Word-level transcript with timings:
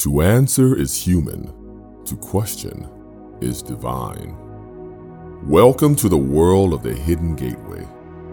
To 0.00 0.20
answer 0.20 0.76
is 0.76 0.94
human, 0.94 2.04
to 2.04 2.16
question 2.18 2.86
is 3.40 3.62
divine. 3.62 4.36
Welcome 5.48 5.96
to 5.96 6.10
the 6.10 6.18
world 6.18 6.74
of 6.74 6.82
the 6.82 6.92
Hidden 6.92 7.34
Gateway, 7.34 7.82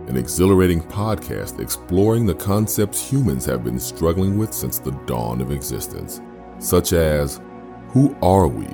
an 0.07 0.17
exhilarating 0.17 0.81
podcast 0.81 1.61
exploring 1.61 2.25
the 2.25 2.35
concepts 2.35 3.09
humans 3.09 3.45
have 3.45 3.63
been 3.63 3.79
struggling 3.79 4.37
with 4.37 4.53
since 4.53 4.77
the 4.77 4.91
dawn 5.05 5.39
of 5.39 5.51
existence, 5.51 6.19
such 6.59 6.91
as 6.91 7.39
who 7.87 8.13
are 8.21 8.49
we? 8.49 8.67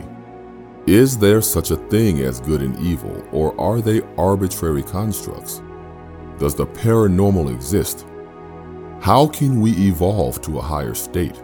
Is 0.91 1.15
there 1.15 1.43
such 1.43 1.69
a 1.69 1.77
thing 1.77 2.21
as 2.21 2.39
good 2.39 2.63
and 2.63 2.75
evil, 2.79 3.23
or 3.31 3.57
are 3.61 3.81
they 3.81 4.01
arbitrary 4.17 4.81
constructs? 4.81 5.61
Does 6.39 6.55
the 6.55 6.65
paranormal 6.65 7.53
exist? 7.53 8.07
How 8.99 9.27
can 9.27 9.61
we 9.61 9.73
evolve 9.73 10.41
to 10.41 10.57
a 10.57 10.63
higher 10.63 10.95
state? 10.95 11.39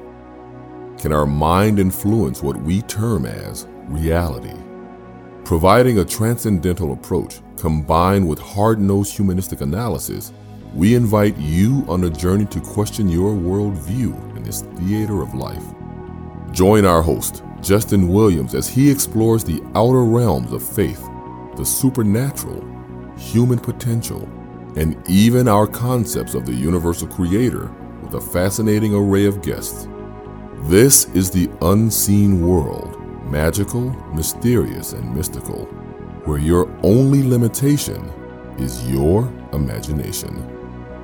Can 1.06 1.14
our 1.14 1.28
mind 1.28 1.78
influence 1.78 2.42
what 2.42 2.60
we 2.64 2.82
term 2.82 3.28
as 3.28 3.68
reality? 3.90 4.58
Providing 5.44 6.00
a 6.00 6.04
transcendental 6.04 6.94
approach 6.94 7.42
combined 7.58 8.28
with 8.28 8.40
hard 8.40 8.80
nosed 8.80 9.16
humanistic 9.16 9.62
analysis, 9.62 10.34
we 10.74 10.96
invite 10.96 11.38
you 11.38 11.86
on 11.88 12.06
a 12.06 12.10
journey 12.10 12.46
to 12.46 12.60
question 12.60 13.08
your 13.08 13.36
worldview 13.36 14.36
in 14.36 14.42
this 14.42 14.62
theater 14.62 15.22
of 15.22 15.36
life. 15.36 15.64
Join 16.52 16.86
our 16.86 17.04
host, 17.04 17.44
Justin 17.62 18.08
Williams, 18.08 18.56
as 18.56 18.68
he 18.68 18.90
explores 18.90 19.44
the 19.44 19.62
outer 19.76 20.04
realms 20.04 20.52
of 20.52 20.68
faith, 20.68 21.08
the 21.56 21.64
supernatural, 21.64 22.66
human 23.16 23.60
potential, 23.60 24.28
and 24.76 25.00
even 25.08 25.48
our 25.48 25.68
concepts 25.68 26.34
of 26.34 26.48
the 26.48 26.56
universal 26.56 27.08
creator 27.08 27.72
with 28.02 28.16
a 28.16 28.22
fascinating 28.22 28.96
array 28.96 29.26
of 29.26 29.44
guests. 29.44 29.88
This 30.64 31.06
is 31.10 31.30
the 31.30 31.50
unseen 31.62 32.48
world, 32.48 33.00
magical, 33.26 33.92
mysterious, 34.16 34.94
and 34.94 35.14
mystical, 35.14 35.66
where 36.24 36.40
your 36.40 36.76
only 36.82 37.22
limitation 37.22 38.04
is 38.58 38.90
your 38.90 39.32
imagination. 39.54 40.34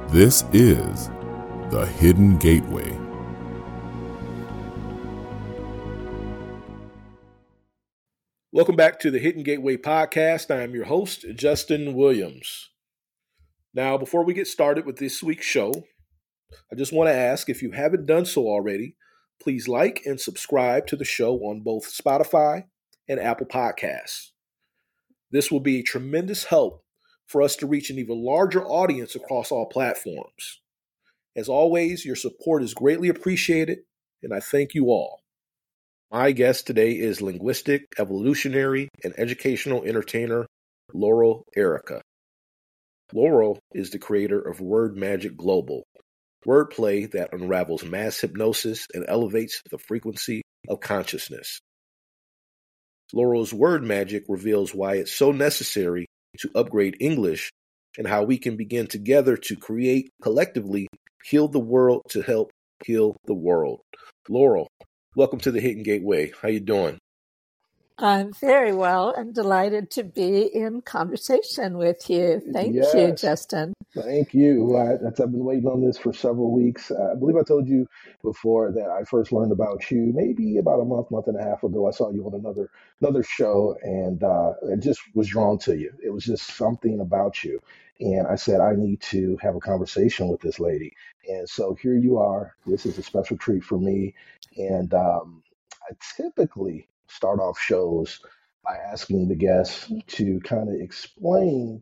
This 0.07 0.45
is 0.53 1.09
the 1.69 1.85
Hidden 1.99 2.37
Gateway. 2.37 2.97
Welcome 8.51 8.77
back 8.77 8.99
to 9.01 9.11
the 9.11 9.19
Hidden 9.19 9.43
Gateway 9.43 9.75
podcast. 9.77 10.49
I 10.49 10.61
am 10.61 10.73
your 10.73 10.85
host, 10.85 11.25
Justin 11.35 11.93
Williams. 11.93 12.69
Now, 13.75 13.97
before 13.97 14.23
we 14.23 14.33
get 14.33 14.47
started 14.47 14.85
with 14.85 14.97
this 14.97 15.21
week's 15.21 15.45
show, 15.45 15.71
I 16.71 16.75
just 16.75 16.93
want 16.93 17.09
to 17.09 17.13
ask 17.13 17.47
if 17.47 17.61
you 17.61 17.71
haven't 17.71 18.05
done 18.07 18.25
so 18.25 18.47
already, 18.47 18.95
Please 19.41 19.67
like 19.67 20.03
and 20.05 20.21
subscribe 20.21 20.85
to 20.87 20.95
the 20.95 21.03
show 21.03 21.35
on 21.39 21.61
both 21.61 21.91
Spotify 21.91 22.65
and 23.09 23.19
Apple 23.19 23.47
Podcasts. 23.47 24.31
This 25.31 25.49
will 25.49 25.59
be 25.59 25.79
a 25.79 25.83
tremendous 25.83 26.43
help 26.43 26.83
for 27.25 27.41
us 27.41 27.55
to 27.55 27.65
reach 27.65 27.89
an 27.89 27.97
even 27.97 28.23
larger 28.23 28.63
audience 28.63 29.15
across 29.15 29.51
all 29.51 29.65
platforms. 29.65 30.61
As 31.35 31.49
always, 31.49 32.05
your 32.05 32.15
support 32.15 32.61
is 32.61 32.75
greatly 32.75 33.09
appreciated, 33.09 33.79
and 34.21 34.31
I 34.31 34.41
thank 34.41 34.75
you 34.75 34.87
all. 34.87 35.21
My 36.11 36.33
guest 36.33 36.67
today 36.67 36.91
is 36.91 37.21
linguistic, 37.21 37.93
evolutionary, 37.97 38.89
and 39.03 39.13
educational 39.17 39.83
entertainer 39.83 40.45
Laurel 40.93 41.45
Airica. 41.57 42.01
Laurel 43.11 43.57
is 43.73 43.89
the 43.89 43.97
creator 43.97 44.39
of 44.39 44.59
Word 44.59 44.95
Magic 44.95 45.35
Global, 45.35 45.83
wordplay 46.45 47.11
that 47.11 47.33
unravels 47.33 47.83
mass 47.83 48.19
hypnosis 48.19 48.87
and 48.93 49.05
elevates 49.07 49.61
the 49.69 49.77
frequency 49.77 50.41
of 50.67 50.79
consciousness. 50.79 51.59
Laurel's 53.13 53.53
word 53.53 53.83
magic 53.83 54.23
reveals 54.29 54.73
why 54.73 54.95
it's 54.95 55.11
so 55.11 55.31
necessary 55.31 56.05
to 56.39 56.49
upgrade 56.55 56.95
English 56.99 57.51
and 57.97 58.07
how 58.07 58.23
we 58.23 58.37
can 58.37 58.55
begin 58.55 58.87
together 58.87 59.35
to 59.35 59.55
create 59.55 60.09
collectively 60.21 60.87
heal 61.25 61.47
the 61.47 61.59
world 61.59 62.03
to 62.09 62.21
help 62.21 62.51
heal 62.85 63.17
the 63.25 63.33
world. 63.33 63.81
Laurel, 64.29 64.67
welcome 65.15 65.39
to 65.39 65.51
the 65.51 65.59
Hidden 65.59 65.83
Gateway. 65.83 66.31
How 66.41 66.47
you 66.47 66.61
doing? 66.61 66.97
I'm 68.01 68.33
very 68.33 68.73
well 68.73 69.13
and 69.15 69.31
delighted 69.31 69.91
to 69.91 70.03
be 70.03 70.41
in 70.41 70.81
conversation 70.81 71.77
with 71.77 72.09
you. 72.09 72.41
Thank 72.51 72.73
yes. 72.73 72.91
you, 72.95 73.11
Justin. 73.11 73.75
Thank 73.95 74.33
you. 74.33 74.75
I, 74.75 74.97
have 75.03 75.15
been 75.17 75.45
waiting 75.45 75.67
on 75.67 75.85
this 75.85 75.99
for 75.99 76.11
several 76.11 76.51
weeks. 76.51 76.89
Uh, 76.89 77.11
I 77.11 77.15
believe 77.15 77.35
I 77.35 77.43
told 77.43 77.67
you 77.67 77.87
before 78.23 78.71
that 78.71 78.89
I 78.89 79.03
first 79.03 79.31
learned 79.31 79.51
about 79.51 79.91
you 79.91 80.11
maybe 80.15 80.57
about 80.57 80.79
a 80.79 80.85
month, 80.85 81.11
month 81.11 81.27
and 81.27 81.39
a 81.39 81.43
half 81.43 81.61
ago. 81.61 81.87
I 81.87 81.91
saw 81.91 82.09
you 82.11 82.25
on 82.25 82.33
another 82.33 82.71
another 83.01 83.21
show, 83.21 83.77
and 83.83 84.23
uh, 84.23 84.53
I 84.71 84.77
just 84.77 85.01
was 85.13 85.27
drawn 85.27 85.59
to 85.59 85.77
you. 85.77 85.93
It 86.03 86.09
was 86.09 86.25
just 86.25 86.55
something 86.55 87.01
about 87.01 87.43
you, 87.43 87.61
and 87.99 88.25
I 88.25 88.35
said 88.35 88.61
I 88.61 88.73
need 88.75 89.01
to 89.01 89.37
have 89.43 89.55
a 89.55 89.59
conversation 89.59 90.27
with 90.27 90.41
this 90.41 90.59
lady. 90.59 90.93
And 91.29 91.47
so 91.47 91.77
here 91.79 91.95
you 91.95 92.17
are. 92.17 92.55
This 92.65 92.87
is 92.87 92.97
a 92.97 93.03
special 93.03 93.37
treat 93.37 93.63
for 93.63 93.77
me, 93.77 94.15
and 94.57 94.91
um, 94.95 95.43
I 95.87 95.93
typically 96.17 96.87
start 97.15 97.39
off 97.39 97.59
shows 97.59 98.19
by 98.65 98.77
asking 98.77 99.27
the 99.27 99.35
guests 99.35 99.91
to 100.07 100.39
kind 100.41 100.69
of 100.69 100.75
explain 100.81 101.81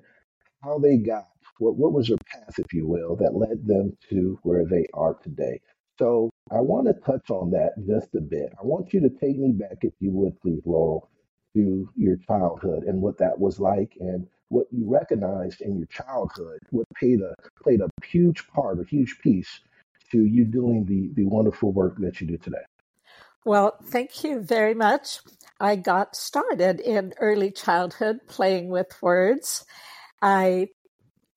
how 0.63 0.79
they 0.79 0.97
got 0.97 1.27
what 1.59 1.75
what 1.77 1.93
was 1.93 2.07
their 2.07 2.17
path, 2.31 2.59
if 2.59 2.73
you 2.73 2.87
will, 2.87 3.15
that 3.17 3.35
led 3.35 3.67
them 3.67 3.97
to 4.09 4.39
where 4.43 4.65
they 4.65 4.85
are 4.93 5.15
today. 5.15 5.59
So 5.99 6.29
I 6.51 6.61
want 6.61 6.87
to 6.87 6.93
touch 6.93 7.29
on 7.31 7.51
that 7.51 7.73
just 7.87 8.15
a 8.15 8.21
bit. 8.21 8.53
I 8.61 8.65
want 8.65 8.93
you 8.93 9.01
to 9.01 9.09
take 9.09 9.37
me 9.37 9.51
back, 9.51 9.79
if 9.81 9.93
you 9.99 10.11
would, 10.13 10.39
please, 10.41 10.61
Laurel, 10.65 11.09
to 11.55 11.89
your 11.95 12.17
childhood 12.27 12.83
and 12.83 13.01
what 13.01 13.17
that 13.19 13.37
was 13.39 13.59
like 13.59 13.93
and 13.99 14.27
what 14.49 14.67
you 14.71 14.89
recognized 14.89 15.61
in 15.61 15.77
your 15.77 15.87
childhood, 15.87 16.59
what 16.71 16.87
played 16.97 17.21
a 17.21 17.35
played 17.61 17.81
a 17.81 17.89
huge 18.05 18.47
part, 18.49 18.79
a 18.79 18.85
huge 18.85 19.19
piece 19.21 19.59
to 20.11 20.25
you 20.25 20.45
doing 20.45 20.85
the 20.85 21.11
the 21.15 21.25
wonderful 21.27 21.73
work 21.73 21.97
that 21.99 22.21
you 22.21 22.27
do 22.27 22.37
today. 22.37 22.65
Well, 23.45 23.77
thank 23.85 24.23
you 24.23 24.41
very 24.41 24.73
much. 24.73 25.19
I 25.59 25.75
got 25.77 26.15
started 26.15 26.79
in 26.79 27.13
early 27.19 27.51
childhood 27.51 28.19
playing 28.27 28.69
with 28.69 29.01
words. 29.01 29.65
I 30.21 30.67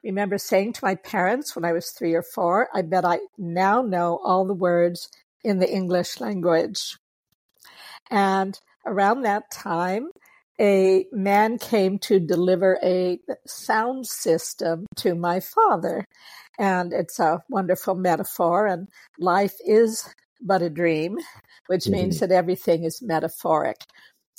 remember 0.03 0.39
saying 0.39 0.75
to 0.75 0.85
my 0.85 0.97
parents 0.97 1.55
when 1.55 1.65
I 1.65 1.73
was 1.73 1.91
three 1.91 2.15
or 2.15 2.23
four, 2.23 2.69
I 2.75 2.83
bet 2.83 3.05
I 3.05 3.21
now 3.39 3.83
know 3.83 4.21
all 4.25 4.45
the 4.47 4.55
words 4.55 5.09
in 5.45 5.59
the 5.59 5.73
English 5.73 6.21
language. 6.21 6.97
And 8.11 8.59
around 8.85 9.23
that 9.23 9.51
time, 9.53 10.11
a 10.61 11.07
man 11.13 11.57
came 11.59 11.99
to 12.01 12.21
deliver 12.21 12.79
a 12.83 13.21
sound 13.47 14.07
system 14.07 14.87
to 14.97 15.15
my 15.15 15.41
father. 15.41 16.05
And 16.59 16.93
it's 16.93 17.19
a 17.19 17.43
wonderful 17.49 17.95
metaphor, 17.95 18.67
and 18.67 18.89
life 19.19 19.55
is 19.65 20.09
but 20.45 20.63
a 20.63 20.71
dream, 20.71 21.19
which 21.67 21.85
mm-hmm. 21.85 21.93
means 21.93 22.21
that 22.21 22.33
everything 22.33 22.85
is 22.85 23.03
metaphoric. 23.03 23.77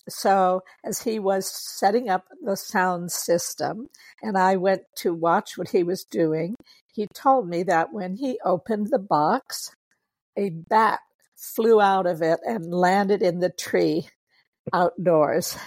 So, 0.10 0.62
as 0.84 1.02
he 1.02 1.18
was 1.18 1.48
setting 1.48 2.10
up 2.10 2.26
the 2.42 2.58
sound 2.58 3.12
system, 3.12 3.88
and 4.22 4.38
I 4.38 4.58
went 4.58 4.82
to 4.98 5.14
watch 5.14 5.58
what 5.58 5.70
he 5.70 5.84
was 5.84 6.04
doing, 6.04 6.56
he 6.94 7.08
told 7.14 7.48
me 7.48 7.64
that 7.64 7.94
when 7.94 8.18
he 8.18 8.40
opened 8.44 8.88
the 8.90 9.00
box, 9.00 9.72
a 10.38 10.50
bat 10.50 11.00
flew 11.36 11.80
out 11.80 12.06
of 12.06 12.22
it 12.22 12.40
and 12.46 12.74
landed 12.74 13.22
in 13.22 13.40
the 13.40 13.50
tree 13.50 14.08
outdoors. 14.74 15.58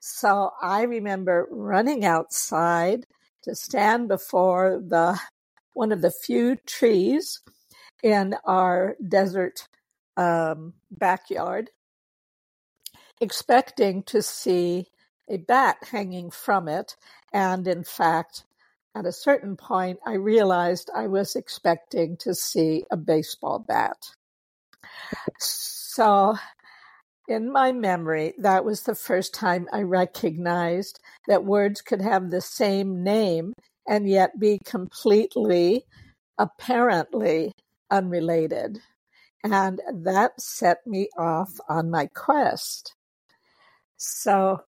So 0.00 0.50
I 0.60 0.82
remember 0.82 1.46
running 1.50 2.04
outside 2.04 3.06
to 3.44 3.54
stand 3.54 4.08
before 4.08 4.82
the 4.86 5.18
one 5.74 5.92
of 5.92 6.02
the 6.02 6.10
few 6.10 6.56
trees 6.66 7.40
in 8.04 8.36
our 8.44 8.96
desert 9.08 9.66
um, 10.18 10.74
backyard, 10.90 11.70
expecting 13.20 14.02
to 14.04 14.20
see 14.20 14.86
a 15.28 15.38
bat 15.38 15.78
hanging 15.90 16.30
from 16.30 16.68
it. 16.68 16.96
And 17.32 17.66
in 17.66 17.82
fact, 17.82 18.44
at 18.94 19.06
a 19.06 19.12
certain 19.12 19.56
point, 19.56 19.98
I 20.06 20.14
realized 20.14 20.90
I 20.94 21.06
was 21.06 21.34
expecting 21.34 22.18
to 22.18 22.34
see 22.34 22.84
a 22.92 22.96
baseball 22.96 23.58
bat. 23.58 23.96
So, 25.40 26.36
in 27.26 27.50
my 27.50 27.72
memory, 27.72 28.34
that 28.38 28.66
was 28.66 28.82
the 28.82 28.94
first 28.94 29.32
time 29.32 29.66
I 29.72 29.80
recognized 29.80 31.00
that 31.26 31.44
words 31.44 31.80
could 31.80 32.02
have 32.02 32.30
the 32.30 32.42
same 32.42 33.02
name 33.02 33.54
and 33.88 34.06
yet 34.06 34.38
be 34.38 34.60
completely, 34.62 35.86
apparently 36.38 37.52
unrelated. 37.94 38.80
And 39.42 39.80
that 39.92 40.40
set 40.40 40.78
me 40.86 41.08
off 41.18 41.52
on 41.68 41.90
my 41.90 42.06
quest. 42.06 42.94
So 43.96 44.60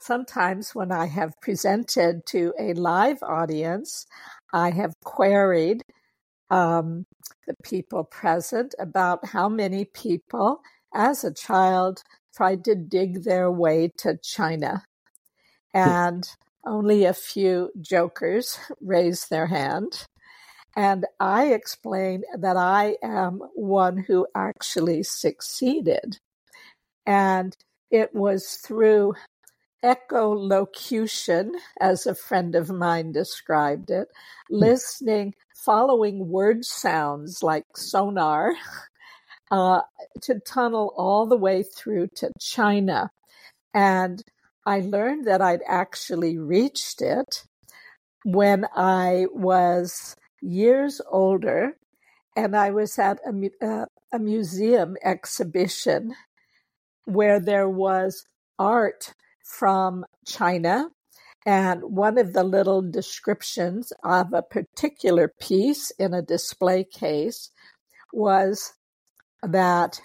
sometimes 0.00 0.74
when 0.74 0.92
I 0.92 1.06
have 1.06 1.40
presented 1.40 2.24
to 2.26 2.52
a 2.58 2.74
live 2.74 3.18
audience, 3.22 4.06
I 4.52 4.70
have 4.70 4.94
queried 5.04 5.82
um, 6.50 7.04
the 7.46 7.54
people 7.64 8.04
present 8.04 8.74
about 8.78 9.26
how 9.26 9.48
many 9.48 9.84
people 9.86 10.60
as 10.94 11.24
a 11.24 11.32
child, 11.32 12.02
tried 12.34 12.64
to 12.64 12.74
dig 12.74 13.24
their 13.24 13.50
way 13.50 13.90
to 13.98 14.18
China. 14.22 14.82
And 15.74 16.28
only 16.66 17.04
a 17.04 17.14
few 17.14 17.70
jokers 17.80 18.58
raised 18.80 19.30
their 19.30 19.46
hand. 19.46 20.06
And 20.76 21.06
I 21.20 21.52
explained 21.52 22.24
that 22.38 22.56
I 22.56 22.96
am 23.02 23.40
one 23.54 23.98
who 23.98 24.26
actually 24.34 25.02
succeeded. 25.02 26.18
And 27.04 27.56
it 27.90 28.14
was 28.14 28.54
through 28.64 29.14
echolocution, 29.84 31.50
as 31.80 32.06
a 32.06 32.14
friend 32.14 32.54
of 32.54 32.70
mine 32.70 33.12
described 33.12 33.90
it, 33.90 34.08
hmm. 34.48 34.56
listening, 34.56 35.34
following 35.54 36.28
word 36.28 36.64
sounds 36.64 37.42
like 37.42 37.64
sonar 37.76 38.52
uh, 39.50 39.82
to 40.22 40.40
tunnel 40.40 40.94
all 40.96 41.26
the 41.26 41.36
way 41.36 41.62
through 41.62 42.08
to 42.16 42.30
China. 42.40 43.10
And 43.74 44.22
I 44.64 44.80
learned 44.80 45.26
that 45.26 45.42
I'd 45.42 45.62
actually 45.66 46.38
reached 46.38 47.02
it 47.02 47.44
when 48.24 48.66
I 48.74 49.26
was 49.32 50.14
years 50.42 51.00
older 51.10 51.76
and 52.36 52.56
I 52.56 52.70
was 52.70 52.98
at 52.98 53.18
a, 53.26 53.66
uh, 53.66 53.86
a 54.12 54.18
museum 54.18 54.96
exhibition 55.04 56.14
where 57.04 57.40
there 57.40 57.68
was 57.68 58.24
art 58.58 59.14
from 59.44 60.04
China. 60.26 60.88
And 61.44 61.82
one 61.82 62.18
of 62.18 62.32
the 62.32 62.44
little 62.44 62.82
descriptions 62.82 63.92
of 64.04 64.32
a 64.32 64.42
particular 64.42 65.32
piece 65.40 65.90
in 65.98 66.14
a 66.14 66.22
display 66.22 66.84
case 66.84 67.50
was 68.12 68.72
that 69.42 70.00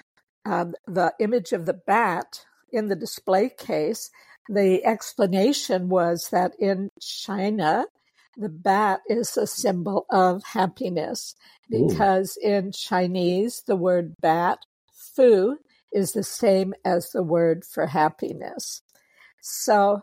um, 0.46 0.74
the 0.88 1.14
image 1.20 1.52
of 1.52 1.66
the 1.66 1.74
bat 1.74 2.46
in 2.72 2.88
the 2.88 2.96
display 2.96 3.50
case, 3.50 4.10
the 4.50 4.84
explanation 4.84 5.90
was 5.90 6.30
that 6.30 6.54
in 6.60 6.90
China, 7.00 7.86
the 8.38 8.50
bat 8.50 9.02
is 9.10 9.36
a 9.36 9.48
symbol 9.48 10.06
of 10.12 10.44
happiness 10.44 11.36
because 11.70 12.38
Ooh. 12.44 12.48
in 12.48 12.72
Chinese, 12.72 13.64
the 13.66 13.76
word 13.76 14.14
bat, 14.22 14.60
fu, 14.94 15.58
is 15.92 16.12
the 16.12 16.24
same 16.24 16.74
as 16.86 17.12
the 17.12 17.24
word 17.24 17.66
for 17.66 17.88
happiness. 17.88 18.82
So 19.42 20.02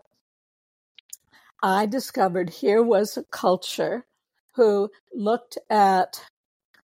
I 1.63 1.87
discovered 1.87 2.51
here 2.51 2.83
was 2.83 3.17
a 3.17 3.25
culture 3.25 4.05
who 4.57 4.91
looked 5.15 5.59
at 5.71 6.21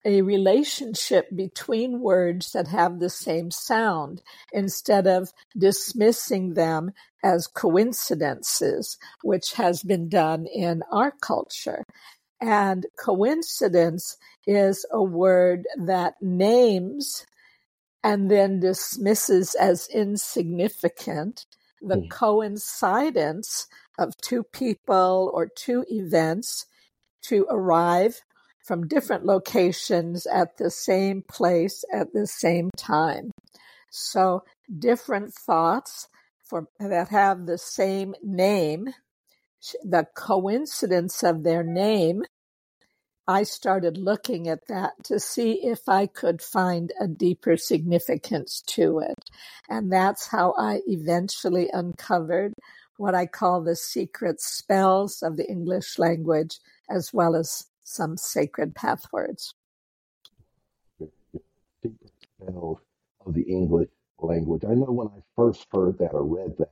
a 0.06 0.22
relationship 0.22 1.28
between 1.36 2.00
words 2.00 2.52
that 2.54 2.68
have 2.68 3.00
the 3.00 3.10
same 3.10 3.52
sound 3.52 4.22
instead 4.54 5.06
of 5.06 5.34
dismissing 5.58 6.54
them 6.54 6.92
as 7.24 7.48
coincidences, 7.48 8.98
which 9.24 9.54
has 9.54 9.84
been 9.84 10.10
done 10.10 10.46
in 10.46 10.84
our 10.92 11.12
culture. 11.22 11.84
And 12.40 12.86
coincidence 13.00 14.18
is 14.46 14.86
a 14.92 15.04
word 15.04 15.66
that 15.78 16.16
names 16.22 17.26
and 18.04 18.30
then 18.30 18.60
dismisses 18.60 19.56
as 19.56 19.90
insignificant 19.92 21.46
the 21.82 21.98
mm. 21.98 22.10
coincidence 22.10 23.68
of 24.00 24.16
two 24.22 24.44
people 24.44 25.32
or 25.34 25.48
two 25.48 25.84
events 25.90 26.66
to 27.24 27.46
arrive 27.50 28.22
from 28.64 28.88
different 28.88 29.26
locations 29.26 30.26
at 30.28 30.58
the 30.58 30.70
same 30.70 31.24
place 31.28 31.84
at 31.94 32.14
the 32.14 32.28
same 32.28 32.70
time. 32.78 33.32
So 33.90 34.44
different 34.78 35.34
thoughts 35.34 36.08
for, 36.50 36.68
that 36.80 37.10
have 37.10 37.46
the 37.46 37.58
same 37.58 38.16
name, 38.24 38.94
the 39.84 40.08
coincidence 40.16 41.24
of 41.24 41.44
their 41.44 41.64
name 41.64 42.24
I 43.30 43.44
started 43.44 43.98
looking 43.98 44.48
at 44.48 44.68
that 44.68 45.04
to 45.04 45.20
see 45.20 45.66
if 45.66 45.90
I 45.90 46.08
could 46.08 46.42
find 46.42 46.94
a 46.98 47.08
deeper 47.08 47.58
significance 47.58 48.62
to 48.68 49.00
it. 49.00 49.20
And 49.68 49.92
that's 49.92 50.28
how 50.28 50.56
I 50.58 50.80
eventually 50.88 51.70
uncovered 51.74 52.54
what 52.96 53.16
I 53.16 53.26
call 53.26 53.62
the 53.62 53.76
secret 53.76 54.40
spells 54.40 55.22
of 55.22 55.36
the 55.36 55.46
English 55.46 56.00
language, 56.00 56.60
as 56.90 57.14
well 57.14 57.36
as 57.36 57.66
some 57.84 58.16
sacred 58.16 58.74
path 58.74 59.06
words. 59.12 59.54
Secret 61.84 62.12
spells 62.40 62.80
of 63.26 63.34
the 63.34 63.44
English 63.44 63.90
language. 64.20 64.64
I 64.66 64.74
know 64.74 64.92
when 64.92 65.08
I 65.08 65.22
first 65.36 65.66
heard 65.72 65.98
that 66.00 66.14
or 66.14 66.24
read 66.24 66.58
that, 66.60 66.72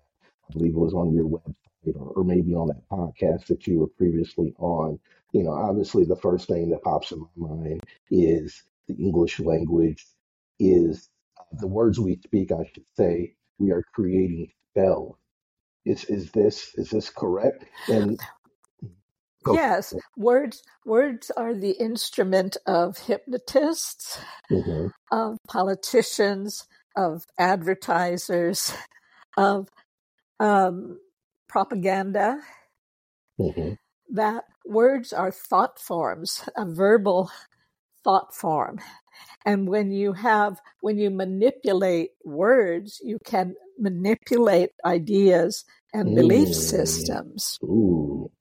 I 0.50 0.53
believe 0.53 0.74
it 0.74 0.80
was 0.80 0.94
on 0.94 1.13
your 1.13 1.25
website 1.25 1.95
or, 1.95 2.13
or 2.15 2.24
maybe 2.24 2.53
on 2.53 2.68
that 2.68 2.88
podcast 2.89 3.47
that 3.47 3.68
you 3.68 3.80
were 3.80 3.88
previously 3.88 4.53
on 4.57 5.00
you 5.36 5.44
know, 5.44 5.51
obviously 5.51 6.06
the 6.06 6.15
first 6.15 6.47
thing 6.47 6.69
that 6.69 6.83
pops 6.83 7.12
in 7.12 7.19
my 7.19 7.47
mind 7.47 7.83
is 8.09 8.63
the 8.88 8.95
English 8.95 9.42
language 9.42 10.06
is 10.59 11.09
uh, 11.38 11.44
the 11.59 11.68
words 11.68 12.00
we 12.00 12.18
speak, 12.24 12.53
I 12.53 12.63
should 12.74 12.86
say, 12.95 13.33
we 13.59 13.71
are 13.71 13.83
creating 13.94 14.48
spells. 14.71 15.18
Is 15.83 16.06
is 16.06 16.31
this 16.31 16.74
is 16.75 16.89
this 16.89 17.09
correct? 17.09 17.65
And 17.89 18.18
yes, 19.45 19.94
words 20.15 20.63
words 20.86 21.31
are 21.36 21.53
the 21.53 21.71
instrument 21.71 22.56
of 22.65 22.98
hypnotists, 22.98 24.18
mm-hmm. 24.50 24.88
of 25.12 25.38
politicians, 25.50 26.65
of 26.95 27.25
advertisers, 27.38 28.74
of 29.38 29.69
um, 30.39 31.00
propaganda. 31.47 32.39
Mm-hmm 33.39 33.74
that 34.09 34.45
words 34.65 35.13
are 35.13 35.31
thought 35.31 35.80
forms, 35.80 36.47
a 36.56 36.65
verbal 36.65 37.30
thought 38.03 38.33
form. 38.33 38.80
And 39.45 39.68
when 39.68 39.92
you 39.92 40.13
have, 40.13 40.59
when 40.81 40.97
you 40.97 41.09
manipulate 41.09 42.12
words, 42.24 43.00
you 43.03 43.19
can 43.24 43.56
manipulate 43.77 44.71
ideas 44.83 45.65
and 45.94 46.15
belief 46.15 46.50
mm. 46.50 46.53
systems. 46.53 47.57
Ooh. 47.63 48.31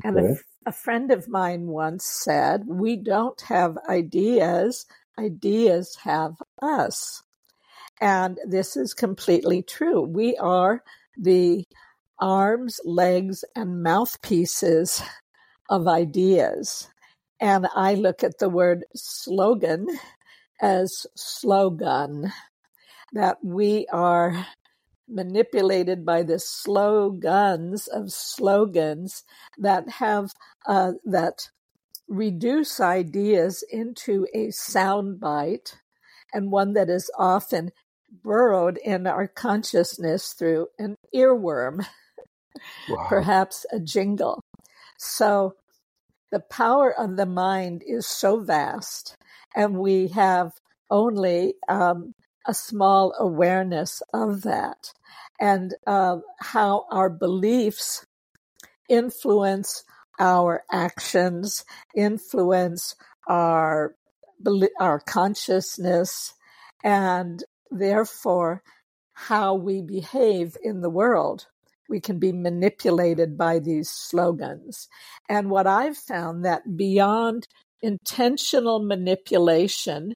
Okay. 0.00 0.08
And 0.08 0.18
a, 0.18 0.36
a 0.66 0.72
friend 0.72 1.10
of 1.10 1.28
mine 1.28 1.66
once 1.66 2.04
said, 2.04 2.64
We 2.66 2.96
don't 2.96 3.40
have 3.42 3.76
ideas, 3.88 4.86
ideas 5.18 5.96
have 6.02 6.34
us. 6.60 7.22
And 8.00 8.38
this 8.46 8.76
is 8.76 8.94
completely 8.94 9.62
true. 9.62 10.02
We 10.02 10.36
are 10.36 10.82
the 11.16 11.64
arms, 12.18 12.80
legs, 12.84 13.44
and 13.54 13.82
mouthpieces 13.82 15.02
of 15.68 15.86
ideas. 15.88 16.88
And 17.40 17.66
I 17.74 17.94
look 17.94 18.22
at 18.22 18.38
the 18.38 18.48
word 18.48 18.84
slogan 18.94 19.86
as 20.60 21.06
slogan, 21.16 22.32
that 23.12 23.38
we 23.42 23.86
are 23.92 24.46
manipulated 25.08 26.04
by 26.04 26.22
the 26.22 26.38
slogans 26.38 27.86
of 27.88 28.10
slogans 28.10 29.24
that 29.58 29.88
have 29.88 30.32
uh, 30.66 30.92
that 31.04 31.50
reduce 32.08 32.80
ideas 32.80 33.64
into 33.70 34.26
a 34.34 34.48
soundbite 34.48 35.74
and 36.32 36.50
one 36.50 36.72
that 36.74 36.88
is 36.90 37.10
often 37.18 37.70
burrowed 38.22 38.78
in 38.78 39.06
our 39.06 39.26
consciousness 39.26 40.32
through 40.32 40.68
an 40.78 40.96
earworm 41.14 41.84
wow. 42.88 43.06
perhaps 43.08 43.66
a 43.72 43.80
jingle. 43.80 44.40
So 44.98 45.54
the 46.30 46.40
power 46.40 46.92
of 46.92 47.16
the 47.16 47.26
mind 47.26 47.82
is 47.86 48.06
so 48.06 48.40
vast, 48.40 49.16
and 49.54 49.78
we 49.78 50.08
have 50.08 50.52
only 50.90 51.54
um, 51.68 52.12
a 52.46 52.54
small 52.54 53.14
awareness 53.18 54.02
of 54.12 54.42
that, 54.42 54.92
and 55.40 55.74
uh, 55.86 56.18
how 56.40 56.86
our 56.90 57.10
beliefs 57.10 58.04
influence 58.88 59.84
our 60.18 60.64
actions, 60.70 61.64
influence 61.94 62.94
our 63.28 63.94
our 64.78 65.00
consciousness, 65.00 66.34
and 66.82 67.44
therefore 67.70 68.62
how 69.12 69.54
we 69.54 69.80
behave 69.80 70.56
in 70.62 70.80
the 70.80 70.90
world 70.90 71.46
we 71.88 72.00
can 72.00 72.18
be 72.18 72.32
manipulated 72.32 73.36
by 73.36 73.58
these 73.58 73.90
slogans. 73.90 74.88
And 75.28 75.50
what 75.50 75.66
I've 75.66 75.96
found 75.96 76.44
that 76.44 76.76
beyond 76.76 77.46
intentional 77.82 78.82
manipulation 78.82 80.14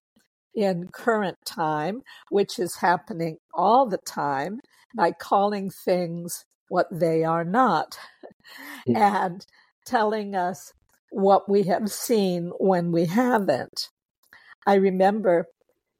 in 0.54 0.88
current 0.88 1.36
time, 1.44 2.02
which 2.30 2.58
is 2.58 2.76
happening 2.76 3.36
all 3.52 3.86
the 3.86 3.98
time 3.98 4.60
by 4.96 5.12
calling 5.12 5.70
things 5.70 6.44
what 6.68 6.86
they 6.90 7.22
are 7.24 7.44
not 7.44 7.98
mm. 8.88 8.96
and 8.96 9.44
telling 9.86 10.34
us 10.34 10.72
what 11.10 11.48
we 11.48 11.62
have 11.64 11.90
seen 11.90 12.50
when 12.58 12.92
we 12.92 13.04
haven't. 13.06 13.88
I 14.66 14.74
remember 14.74 15.46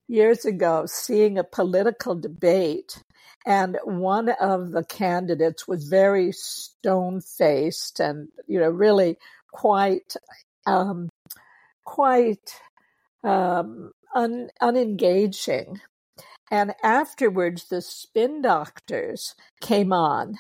years 0.09 0.45
ago 0.45 0.85
seeing 0.87 1.39
a 1.39 1.45
political 1.45 2.15
debate 2.15 3.03
and 3.47 3.79
one 3.85 4.31
of 4.41 4.73
the 4.73 4.85
candidates 4.85 5.69
was 5.69 5.89
very 5.89 6.33
stone 6.33 7.21
faced 7.21 8.01
and 8.01 8.29
you 8.47 8.59
know 8.59 8.69
really 8.69 9.17
quite 9.53 10.15
um, 10.67 11.09
quite 11.85 12.61
um, 13.25 13.93
un, 14.15 14.51
unengaging. 14.61 15.81
And 16.51 16.75
afterwards 16.83 17.69
the 17.69 17.81
spin 17.81 18.43
doctors 18.43 19.35
came 19.61 19.93
on 19.93 20.39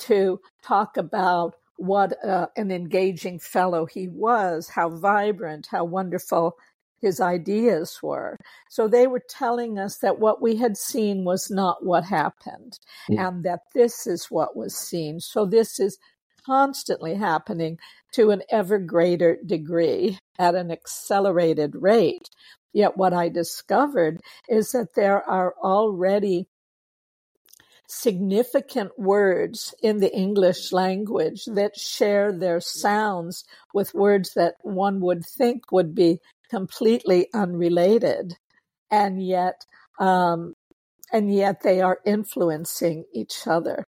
to 0.00 0.40
talk 0.62 0.96
about 0.96 1.56
what 1.76 2.22
uh, 2.24 2.46
an 2.56 2.70
engaging 2.70 3.38
fellow 3.38 3.86
he 3.86 4.08
was, 4.08 4.68
how 4.68 4.90
vibrant, 4.90 5.68
how 5.70 5.84
wonderful 5.84 6.56
his 7.00 7.20
ideas 7.20 7.98
were. 8.02 8.36
So 8.68 8.88
they 8.88 9.06
were 9.06 9.22
telling 9.28 9.78
us 9.78 9.98
that 9.98 10.18
what 10.18 10.42
we 10.42 10.56
had 10.56 10.76
seen 10.76 11.24
was 11.24 11.50
not 11.50 11.84
what 11.84 12.04
happened 12.04 12.78
and 13.08 13.44
that 13.44 13.60
this 13.74 14.06
is 14.06 14.26
what 14.26 14.56
was 14.56 14.76
seen. 14.76 15.20
So 15.20 15.46
this 15.46 15.80
is 15.80 15.98
constantly 16.44 17.14
happening 17.14 17.78
to 18.12 18.30
an 18.30 18.42
ever 18.50 18.78
greater 18.78 19.38
degree 19.44 20.18
at 20.38 20.54
an 20.54 20.70
accelerated 20.70 21.74
rate. 21.74 22.28
Yet 22.72 22.96
what 22.96 23.12
I 23.12 23.28
discovered 23.28 24.20
is 24.48 24.72
that 24.72 24.94
there 24.94 25.22
are 25.28 25.54
already 25.62 26.46
significant 27.88 28.96
words 28.98 29.74
in 29.82 29.98
the 29.98 30.14
English 30.14 30.70
language 30.70 31.44
that 31.46 31.76
share 31.76 32.32
their 32.32 32.60
sounds 32.60 33.44
with 33.74 33.92
words 33.94 34.34
that 34.34 34.54
one 34.62 35.00
would 35.00 35.24
think 35.26 35.72
would 35.72 35.94
be 35.94 36.20
completely 36.50 37.28
unrelated, 37.32 38.36
and 38.90 39.24
yet, 39.24 39.64
um, 39.98 40.54
and 41.12 41.32
yet 41.32 41.62
they 41.62 41.80
are 41.80 42.00
influencing 42.04 43.04
each 43.14 43.46
other. 43.46 43.84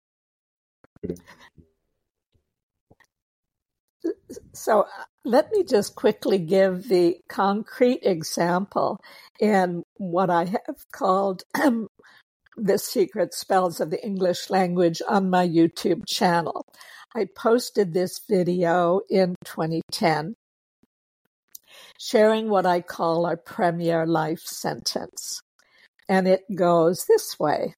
So 4.53 4.85
let 5.25 5.51
me 5.51 5.63
just 5.63 5.95
quickly 5.95 6.37
give 6.39 6.87
the 6.87 7.17
concrete 7.29 8.01
example 8.03 8.99
in 9.39 9.83
what 9.97 10.29
I 10.29 10.45
have 10.45 10.85
called 10.91 11.43
the 12.57 12.77
secret 12.77 13.33
spells 13.33 13.79
of 13.79 13.89
the 13.89 14.03
English 14.05 14.49
language 14.49 15.01
on 15.07 15.29
my 15.29 15.47
YouTube 15.47 16.03
channel. 16.07 16.65
I 17.15 17.27
posted 17.35 17.93
this 17.93 18.21
video 18.27 19.01
in 19.09 19.35
2010, 19.45 20.35
sharing 22.03 22.49
what 22.49 22.65
I 22.65 22.81
call 22.81 23.27
our 23.27 23.37
premier 23.37 24.07
life 24.07 24.39
sentence. 24.39 25.43
And 26.09 26.27
it 26.27 26.41
goes 26.55 27.05
this 27.05 27.39
way 27.39 27.75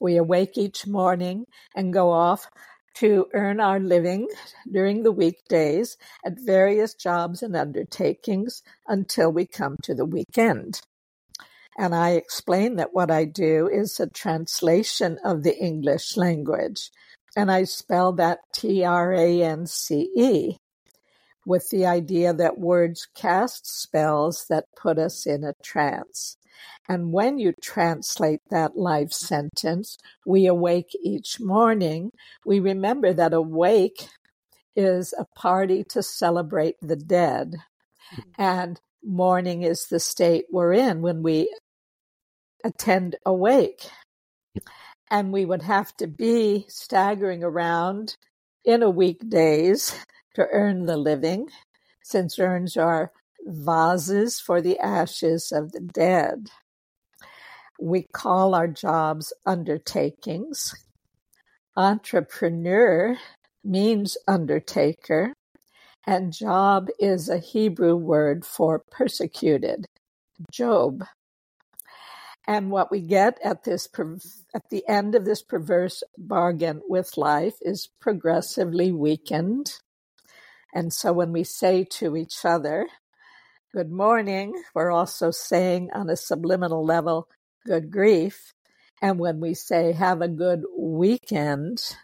We 0.00 0.16
awake 0.16 0.58
each 0.58 0.84
morning 0.84 1.44
and 1.76 1.92
go 1.92 2.10
off 2.10 2.48
to 2.96 3.26
earn 3.32 3.60
our 3.60 3.78
living 3.78 4.26
during 4.70 5.02
the 5.04 5.12
weekdays 5.12 5.96
at 6.26 6.44
various 6.44 6.94
jobs 6.94 7.40
and 7.40 7.54
undertakings 7.54 8.62
until 8.88 9.30
we 9.30 9.46
come 9.46 9.76
to 9.84 9.94
the 9.94 10.04
weekend. 10.04 10.80
And 11.78 11.94
I 11.94 12.10
explain 12.10 12.76
that 12.76 12.92
what 12.92 13.12
I 13.12 13.24
do 13.24 13.70
is 13.72 14.00
a 14.00 14.08
translation 14.08 15.18
of 15.24 15.44
the 15.44 15.56
English 15.56 16.16
language. 16.16 16.90
And 17.36 17.50
I 17.50 17.62
spell 17.64 18.12
that 18.14 18.40
T 18.52 18.84
R 18.84 19.12
A 19.14 19.42
N 19.42 19.66
C 19.66 20.10
E 20.16 20.56
with 21.44 21.70
the 21.70 21.86
idea 21.86 22.32
that 22.32 22.58
words 22.58 23.08
cast 23.14 23.66
spells 23.66 24.46
that 24.48 24.66
put 24.76 24.98
us 24.98 25.26
in 25.26 25.44
a 25.44 25.54
trance. 25.62 26.36
And 26.88 27.12
when 27.12 27.38
you 27.38 27.52
translate 27.60 28.40
that 28.50 28.76
life 28.76 29.12
sentence, 29.12 29.98
we 30.26 30.46
awake 30.46 30.96
each 31.02 31.40
morning, 31.40 32.10
we 32.44 32.60
remember 32.60 33.12
that 33.12 33.32
awake 33.32 34.08
is 34.74 35.14
a 35.18 35.26
party 35.36 35.84
to 35.90 36.02
celebrate 36.02 36.76
the 36.80 36.96
dead. 36.96 37.56
Hmm. 38.10 38.20
And 38.38 38.80
morning 39.04 39.62
is 39.62 39.86
the 39.86 40.00
state 40.00 40.46
we're 40.50 40.72
in 40.72 41.02
when 41.02 41.22
we 41.22 41.54
attend 42.64 43.16
awake. 43.26 43.88
And 45.10 45.32
we 45.32 45.44
would 45.44 45.62
have 45.62 45.96
to 45.98 46.06
be 46.06 46.64
staggering 46.68 47.44
around 47.44 48.16
in 48.64 48.82
a 48.82 48.90
weekdays 48.90 49.94
to 50.34 50.46
earn 50.50 50.86
the 50.86 50.96
living, 50.96 51.48
since 52.02 52.38
urns 52.38 52.76
are 52.76 53.12
vases 53.44 54.40
for 54.40 54.60
the 54.60 54.78
ashes 54.78 55.52
of 55.52 55.72
the 55.72 55.80
dead. 55.80 56.48
We 57.80 58.02
call 58.12 58.54
our 58.54 58.68
jobs 58.68 59.32
undertakings. 59.44 60.74
Entrepreneur 61.76 63.16
means 63.64 64.16
undertaker, 64.28 65.32
and 66.06 66.32
job 66.32 66.88
is 66.98 67.28
a 67.28 67.38
Hebrew 67.38 67.96
word 67.96 68.44
for 68.44 68.78
persecuted. 68.90 69.86
Job. 70.50 71.04
And 72.46 72.70
what 72.70 72.90
we 72.90 73.00
get 73.00 73.38
at 73.44 73.64
this 73.64 73.88
at 74.54 74.68
the 74.70 74.86
end 74.88 75.14
of 75.14 75.24
this 75.24 75.42
perverse 75.42 76.02
bargain 76.18 76.82
with 76.88 77.16
life 77.16 77.54
is 77.62 77.88
progressively 78.00 78.90
weakened. 78.90 79.78
And 80.72 80.92
so 80.92 81.12
when 81.12 81.32
we 81.32 81.44
say 81.44 81.84
to 81.84 82.16
each 82.16 82.44
other, 82.44 82.86
good 83.74 83.90
morning, 83.90 84.54
we're 84.74 84.90
also 84.90 85.30
saying 85.30 85.90
on 85.92 86.08
a 86.08 86.16
subliminal 86.16 86.84
level, 86.84 87.28
good 87.66 87.90
grief. 87.90 88.52
And 89.00 89.18
when 89.18 89.40
we 89.40 89.54
say 89.54 89.92
have 89.92 90.22
a 90.22 90.28
good 90.28 90.62
weekend, 90.78 91.96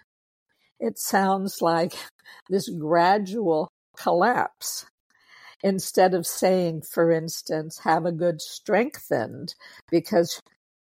it 0.80 0.98
sounds 0.98 1.62
like 1.62 1.94
this 2.48 2.68
gradual 2.68 3.70
collapse 3.96 4.86
instead 5.62 6.14
of 6.14 6.26
saying, 6.26 6.82
for 6.82 7.10
instance, 7.10 7.80
have 7.80 8.06
a 8.06 8.12
good 8.12 8.40
strengthened, 8.40 9.54
because 9.90 10.40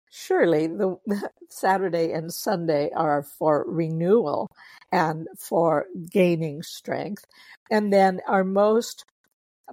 surely 0.09 0.67
the 0.67 0.97
Saturday 1.49 2.11
and 2.11 2.33
Sunday 2.33 2.91
are 2.95 3.23
for 3.23 3.65
renewal 3.67 4.49
and 4.91 5.27
for 5.37 5.85
gaining 6.09 6.63
strength. 6.63 7.25
And 7.69 7.91
then 7.91 8.21
our 8.27 8.43
most 8.43 9.03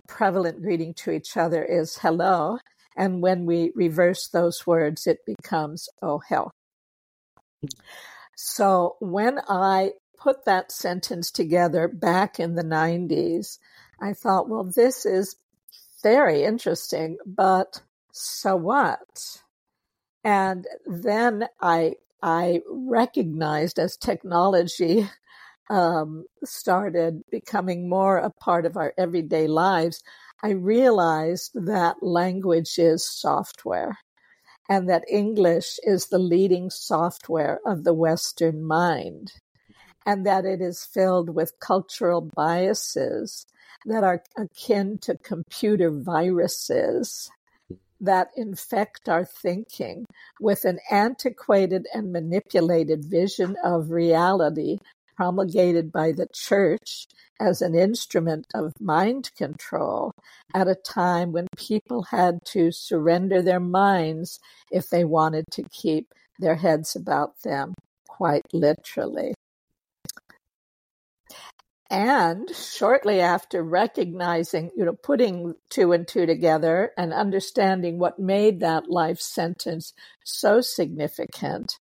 prevalent 0.08 0.62
greeting 0.62 0.94
to 0.94 1.10
each 1.10 1.36
other 1.36 1.64
is 1.64 1.98
hello. 1.98 2.58
And 2.96 3.22
when 3.22 3.46
we 3.46 3.72
reverse 3.74 4.28
those 4.28 4.66
words, 4.66 5.06
it 5.06 5.18
becomes 5.26 5.88
oh 6.02 6.20
hell. 6.28 6.50
So 8.36 8.96
when 9.00 9.40
I 9.48 9.92
put 10.18 10.44
that 10.44 10.72
sentence 10.72 11.30
together 11.30 11.88
back 11.88 12.40
in 12.40 12.54
the 12.54 12.64
90s, 12.64 13.58
I 14.00 14.12
thought, 14.12 14.48
well, 14.48 14.64
this 14.64 15.06
is 15.06 15.36
very 16.02 16.44
interesting, 16.44 17.18
but 17.26 17.82
so 18.12 18.56
what? 18.56 19.42
And 20.24 20.66
then 20.86 21.46
I 21.60 21.96
I 22.22 22.62
recognized 22.68 23.78
as 23.78 23.98
technology 23.98 25.06
um, 25.70 26.24
started 26.44 27.22
becoming 27.30 27.88
more 27.88 28.16
a 28.16 28.30
part 28.30 28.66
of 28.66 28.76
our 28.76 28.94
everyday 28.96 29.46
lives, 29.46 30.02
I 30.42 30.50
realized 30.50 31.52
that 31.54 32.02
language 32.02 32.78
is 32.78 33.06
software 33.06 33.98
and 34.68 34.88
that 34.88 35.04
English 35.08 35.78
is 35.82 36.06
the 36.06 36.18
leading 36.18 36.70
software 36.70 37.60
of 37.66 37.84
the 37.84 37.94
Western 37.94 38.64
mind 38.64 39.32
and 40.06 40.26
that 40.26 40.44
it 40.44 40.60
is 40.60 40.84
filled 40.84 41.30
with 41.30 41.58
cultural 41.60 42.20
biases 42.20 43.46
that 43.86 44.04
are 44.04 44.22
akin 44.36 44.98
to 44.98 45.16
computer 45.18 45.90
viruses 45.90 47.30
that 48.04 48.28
infect 48.36 49.08
our 49.08 49.24
thinking 49.24 50.04
with 50.40 50.64
an 50.64 50.78
antiquated 50.90 51.86
and 51.94 52.12
manipulated 52.12 53.04
vision 53.04 53.56
of 53.64 53.90
reality 53.90 54.78
promulgated 55.16 55.92
by 55.92 56.12
the 56.12 56.26
church 56.32 57.06
as 57.40 57.62
an 57.62 57.74
instrument 57.74 58.46
of 58.54 58.72
mind 58.80 59.30
control 59.36 60.12
at 60.54 60.68
a 60.68 60.74
time 60.74 61.32
when 61.32 61.46
people 61.56 62.04
had 62.04 62.38
to 62.44 62.70
surrender 62.70 63.42
their 63.42 63.60
minds 63.60 64.38
if 64.70 64.88
they 64.88 65.04
wanted 65.04 65.44
to 65.50 65.62
keep 65.70 66.12
their 66.38 66.56
heads 66.56 66.96
about 66.96 67.42
them, 67.42 67.74
quite 68.08 68.42
literally. 68.52 69.34
And 71.90 72.48
shortly 72.54 73.20
after 73.20 73.62
recognizing, 73.62 74.70
you 74.76 74.84
know, 74.84 74.94
putting 74.94 75.54
two 75.68 75.92
and 75.92 76.08
two 76.08 76.26
together 76.26 76.92
and 76.96 77.12
understanding 77.12 77.98
what 77.98 78.18
made 78.18 78.60
that 78.60 78.90
life 78.90 79.20
sentence 79.20 79.92
so 80.24 80.60
significant, 80.60 81.78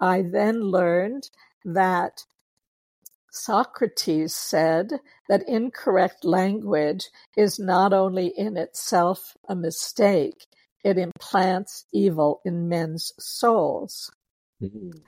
I 0.00 0.22
then 0.22 0.62
learned 0.62 1.30
that 1.64 2.24
Socrates 3.30 4.34
said 4.34 5.00
that 5.28 5.48
incorrect 5.48 6.24
language 6.24 7.08
is 7.36 7.58
not 7.58 7.92
only 7.92 8.28
in 8.28 8.56
itself 8.56 9.36
a 9.48 9.54
mistake, 9.54 10.46
it 10.84 10.96
implants 10.96 11.84
evil 11.92 12.40
in 12.44 12.68
men's 12.68 13.12
souls. 13.18 14.10
Mm-hmm. 14.62 14.98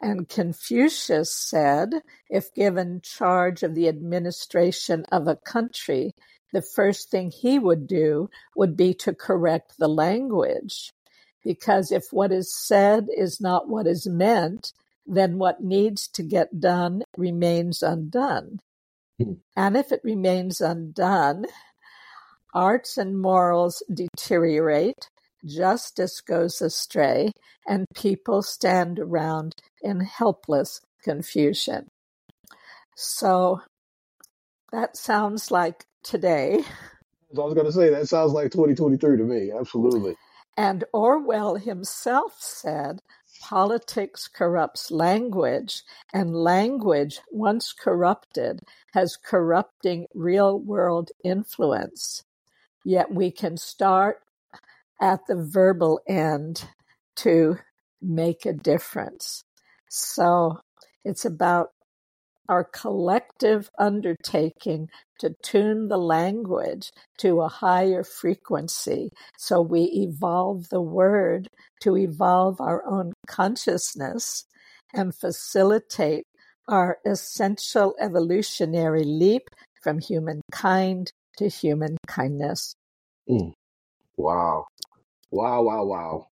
And 0.00 0.28
Confucius 0.28 1.34
said 1.34 2.02
if 2.30 2.54
given 2.54 3.00
charge 3.02 3.62
of 3.62 3.74
the 3.74 3.88
administration 3.88 5.04
of 5.12 5.28
a 5.28 5.36
country, 5.36 6.12
the 6.52 6.62
first 6.62 7.10
thing 7.10 7.30
he 7.30 7.58
would 7.58 7.86
do 7.86 8.30
would 8.56 8.76
be 8.76 8.94
to 8.94 9.14
correct 9.14 9.74
the 9.78 9.88
language. 9.88 10.92
Because 11.44 11.92
if 11.92 12.04
what 12.12 12.32
is 12.32 12.54
said 12.54 13.08
is 13.14 13.40
not 13.40 13.68
what 13.68 13.86
is 13.86 14.06
meant, 14.06 14.72
then 15.06 15.38
what 15.38 15.62
needs 15.62 16.08
to 16.08 16.22
get 16.22 16.60
done 16.60 17.02
remains 17.16 17.82
undone. 17.82 18.60
Hmm. 19.18 19.34
And 19.56 19.76
if 19.76 19.92
it 19.92 20.00
remains 20.04 20.60
undone, 20.60 21.46
arts 22.54 22.96
and 22.96 23.20
morals 23.20 23.82
deteriorate, 23.92 25.10
justice 25.44 26.20
goes 26.20 26.60
astray, 26.60 27.32
and 27.66 27.86
people 27.94 28.42
stand 28.42 28.98
around 28.98 29.54
in 29.82 30.00
helpless 30.00 30.80
confusion. 31.02 31.88
So 32.96 33.60
that 34.72 34.96
sounds 34.96 35.50
like 35.50 35.84
today. 36.02 36.62
I 37.36 37.40
was 37.40 37.54
going 37.54 37.66
to 37.66 37.72
say 37.72 37.90
that 37.90 38.08
sounds 38.08 38.32
like 38.32 38.50
2023 38.50 39.16
to 39.18 39.24
me. 39.24 39.52
Absolutely. 39.52 40.16
And 40.56 40.84
Orwell 40.92 41.56
himself 41.56 42.36
said 42.40 43.00
politics 43.40 44.28
corrupts 44.28 44.90
language, 44.90 45.82
and 46.12 46.34
language, 46.34 47.20
once 47.30 47.72
corrupted, 47.72 48.60
has 48.92 49.16
corrupting 49.16 50.06
real 50.14 50.58
world 50.58 51.10
influence. 51.24 52.24
Yet 52.84 53.12
we 53.12 53.30
can 53.30 53.56
start 53.56 54.20
at 55.00 55.20
the 55.26 55.36
verbal 55.36 56.00
end 56.06 56.68
to 57.16 57.58
make 58.00 58.46
a 58.46 58.52
difference. 58.52 59.42
So 59.88 60.60
it's 61.04 61.24
about 61.24 61.68
our 62.48 62.64
collective 62.64 63.70
undertaking 63.78 64.88
to 65.20 65.34
tune 65.42 65.88
the 65.88 65.96
language 65.96 66.90
to 67.18 67.40
a 67.40 67.48
higher 67.48 68.02
frequency 68.02 69.08
so 69.38 69.62
we 69.62 69.82
evolve 69.82 70.68
the 70.68 70.80
word 70.80 71.46
to 71.80 71.96
evolve 71.96 72.60
our 72.60 72.84
own 72.86 73.12
consciousness 73.28 74.44
and 74.92 75.14
facilitate 75.14 76.24
our 76.66 76.98
essential 77.06 77.94
evolutionary 78.00 79.04
leap 79.04 79.42
from 79.82 80.00
humankind 80.00 81.12
to 81.36 81.48
human 81.48 81.96
kindness. 82.08 82.74
Mm. 83.28 83.52
Wow. 84.16 84.66
Wow, 85.32 85.62
wow, 85.64 85.84
wow. 85.84 86.26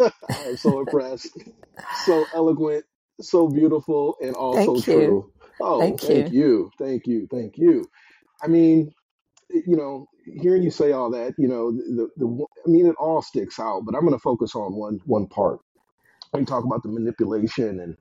I'm 0.46 0.56
so 0.56 0.80
impressed. 0.80 1.30
So 1.92 2.28
eloquent, 2.34 2.84
so 3.20 3.48
beautiful, 3.48 4.16
and 4.22 4.34
also 4.36 4.80
Thank 4.80 4.82
true. 4.82 5.16
you. 5.16 5.32
Oh, 5.60 5.98
Thank 6.00 6.02
thank 6.02 6.30
you. 6.30 6.32
you. 6.32 6.70
Thank 6.78 7.06
you. 7.06 7.28
Thank 7.30 7.58
you. 7.58 7.86
I 8.42 8.48
mean, 8.48 8.92
you 9.50 9.76
know, 9.76 10.06
hearing 10.26 10.62
you 10.62 10.70
say 10.70 10.92
all 10.92 11.10
that, 11.12 11.34
you 11.38 11.48
know, 11.48 11.72
the, 11.72 12.08
the 12.16 12.46
I 12.66 12.70
mean, 12.70 12.86
it 12.86 12.96
all 12.98 13.22
sticks 13.22 13.58
out, 13.60 13.82
but 13.86 13.94
I'm 13.96 14.02
going 14.02 14.14
to 14.14 14.18
focus 14.20 14.54
on 14.56 14.74
one 14.76 15.00
one 15.06 15.28
part. 15.28 15.60
When 16.32 16.42
you 16.42 16.46
talk 16.46 16.64
about 16.64 16.82
the 16.84 16.90
manipulation 16.90 17.80
and 17.80 17.96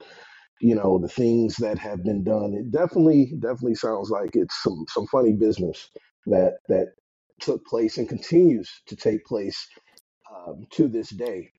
you 0.62 0.76
know 0.76 1.00
the 1.00 1.10
things 1.10 1.58
that 1.58 1.80
have 1.80 2.04
been 2.04 2.24
done, 2.24 2.54
it 2.56 2.72
definitely 2.72 3.34
definitely 3.40 3.76
sounds 3.76 4.10
like 4.12 4.32
it's 4.36 4.62
some 4.64 4.86
some 4.90 5.08
funny 5.08 5.34
business 5.34 5.90
that 6.28 6.56
that 6.70 6.94
took 7.42 7.66
place 7.68 7.98
and 7.98 8.10
continues 8.10 8.70
to 8.88 8.96
take 8.96 9.26
place 9.26 9.68
um, 10.36 10.66
to 10.74 10.88
this 10.88 11.10
day. 11.10 11.52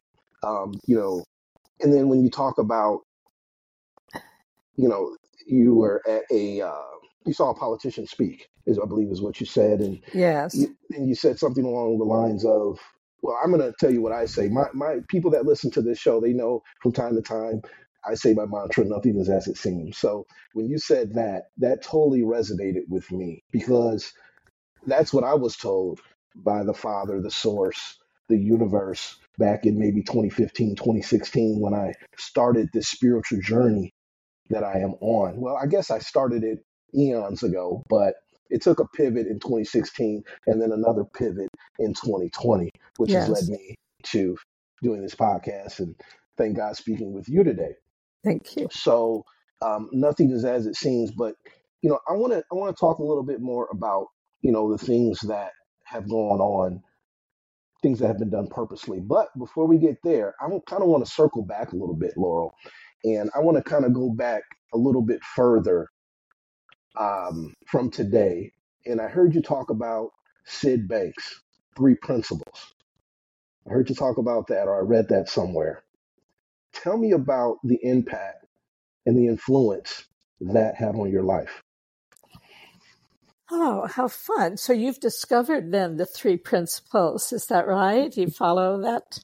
Um, 0.42 0.80
you 0.86 0.96
know, 0.96 1.24
and 1.80 1.92
then 1.94 2.08
when 2.08 2.22
you 2.22 2.30
talk 2.30 2.58
about, 2.58 3.00
you 4.76 4.88
know, 4.88 5.16
you 5.46 5.74
were 5.76 6.02
at 6.08 6.22
a, 6.32 6.62
uh, 6.62 6.82
you 7.26 7.32
saw 7.34 7.50
a 7.50 7.54
politician 7.56 8.06
speak, 8.06 8.48
is 8.66 8.78
I 8.78 8.86
believe 8.86 9.10
is 9.10 9.22
what 9.22 9.40
you 9.40 9.46
said, 9.46 9.80
and 9.80 9.98
Yes. 10.12 10.52
you, 10.52 10.76
and 10.92 11.08
you 11.08 11.14
said 11.14 11.38
something 11.38 11.64
along 11.64 11.98
the 11.98 12.04
lines 12.04 12.44
of, 12.44 12.78
well, 13.22 13.38
I'm 13.44 13.50
going 13.52 13.62
to 13.62 13.74
tell 13.80 13.92
you 13.92 14.02
what 14.02 14.12
I 14.12 14.26
say. 14.26 14.48
My 14.48 14.66
my 14.74 14.98
people 15.08 15.30
that 15.32 15.46
listen 15.46 15.70
to 15.72 15.82
this 15.82 15.98
show, 15.98 16.20
they 16.20 16.34
know 16.34 16.62
from 16.82 16.92
time 16.92 17.16
to 17.16 17.22
time. 17.22 17.62
I 18.08 18.14
say 18.14 18.34
my 18.34 18.46
mantra, 18.46 18.84
nothing 18.84 19.18
is 19.18 19.30
as 19.30 19.48
it 19.48 19.58
seems. 19.58 19.98
So 19.98 20.26
when 20.54 20.68
you 20.68 20.78
said 20.78 21.14
that, 21.14 21.44
that 21.58 21.82
totally 21.82 22.22
resonated 22.22 22.82
with 22.88 23.10
me 23.12 23.44
because 23.52 24.12
that's 24.86 25.14
what 25.14 25.24
I 25.24 25.34
was 25.34 25.56
told 25.56 26.00
by 26.36 26.64
the 26.64 26.74
Father, 26.74 27.22
the 27.22 27.30
Source, 27.32 27.97
the 28.28 28.38
universe 28.38 29.16
back 29.38 29.64
in 29.64 29.78
maybe 29.78 30.02
2015, 30.02 30.76
2016 30.76 31.60
when 31.60 31.74
I 31.74 31.92
started 32.16 32.68
this 32.72 32.88
spiritual 32.88 33.40
journey 33.40 33.92
that 34.50 34.64
I 34.64 34.78
am 34.80 34.94
on. 35.00 35.40
Well, 35.40 35.56
I 35.56 35.66
guess 35.66 35.90
I 35.90 35.98
started 35.98 36.42
it 36.44 36.58
eons 36.94 37.42
ago, 37.42 37.82
but 37.88 38.14
it 38.50 38.62
took 38.62 38.80
a 38.80 38.86
pivot 38.86 39.26
in 39.26 39.38
2016 39.40 40.22
and 40.46 40.60
then 40.60 40.72
another 40.72 41.04
pivot 41.04 41.48
in 41.78 41.94
2020, 41.94 42.70
which 42.96 43.12
has 43.12 43.28
led 43.28 43.44
me 43.48 43.74
to 44.04 44.36
doing 44.82 45.02
this 45.02 45.14
podcast 45.14 45.80
and 45.80 45.94
thank 46.36 46.56
God 46.56 46.76
speaking 46.76 47.12
with 47.12 47.28
you 47.28 47.44
today. 47.44 47.74
Thank 48.24 48.56
you. 48.56 48.68
So 48.70 49.24
um, 49.60 49.88
nothing 49.92 50.30
is 50.30 50.44
as 50.44 50.66
it 50.66 50.76
seems, 50.76 51.10
but 51.10 51.34
you 51.82 51.90
know, 51.90 51.98
I 52.08 52.12
want 52.12 52.32
to 52.32 52.42
I 52.50 52.54
want 52.54 52.74
to 52.74 52.80
talk 52.80 52.98
a 52.98 53.04
little 53.04 53.22
bit 53.22 53.40
more 53.40 53.68
about 53.70 54.06
you 54.40 54.52
know 54.52 54.70
the 54.70 54.84
things 54.84 55.20
that 55.20 55.52
have 55.84 56.08
gone 56.08 56.40
on, 56.40 56.82
things 57.82 57.98
that 58.00 58.08
have 58.08 58.18
been 58.18 58.30
done 58.30 58.48
purposely. 58.48 59.00
But 59.00 59.28
before 59.38 59.66
we 59.66 59.78
get 59.78 59.98
there, 60.04 60.34
I 60.40 60.48
kind 60.66 60.82
of 60.82 60.88
want 60.88 61.04
to 61.04 61.10
circle 61.10 61.42
back 61.42 61.72
a 61.72 61.76
little 61.76 61.96
bit, 61.96 62.14
Laurel, 62.16 62.54
and 63.04 63.30
I 63.36 63.40
want 63.40 63.56
to 63.58 63.62
kind 63.62 63.84
of 63.84 63.94
go 63.94 64.10
back 64.10 64.42
a 64.74 64.78
little 64.78 65.02
bit 65.02 65.22
further 65.36 65.88
um, 66.98 67.54
from 67.66 67.90
today. 67.90 68.52
And 68.86 69.00
I 69.00 69.08
heard 69.08 69.34
you 69.34 69.42
talk 69.42 69.70
about 69.70 70.10
Syd 70.46 70.88
Banks, 70.88 71.42
three 71.76 71.96
principles. 71.96 72.74
I 73.68 73.72
heard 73.72 73.88
you 73.90 73.94
talk 73.94 74.18
about 74.18 74.48
that, 74.48 74.64
or 74.68 74.78
I 74.78 74.80
read 74.82 75.08
that 75.10 75.28
somewhere. 75.28 75.84
Tell 76.74 76.96
me 76.98 77.12
about 77.12 77.58
the 77.64 77.78
impact 77.82 78.46
and 79.06 79.16
the 79.16 79.26
influence 79.28 80.04
that 80.40 80.76
had 80.76 80.94
on 80.96 81.10
your 81.10 81.24
life. 81.24 81.62
Oh, 83.50 83.86
how 83.88 84.08
fun. 84.08 84.56
So 84.58 84.72
you've 84.72 85.00
discovered 85.00 85.72
then 85.72 85.96
the 85.96 86.06
three 86.06 86.36
principles. 86.36 87.32
Is 87.32 87.46
that 87.46 87.66
right? 87.68 88.16
You 88.16 88.28
follow 88.28 88.82
that 88.82 89.20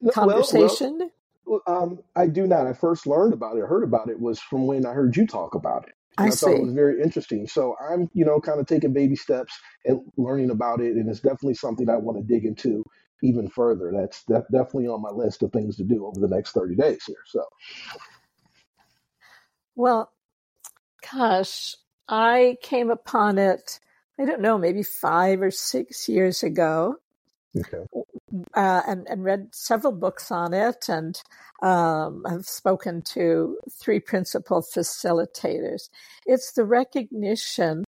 No, 0.00 0.14
well, 0.20 0.48
well, 0.52 0.80
conversation? 0.80 1.10
well, 1.46 1.62
um, 1.66 2.00
I 2.16 2.28
do 2.28 2.46
not. 2.46 2.66
I 2.68 2.74
first 2.74 3.06
learned 3.06 3.34
about 3.34 3.56
it, 3.56 3.62
heard 3.66 3.84
about 3.84 4.10
it, 4.10 4.20
was 4.20 4.40
from 4.40 4.66
when 4.66 4.86
I 4.86 4.92
heard 4.92 5.16
you 5.16 5.26
talk 5.26 5.54
about 5.54 5.88
it. 5.88 5.94
I 6.18 6.22
And 6.22 6.30
I 6.30 6.36
thought 6.36 6.54
it 6.54 6.60
was 6.60 6.74
very 6.74 7.02
interesting. 7.02 7.46
So 7.48 7.76
I'm, 7.80 8.10
you 8.14 8.24
know, 8.24 8.40
kind 8.40 8.60
of 8.60 8.66
taking 8.66 8.92
baby 8.92 9.16
steps 9.16 9.54
and 9.86 10.00
learning 10.18 10.50
about 10.50 10.80
it. 10.80 10.94
And 10.96 11.08
it's 11.10 11.20
definitely 11.20 11.54
something 11.54 11.88
I 11.90 11.96
want 11.96 12.18
to 12.18 12.24
dig 12.34 12.44
into 12.46 12.84
even 13.22 13.48
further. 13.50 13.92
That's 13.94 14.24
de- 14.24 14.44
definitely 14.52 14.88
on 14.88 15.02
my 15.02 15.10
list 15.10 15.42
of 15.42 15.52
things 15.52 15.76
to 15.78 15.84
do 15.84 16.06
over 16.06 16.20
the 16.20 16.34
next 16.34 16.52
30 16.52 16.76
days 16.76 17.04
here. 17.06 17.16
So, 17.26 17.44
Well, 19.76 20.12
gosh, 21.12 21.76
I 22.12 22.58
came 22.60 22.90
upon 22.90 23.38
it, 23.38 23.80
I 24.20 24.26
don't 24.26 24.42
know, 24.42 24.58
maybe 24.58 24.82
five 24.82 25.40
or 25.40 25.50
six 25.50 26.10
years 26.10 26.42
ago. 26.42 26.96
okay. 27.56 27.84
uh, 28.54 28.82
and, 28.86 29.06
and 29.08 29.24
read 29.24 29.48
several 29.52 29.92
books 29.92 30.30
on 30.30 30.54
it 30.54 30.88
and 30.88 31.20
um, 31.62 32.22
I've 32.26 32.46
spoken 32.46 33.02
to 33.12 33.58
three 33.80 34.00
principal 34.00 34.62
facilitators. 34.62 35.88
It's 36.26 36.52
the 36.52 36.64
recognition 36.64 37.84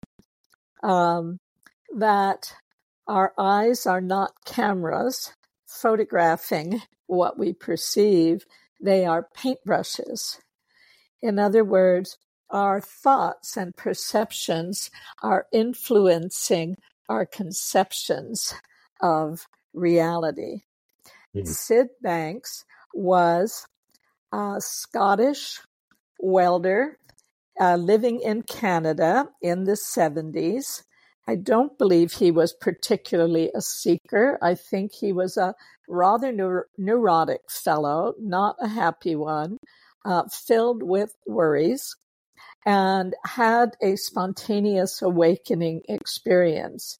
um, 0.83 1.37
that 1.95 2.53
our 3.07 3.33
eyes 3.37 3.85
are 3.85 4.01
not 4.01 4.31
cameras 4.45 5.33
photographing 5.65 6.81
what 7.07 7.39
we 7.39 7.53
perceive, 7.53 8.45
they 8.79 9.05
are 9.05 9.27
paintbrushes. 9.35 10.39
In 11.21 11.39
other 11.39 11.63
words, 11.63 12.17
our 12.49 12.81
thoughts 12.81 13.57
and 13.57 13.75
perceptions 13.75 14.89
are 15.21 15.47
influencing 15.51 16.77
our 17.07 17.25
conceptions 17.25 18.53
of 19.01 19.47
reality. 19.73 20.63
Mhm. 21.35 21.47
Syd 21.47 21.89
Banks 22.01 22.65
was 22.93 23.67
a 24.31 24.57
Scottish 24.59 25.61
welder 26.19 26.97
uh, 27.59 27.75
living 27.75 28.21
in 28.21 28.41
Canada 28.43 29.29
in 29.41 29.65
the 29.65 29.75
70s. 29.75 30.83
I 31.27 31.35
don't 31.35 31.77
believe 31.77 32.13
he 32.13 32.31
was 32.31 32.53
particularly 32.53 33.51
a 33.53 33.61
seeker. 33.61 34.37
I 34.41 34.55
think 34.55 34.93
he 34.93 35.11
was 35.13 35.37
a 35.37 35.55
rather 35.87 36.31
neur- 36.31 36.65
neurotic 36.77 37.41
fellow, 37.49 38.13
not 38.19 38.55
a 38.59 38.67
happy 38.67 39.15
one, 39.15 39.57
uh, 40.05 40.23
filled 40.31 40.81
with 40.83 41.15
worries, 41.27 41.95
and 42.65 43.15
had 43.25 43.75
a 43.81 43.95
spontaneous 43.95 45.01
awakening 45.01 45.81
experience 45.87 46.97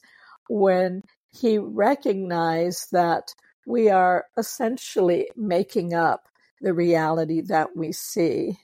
when 0.49 1.03
he 1.31 1.57
recognized 1.57 2.87
that 2.91 3.33
we 3.67 3.89
are 3.89 4.25
essentially 4.37 5.29
making 5.35 5.93
up 5.93 6.23
the 6.61 6.73
reality 6.73 7.41
that 7.41 7.75
we 7.75 7.91
see. 7.91 8.57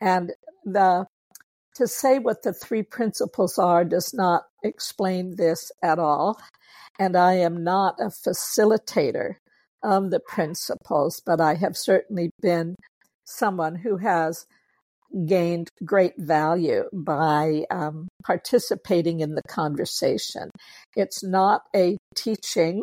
And 0.00 0.32
the 0.64 1.06
to 1.76 1.88
say 1.88 2.18
what 2.18 2.42
the 2.42 2.52
three 2.52 2.82
principles 2.82 3.58
are 3.58 3.84
does 3.84 4.14
not 4.14 4.44
explain 4.62 5.34
this 5.36 5.72
at 5.82 5.98
all. 5.98 6.38
And 6.98 7.16
I 7.16 7.34
am 7.34 7.64
not 7.64 7.96
a 7.98 8.10
facilitator 8.10 9.36
of 9.82 10.10
the 10.10 10.20
principles, 10.20 11.20
but 11.24 11.40
I 11.40 11.54
have 11.54 11.76
certainly 11.76 12.30
been 12.40 12.76
someone 13.24 13.74
who 13.74 13.96
has 13.96 14.46
gained 15.26 15.68
great 15.84 16.14
value 16.18 16.84
by 16.92 17.64
um, 17.70 18.08
participating 18.24 19.20
in 19.20 19.34
the 19.34 19.42
conversation. 19.48 20.50
It's 20.96 21.22
not 21.22 21.62
a 21.74 21.96
teaching 22.16 22.82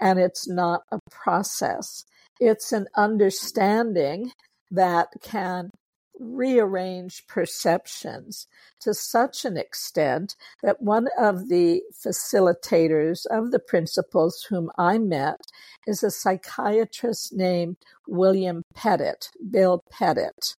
and 0.00 0.18
it's 0.18 0.48
not 0.48 0.82
a 0.90 0.98
process. 1.10 2.04
It's 2.40 2.72
an 2.72 2.86
understanding 2.96 4.32
that 4.70 5.08
can 5.22 5.70
rearrange 6.18 7.26
perceptions 7.26 8.46
to 8.80 8.94
such 8.94 9.44
an 9.44 9.56
extent 9.56 10.36
that 10.62 10.80
one 10.80 11.08
of 11.18 11.48
the 11.48 11.82
facilitators 12.04 13.26
of 13.26 13.50
the 13.50 13.58
principles 13.58 14.46
whom 14.48 14.70
I 14.78 14.98
met 14.98 15.40
is 15.86 16.02
a 16.02 16.10
psychiatrist 16.10 17.32
named 17.32 17.76
William 18.06 18.62
Pettit, 18.74 19.30
Bill 19.50 19.82
Pettit. 19.90 20.54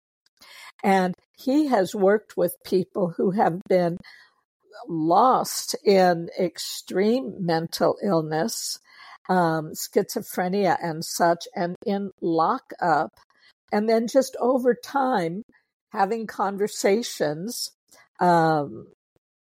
And 0.83 1.15
he 1.37 1.67
has 1.67 1.95
worked 1.95 2.37
with 2.37 2.63
people 2.65 3.15
who 3.17 3.31
have 3.33 3.61
been 3.69 3.99
lost 4.89 5.75
in 5.85 6.29
extreme 6.39 7.37
mental 7.41 7.97
illness, 8.03 8.79
um, 9.29 9.73
schizophrenia, 9.73 10.77
and 10.83 11.05
such, 11.05 11.47
and 11.55 11.77
in 11.87 12.11
lockup. 12.21 13.11
And 13.73 13.89
then 13.89 14.07
just 14.07 14.37
over 14.41 14.75
time 14.75 15.43
having 15.93 16.27
conversations 16.27 17.71
um, 18.21 18.89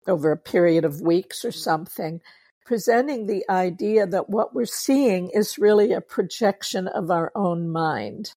over 0.06 0.32
a 0.32 0.36
period 0.36 0.84
of 0.84 1.00
weeks 1.00 1.44
or 1.44 1.52
something 1.52 2.20
presenting 2.66 3.26
the 3.26 3.44
idea 3.48 4.06
that 4.06 4.28
what 4.28 4.52
we're 4.52 4.66
seeing 4.66 5.30
is 5.30 5.58
really 5.58 5.92
a 5.92 6.00
projection 6.00 6.88
of 6.88 7.10
our 7.10 7.30
own 7.34 7.70
mind. 7.70 8.32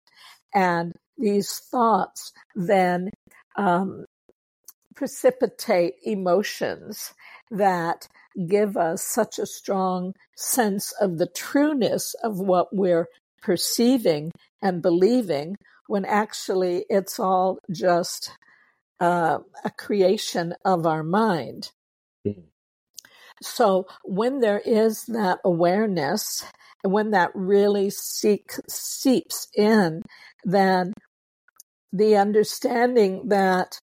And 0.54 0.94
these 1.19 1.60
thoughts 1.71 2.32
then 2.55 3.10
um, 3.58 4.05
precipitate 4.95 5.93
emotions 6.03 7.13
that 7.51 8.08
give 8.47 8.77
us 8.77 9.03
such 9.03 9.39
a 9.39 9.45
strong 9.45 10.13
sense 10.36 10.91
of 10.99 11.17
the 11.17 11.27
trueness 11.27 12.15
of 12.23 12.39
what 12.39 12.75
we're 12.75 13.08
perceiving 13.41 14.32
and 14.62 14.82
believing 14.82 15.55
when 15.88 16.05
actually 16.05 16.86
it's 16.89 17.19
all 17.19 17.58
just 17.71 18.32
uh, 18.99 19.39
a 19.63 19.69
creation 19.71 20.53
of 20.65 20.86
our 20.86 21.03
mind. 21.03 21.71
Mm-hmm. 22.27 22.41
So 23.41 23.88
when 24.03 24.41
there 24.41 24.60
is 24.60 25.05
that 25.05 25.39
awareness, 25.45 26.45
and 26.84 26.93
when 26.93 27.12
that 27.12 27.32
really 27.34 27.89
seek, 27.89 28.51
seeps 28.67 29.47
in, 29.55 30.03
then 30.43 30.93
the 31.91 32.15
understanding 32.15 33.30
that 33.30 33.80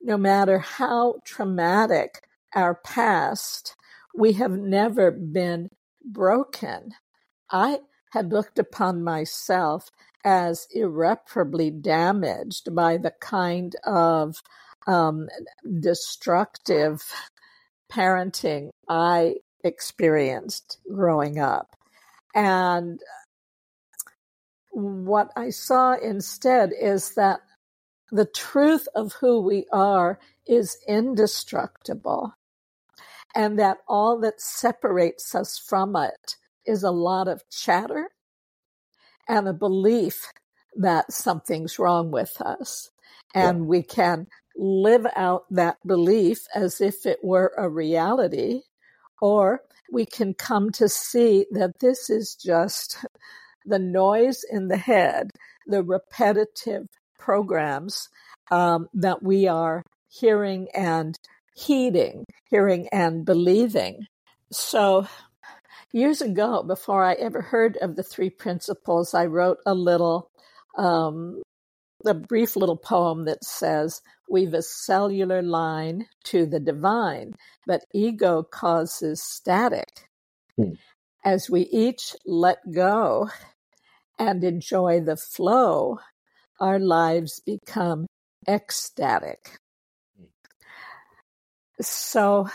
no 0.00 0.16
matter 0.16 0.58
how 0.58 1.16
traumatic 1.24 2.26
our 2.54 2.74
past, 2.74 3.74
we 4.14 4.34
have 4.34 4.52
never 4.52 5.10
been 5.10 5.68
broken. 6.04 6.92
I 7.50 7.80
had 8.12 8.32
looked 8.32 8.58
upon 8.58 9.02
myself 9.02 9.90
as 10.24 10.66
irreparably 10.74 11.70
damaged 11.70 12.74
by 12.74 12.96
the 12.96 13.12
kind 13.20 13.76
of 13.84 14.36
um, 14.86 15.28
destructive 15.80 17.02
parenting 17.92 18.70
I 18.88 19.36
experienced 19.64 20.78
growing 20.92 21.38
up. 21.38 21.76
And 22.34 23.00
what 24.76 25.32
I 25.36 25.48
saw 25.48 25.94
instead 25.94 26.70
is 26.78 27.14
that 27.14 27.40
the 28.12 28.26
truth 28.26 28.86
of 28.94 29.14
who 29.14 29.40
we 29.40 29.64
are 29.72 30.18
is 30.46 30.76
indestructible, 30.86 32.34
and 33.34 33.58
that 33.58 33.78
all 33.88 34.20
that 34.20 34.38
separates 34.38 35.34
us 35.34 35.58
from 35.58 35.96
it 35.96 36.36
is 36.66 36.82
a 36.82 36.90
lot 36.90 37.26
of 37.26 37.48
chatter 37.48 38.10
and 39.26 39.48
a 39.48 39.54
belief 39.54 40.30
that 40.76 41.10
something's 41.10 41.78
wrong 41.78 42.10
with 42.10 42.38
us. 42.42 42.90
And 43.34 43.60
yeah. 43.60 43.64
we 43.64 43.82
can 43.82 44.26
live 44.56 45.06
out 45.16 45.44
that 45.50 45.78
belief 45.86 46.46
as 46.54 46.82
if 46.82 47.06
it 47.06 47.20
were 47.22 47.52
a 47.56 47.66
reality, 47.66 48.60
or 49.22 49.62
we 49.90 50.04
can 50.04 50.34
come 50.34 50.70
to 50.72 50.86
see 50.86 51.46
that 51.52 51.78
this 51.80 52.10
is 52.10 52.34
just 52.34 52.98
the 53.66 53.78
noise 53.78 54.44
in 54.50 54.68
the 54.68 54.76
head, 54.76 55.30
the 55.66 55.82
repetitive 55.82 56.86
programs 57.18 58.08
um, 58.50 58.88
that 58.94 59.22
we 59.22 59.48
are 59.48 59.82
hearing 60.08 60.68
and 60.74 61.18
heeding, 61.54 62.24
hearing 62.48 62.88
and 62.92 63.24
believing. 63.24 64.06
So 64.52 65.06
years 65.92 66.20
ago, 66.20 66.62
before 66.62 67.04
I 67.04 67.14
ever 67.14 67.40
heard 67.40 67.76
of 67.78 67.96
the 67.96 68.02
three 68.02 68.30
principles, 68.30 69.14
I 69.14 69.26
wrote 69.26 69.58
a 69.66 69.74
little, 69.74 70.30
um, 70.76 71.42
a 72.04 72.14
brief 72.14 72.56
little 72.56 72.76
poem 72.76 73.24
that 73.24 73.44
says, 73.44 74.00
We've 74.28 74.54
a 74.54 74.62
cellular 74.62 75.40
line 75.40 76.06
to 76.24 76.46
the 76.46 76.58
divine, 76.58 77.34
but 77.64 77.84
ego 77.94 78.42
causes 78.42 79.22
static. 79.22 80.08
Hmm. 80.56 80.72
As 81.24 81.48
we 81.48 81.62
each 81.62 82.14
let 82.24 82.58
go 82.72 83.30
and 84.18 84.42
enjoy 84.42 85.00
the 85.00 85.16
flow, 85.16 85.98
our 86.60 86.78
lives 86.78 87.40
become 87.40 88.06
ecstatic. 88.48 89.58
So, 91.80 92.48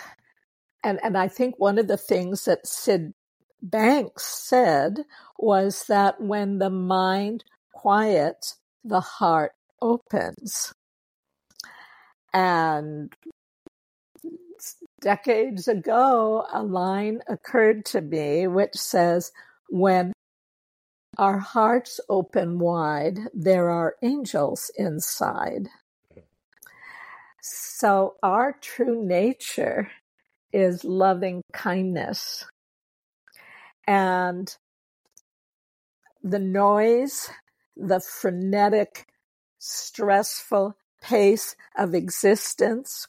and, 0.83 0.99
and 1.03 1.17
I 1.17 1.27
think 1.27 1.55
one 1.57 1.77
of 1.77 1.87
the 1.87 1.97
things 1.97 2.45
that 2.45 2.65
Syd 2.65 3.13
Banks 3.61 4.25
said 4.25 5.01
was 5.37 5.85
that 5.87 6.19
when 6.19 6.57
the 6.57 6.71
mind 6.71 7.43
quiets, 7.73 8.57
the 8.83 8.99
heart 8.99 9.51
opens. 9.81 10.73
And 12.33 13.13
decades 15.01 15.67
ago, 15.67 16.45
a 16.51 16.63
line 16.63 17.21
occurred 17.27 17.85
to 17.85 18.01
me 18.01 18.47
which 18.47 18.75
says, 18.75 19.31
When 19.69 20.13
our 21.17 21.39
hearts 21.39 21.99
open 22.09 22.59
wide, 22.59 23.19
there 23.33 23.69
are 23.69 23.95
angels 24.01 24.71
inside. 24.77 25.67
So, 27.41 28.15
our 28.23 28.53
true 28.61 29.03
nature 29.03 29.89
is 30.53 30.83
loving 30.83 31.41
kindness 31.53 32.45
and 33.87 34.55
the 36.23 36.39
noise, 36.39 37.29
the 37.75 37.99
frenetic, 37.99 39.07
stressful 39.57 40.77
pace 41.01 41.55
of 41.77 41.95
existence, 41.95 43.07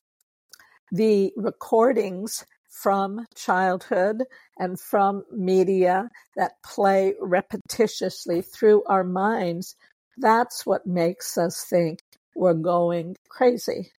the 0.91 1.33
recordings 1.37 2.45
from 2.83 3.27
childhood 3.37 4.25
and 4.59 4.81
from 4.81 5.25
media 5.31 6.09
that 6.37 6.63
play 6.65 7.15
repetitiously 7.23 8.45
through 8.45 8.83
our 8.87 9.05
minds, 9.05 9.77
that's 10.19 10.67
what 10.67 10.87
makes 10.87 11.39
us 11.39 11.65
think 11.69 12.01
we're 12.35 12.55
going 12.55 13.17
crazy. 13.29 13.93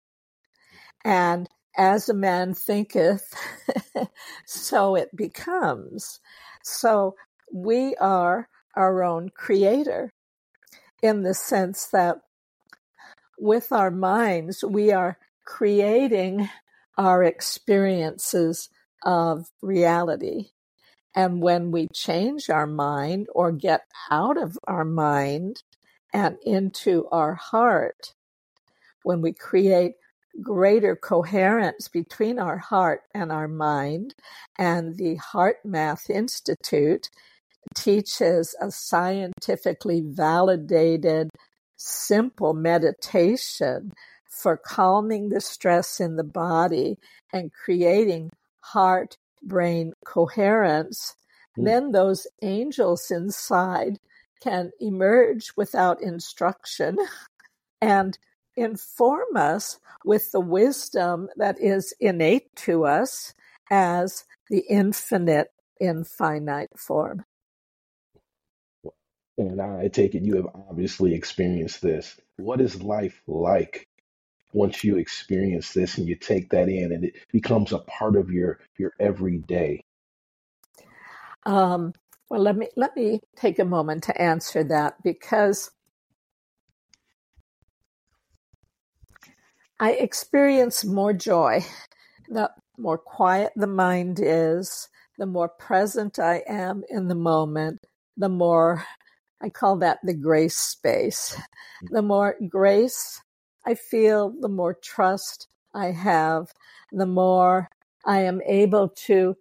And 1.05 1.47
as 1.77 2.09
a 2.09 2.13
man 2.13 2.53
thinketh, 2.53 3.33
so 4.45 4.95
it 4.95 5.15
becomes. 5.15 6.19
So 6.63 7.15
we 7.51 7.95
are 7.95 8.47
our 8.75 9.03
own 9.03 9.29
creator 9.29 10.09
in 11.01 11.23
the 11.23 11.33
sense 11.33 11.87
that 11.87 12.17
with 13.37 13.71
our 13.71 13.91
minds, 13.91 14.63
we 14.63 14.91
are 14.91 15.17
creating 15.45 16.49
our 16.97 17.23
experiences 17.23 18.69
of 19.03 19.47
reality. 19.61 20.49
And 21.15 21.41
when 21.41 21.71
we 21.71 21.87
change 21.93 22.49
our 22.49 22.67
mind 22.67 23.27
or 23.35 23.51
get 23.51 23.81
out 24.09 24.41
of 24.41 24.57
our 24.65 24.85
mind 24.85 25.61
and 26.11 26.37
into 26.43 27.07
our 27.11 27.35
heart, 27.35 28.13
when 29.03 29.21
we 29.21 29.33
create 29.33 29.93
greater 30.41 30.95
coherence 30.95 31.87
between 31.87 32.39
our 32.39 32.57
heart 32.57 33.01
and 33.13 33.31
our 33.31 33.47
mind. 33.47 34.15
And 34.57 34.97
the 34.97 35.17
HeartMath 35.17 36.09
Institute 36.09 37.09
teaches 37.75 38.55
a 38.59 38.71
scientifically 38.71 40.01
validated, 40.05 41.29
simple 41.75 42.53
meditation 42.53 43.91
for 44.29 44.57
calming 44.57 45.29
the 45.29 45.41
stress 45.41 45.99
in 45.99 46.15
the 46.15 46.23
body 46.23 46.97
and 47.31 47.51
creating 47.53 48.31
heart 48.63 49.17
brain 49.41 49.93
coherence, 50.05 51.15
mm. 51.57 51.65
then 51.65 51.91
those 51.91 52.25
angels 52.41 53.11
inside 53.11 53.99
can 54.41 54.71
emerge 54.79 55.51
without 55.55 56.01
instruction 56.01 56.97
and 57.81 58.17
inform 58.55 59.35
us 59.35 59.79
with 60.05 60.31
the 60.31 60.39
wisdom 60.39 61.29
that 61.37 61.59
is 61.59 61.93
innate 61.99 62.55
to 62.55 62.85
us 62.85 63.33
as 63.71 64.25
the 64.49 64.63
infinite 64.69 65.49
in 65.79 66.03
finite 66.03 66.77
form. 66.77 67.25
And 69.37 69.59
I 69.59 69.87
take 69.87 70.13
it 70.13 70.23
you 70.23 70.35
have 70.35 70.47
obviously 70.69 71.15
experienced 71.15 71.81
this. 71.81 72.19
What 72.37 72.61
is 72.61 72.83
life 72.83 73.21
like 73.25 73.87
once 74.53 74.83
you 74.83 74.97
experience 74.97 75.73
this 75.73 75.97
and 75.97 76.07
you 76.07 76.15
take 76.15 76.49
that 76.51 76.69
in 76.69 76.91
and 76.91 77.05
it 77.05 77.15
becomes 77.31 77.71
a 77.73 77.79
part 77.79 78.15
of 78.15 78.31
your 78.31 78.59
your 78.77 78.93
everyday? 78.99 79.83
Um, 81.45 81.93
well, 82.29 82.41
let 82.41 82.55
me 82.55 82.69
let 82.75 82.95
me 82.95 83.19
take 83.35 83.59
a 83.59 83.65
moment 83.65 84.03
to 84.03 84.21
answer 84.21 84.63
that 84.65 85.01
because 85.03 85.69
I 89.79 89.91
experience 89.93 90.85
more 90.85 91.13
joy. 91.13 91.65
The 92.29 92.51
more 92.77 92.97
quiet 92.97 93.51
the 93.55 93.67
mind 93.67 94.19
is, 94.21 94.87
the 95.17 95.25
more 95.25 95.49
present 95.49 96.19
I 96.19 96.43
am 96.47 96.83
in 96.89 97.07
the 97.07 97.15
moment, 97.15 97.85
the 98.17 98.29
more 98.29 98.85
I 99.41 99.49
call 99.49 99.77
that 99.79 99.99
the 100.03 100.13
grace 100.13 100.55
space. 100.55 101.37
The 101.89 102.01
more 102.01 102.35
grace 102.49 103.21
I 103.65 103.75
feel, 103.75 104.33
the 104.39 104.49
more 104.49 104.73
trust 104.73 105.47
I 105.73 105.87
have, 105.87 106.51
the 106.91 107.05
more 107.05 107.69
I 108.05 108.21
am 108.21 108.41
able 108.45 108.89
to 109.07 109.35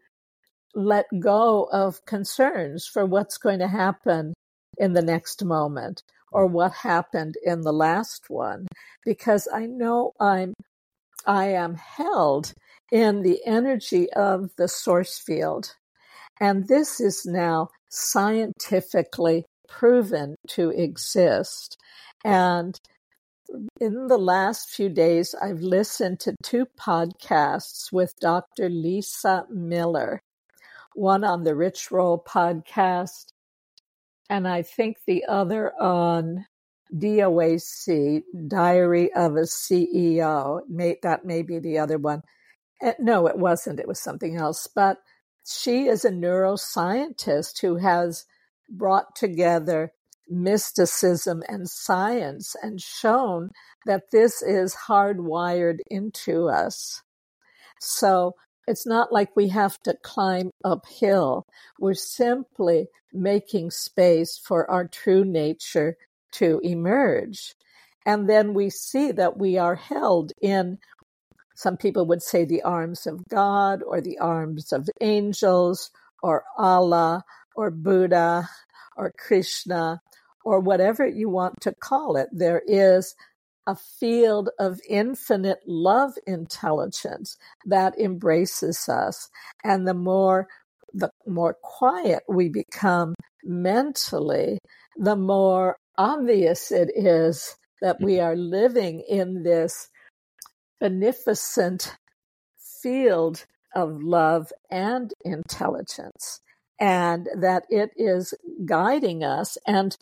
let 0.75 1.07
go 1.19 1.69
of 1.73 2.05
concerns 2.07 2.87
for 2.87 3.05
what's 3.05 3.37
going 3.37 3.59
to 3.59 3.69
happen 3.69 4.35
in 4.79 4.93
the 4.93 5.03
next 5.03 5.45
moment 5.45 6.03
or 6.31 6.49
mm. 6.49 6.53
what 6.53 6.73
happened 6.73 7.37
in 7.45 7.61
the 7.63 7.73
last 7.73 8.31
one 8.31 8.67
because 9.05 9.49
I 9.53 9.67
know 9.67 10.13
I'm 10.19 10.55
I 11.27 11.49
am 11.49 11.75
held 11.75 12.53
in 12.91 13.23
the 13.23 13.41
energy 13.47 14.13
of 14.13 14.51
the 14.57 14.67
source 14.67 15.19
field. 15.19 15.77
And 16.41 16.67
this 16.67 17.01
is 17.01 17.25
now 17.25 17.69
scientifically 17.91 19.45
proven 19.69 20.35
to 20.49 20.71
exist. 20.71 21.77
And 22.25 22.79
in 23.81 24.07
the 24.07 24.19
last 24.19 24.71
few 24.71 24.89
days, 24.89 25.35
I've 25.41 25.61
listened 25.61 26.21
to 26.21 26.35
two 26.43 26.67
podcasts 26.79 27.93
with 27.93 28.19
Dr. 28.21 28.69
Lisa 28.69 29.47
Miller, 29.51 30.23
one 30.95 31.25
on 31.25 31.45
the 31.45 31.55
Rich 31.55 31.91
Roll 31.91 32.23
podcast, 32.23 33.33
and 34.31 34.47
I 34.49 34.63
think 34.63 34.99
the 35.07 35.25
other 35.27 35.73
on 35.81 36.47
DOAC, 36.95 38.23
Diary 38.49 39.13
of 39.13 39.37
a 39.37 39.43
CEO. 39.43 40.61
May, 40.69 40.97
that 41.03 41.25
may 41.25 41.43
be 41.43 41.59
the 41.59 41.79
other 41.79 41.99
one. 41.99 42.23
Uh, 42.83 42.93
no, 42.99 43.27
it 43.27 43.39
wasn't. 43.39 43.81
It 43.81 43.89
was 43.89 44.01
something 44.01 44.37
else. 44.37 44.69
But 44.75 44.99
she 45.47 45.87
is 45.87 46.05
a 46.05 46.11
neuroscientist 46.11 47.61
who 47.61 47.77
has 47.77 48.27
brought 48.69 49.15
together 49.15 49.93
mysticism 50.33 51.43
and 51.49 51.69
science 51.69 52.57
and 52.63 52.81
shown 52.81 53.51
that 53.87 54.11
this 54.11 54.43
is 54.43 54.75
hardwired 54.75 55.79
into 55.91 56.49
us. 56.49 57.03
So 57.81 58.35
it's 58.67 58.87
not 58.87 59.13
like 59.13 59.35
we 59.35 59.49
have 59.49 59.81
to 59.83 59.97
climb 60.03 60.51
uphill. 60.65 61.47
We're 61.81 61.95
simply 61.95 62.87
making 63.13 63.71
space 63.71 64.39
for 64.39 64.71
our 64.71 64.87
true 64.87 65.25
nature 65.25 65.97
to 66.33 66.61
emerge. 66.63 67.55
And 68.07 68.29
then 68.29 68.55
we 68.55 68.71
see 68.71 69.13
that 69.13 69.37
we 69.39 69.59
are 69.59 69.75
held 69.75 70.33
in, 70.41 70.79
some 71.55 71.77
people 71.77 72.07
would 72.07 72.23
say, 72.23 72.45
the 72.45 72.63
arms 72.63 73.07
of 73.07 73.29
God 73.29 73.83
or 73.83 74.01
the 74.01 74.19
arms 74.19 74.73
of 74.73 74.89
angels 75.01 75.91
or 76.23 76.45
Allah 76.57 77.25
or 77.55 77.71
Buddha 77.71 78.49
or 78.97 79.13
Krishna 79.19 80.01
or 80.45 80.61
whatever 80.61 81.07
you 81.07 81.29
want 81.29 81.61
to 81.61 81.75
call 81.75 82.17
it. 82.17 82.29
There 82.33 82.63
is 82.67 83.15
a 83.67 83.77
field 83.77 84.51
of 84.59 84.81
infinite 84.89 85.61
love 85.67 86.15
intelligence 86.27 87.37
that 87.65 87.99
embraces 87.99 88.89
us. 88.89 89.29
And 89.63 89.87
the 89.87 89.95
more 89.95 90.49
the 90.95 91.11
more 91.27 91.57
quiet 91.63 92.23
we 92.29 92.49
become 92.49 93.15
mentally, 93.43 94.59
the 94.97 95.17
more 95.17 95.77
obvious 95.97 96.71
it 96.71 96.91
is 96.95 97.57
that 97.81 98.01
we 98.01 98.21
are 98.21 98.37
living 98.37 99.01
in 99.09 99.43
this 99.43 99.89
beneficent 100.81 101.97
field 102.83 103.47
of 103.75 104.03
love 104.03 104.53
and 104.71 105.13
intelligence, 105.25 106.41
and 106.79 107.29
that 107.41 107.65
it 107.71 107.91
is 107.97 108.35
guiding 108.65 109.25
us. 109.25 109.57
And 109.67 109.97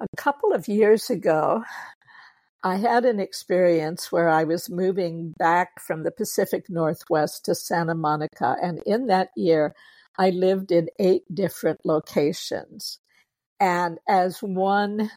a 0.00 0.06
couple 0.16 0.52
of 0.52 0.68
years 0.68 1.10
ago, 1.10 1.64
I 2.62 2.76
had 2.76 3.04
an 3.04 3.20
experience 3.20 4.10
where 4.10 4.28
I 4.28 4.44
was 4.44 4.70
moving 4.70 5.34
back 5.38 5.80
from 5.80 6.02
the 6.02 6.10
Pacific 6.10 6.70
Northwest 6.70 7.44
to 7.44 7.54
Santa 7.54 7.94
Monica. 7.94 8.56
And 8.62 8.82
in 8.86 9.06
that 9.08 9.30
year, 9.36 9.74
I 10.18 10.30
lived 10.30 10.72
in 10.72 10.88
eight 10.98 11.24
different 11.32 11.80
locations. 11.84 12.98
And 13.60 13.98
as 14.08 14.42
one 14.42 15.10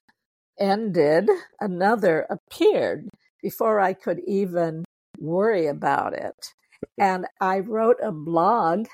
ended, 0.60 1.30
another 1.60 2.28
appeared 2.30 3.08
before 3.42 3.80
I 3.80 3.94
could 3.94 4.20
even 4.28 4.84
worry 5.20 5.68
about 5.68 6.14
it. 6.14 6.54
And 6.98 7.28
I 7.40 7.60
wrote 7.60 7.98
a 8.04 8.12
blog 8.12 8.88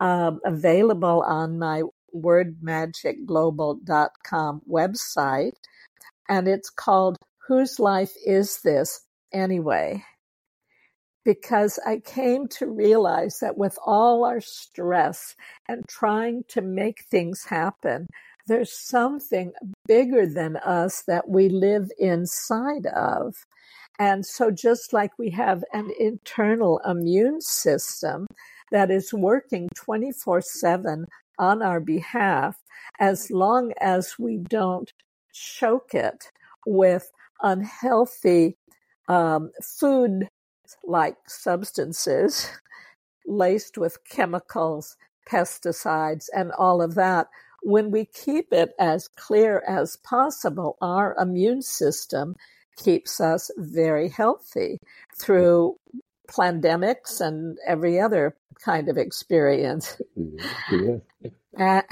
um, 0.00 0.40
available 0.44 1.22
on 1.22 1.58
my 1.58 1.82
wordmagicglobal.com 2.14 4.62
website. 4.68 5.52
And 6.28 6.48
it's 6.48 6.70
called 6.70 7.16
whose 7.48 7.80
life 7.80 8.12
is 8.24 8.60
this 8.62 9.04
anyway? 9.32 10.04
Because 11.24 11.80
I 11.84 11.98
came 11.98 12.46
to 12.58 12.66
realize 12.66 13.38
that 13.40 13.58
with 13.58 13.76
all 13.84 14.24
our 14.24 14.40
stress 14.40 15.34
and 15.68 15.84
trying 15.88 16.44
to 16.48 16.62
make 16.62 17.04
things 17.10 17.44
happen, 17.44 18.06
there's 18.46 18.72
something 18.72 19.52
bigger 19.86 20.26
than 20.26 20.56
us 20.56 21.02
that 21.06 21.28
we 21.28 21.48
live 21.48 21.90
inside 21.98 22.86
of. 22.86 23.34
And 23.98 24.24
so, 24.24 24.50
just 24.50 24.92
like 24.92 25.10
we 25.18 25.30
have 25.30 25.62
an 25.72 25.90
internal 25.98 26.80
immune 26.86 27.40
system 27.42 28.26
that 28.72 28.90
is 28.90 29.12
working 29.12 29.68
24 29.76 30.40
7 30.40 31.04
on 31.40 31.62
our 31.62 31.80
behalf, 31.80 32.62
as 33.00 33.30
long 33.30 33.72
as 33.80 34.16
we 34.18 34.36
don't 34.36 34.92
choke 35.32 35.94
it 35.94 36.30
with 36.66 37.10
unhealthy 37.42 38.56
um, 39.08 39.50
food 39.62 40.28
like 40.84 41.16
substances 41.26 42.50
laced 43.26 43.78
with 43.78 44.04
chemicals, 44.04 44.96
pesticides, 45.28 46.26
and 46.36 46.52
all 46.52 46.82
of 46.82 46.94
that. 46.94 47.28
When 47.62 47.90
we 47.90 48.04
keep 48.04 48.52
it 48.52 48.72
as 48.78 49.08
clear 49.08 49.62
as 49.66 49.96
possible, 49.96 50.76
our 50.80 51.16
immune 51.18 51.62
system 51.62 52.36
keeps 52.76 53.20
us 53.20 53.50
very 53.56 54.08
healthy 54.08 54.78
through 55.18 55.76
pandemics 56.30 57.20
and 57.20 57.58
every 57.66 58.00
other 58.00 58.36
kind 58.64 58.88
of 58.88 58.96
experience. 58.96 60.00
Mm-hmm. 60.18 60.96
Yeah. 61.58 61.82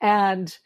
and 0.00 0.56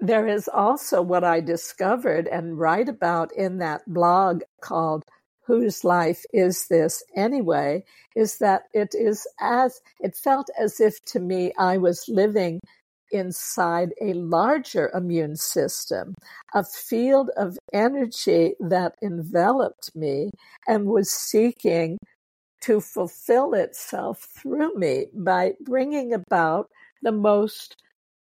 there 0.00 0.28
is 0.28 0.48
also 0.48 1.02
what 1.02 1.24
I 1.24 1.40
discovered 1.40 2.28
and 2.28 2.58
write 2.58 2.88
about 2.88 3.32
in 3.32 3.58
that 3.58 3.82
blog 3.86 4.42
called 4.60 5.04
Whose 5.46 5.82
Life 5.82 6.24
Is 6.32 6.68
This 6.68 7.02
Anyway? 7.16 7.84
is 8.14 8.38
that 8.38 8.64
it 8.72 8.94
is 8.94 9.26
as, 9.40 9.80
it 10.00 10.16
felt 10.16 10.48
as 10.58 10.80
if 10.80 11.04
to 11.06 11.20
me 11.20 11.52
I 11.58 11.78
was 11.78 12.04
living 12.08 12.60
inside 13.10 13.92
a 14.00 14.12
larger 14.14 14.90
immune 14.94 15.36
system, 15.36 16.14
a 16.54 16.64
field 16.64 17.30
of 17.36 17.58
energy 17.72 18.54
that 18.60 18.94
enveloped 19.02 19.94
me 19.94 20.30
and 20.66 20.86
was 20.86 21.10
seeking 21.10 21.98
to 22.60 22.80
fulfill 22.80 23.54
itself 23.54 24.26
through 24.40 24.74
me 24.74 25.06
by 25.14 25.52
bringing 25.60 26.12
about 26.12 26.68
the 27.02 27.12
most 27.12 27.76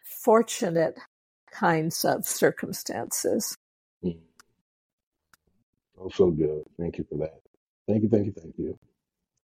fortunate 0.03 0.99
kinds 1.51 2.03
of 2.03 2.25
circumstances. 2.25 3.55
Oh, 5.99 6.09
so 6.09 6.29
good. 6.29 6.63
Thank 6.79 6.97
you 6.97 7.05
for 7.09 7.17
that. 7.19 7.39
Thank 7.87 8.03
you, 8.03 8.09
thank 8.09 8.27
you, 8.27 8.33
thank 8.33 8.53
you. 8.57 8.77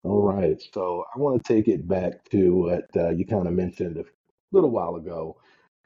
All 0.03 0.21
right. 0.21 0.61
So 0.73 1.03
I 1.13 1.19
want 1.19 1.43
to 1.43 1.53
take 1.53 1.67
it 1.67 1.87
back 1.87 2.29
to 2.29 2.55
what 2.55 2.85
uh, 2.95 3.09
you 3.09 3.25
kind 3.25 3.47
of 3.47 3.53
mentioned 3.53 3.97
a 3.97 4.05
little 4.51 4.71
while 4.71 4.95
ago 4.95 5.37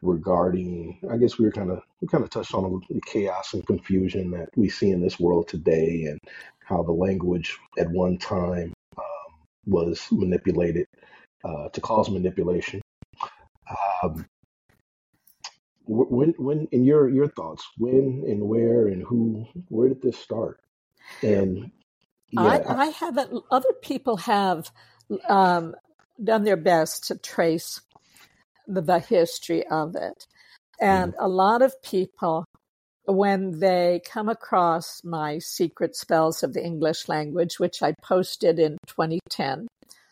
regarding, 0.02 1.00
I 1.12 1.18
guess 1.18 1.38
we 1.38 1.46
were 1.46 1.52
kind 1.52 1.72
of, 1.72 1.82
we 2.02 2.08
kind 2.08 2.24
of 2.24 2.30
touched 2.30 2.54
on 2.54 2.82
the 2.90 3.02
chaos 3.06 3.54
and 3.54 3.66
confusion 3.66 4.32
that 4.32 4.50
we 4.56 4.70
see 4.70 4.90
in 4.90 5.02
this 5.02 5.20
world 5.20 5.48
today 5.48 6.06
and 6.06 6.20
how 6.66 6.84
the 6.84 6.92
language 6.92 7.58
at 7.78 7.90
one 7.90 8.18
time 8.18 8.74
um, 8.98 9.34
was 9.66 10.08
manipulated 10.12 10.88
uh, 11.44 11.70
to 11.70 11.82
cause 11.82 12.10
manipulation. 12.10 12.82
Um, 14.04 14.26
when, 15.86 16.34
when, 16.38 16.68
in 16.72 16.86
your 16.86 17.10
your 17.10 17.28
thoughts, 17.28 17.68
when 17.78 18.24
and 18.28 18.42
where 18.48 18.88
and 18.88 19.04
who, 19.04 19.46
where 19.68 19.90
did 19.90 20.02
this 20.02 20.18
start? 20.18 20.60
And 21.22 21.72
yeah. 22.30 22.42
I, 22.42 22.84
I 22.84 22.86
haven't. 22.88 23.44
Other 23.50 23.74
people 23.82 24.18
have 24.18 24.72
um, 25.28 25.76
done 26.24 26.44
their 26.44 26.58
best 26.58 27.06
to 27.06 27.18
trace 27.18 27.82
the, 28.74 29.00
history 29.00 29.66
of 29.68 29.96
it, 29.96 30.26
and 30.80 31.14
mm. 31.14 31.16
a 31.20 31.28
lot 31.28 31.62
of 31.62 31.82
people, 31.82 32.46
when 33.06 33.60
they 33.60 34.02
come 34.06 34.30
across 34.30 35.04
my 35.04 35.40
secret 35.40 35.96
spells 35.96 36.44
of 36.44 36.54
the 36.54 36.64
English 36.64 37.08
language, 37.08 37.60
which 37.60 37.82
I 37.84 37.94
posted 38.04 38.60
in 38.60 38.78
2010, 38.88 39.68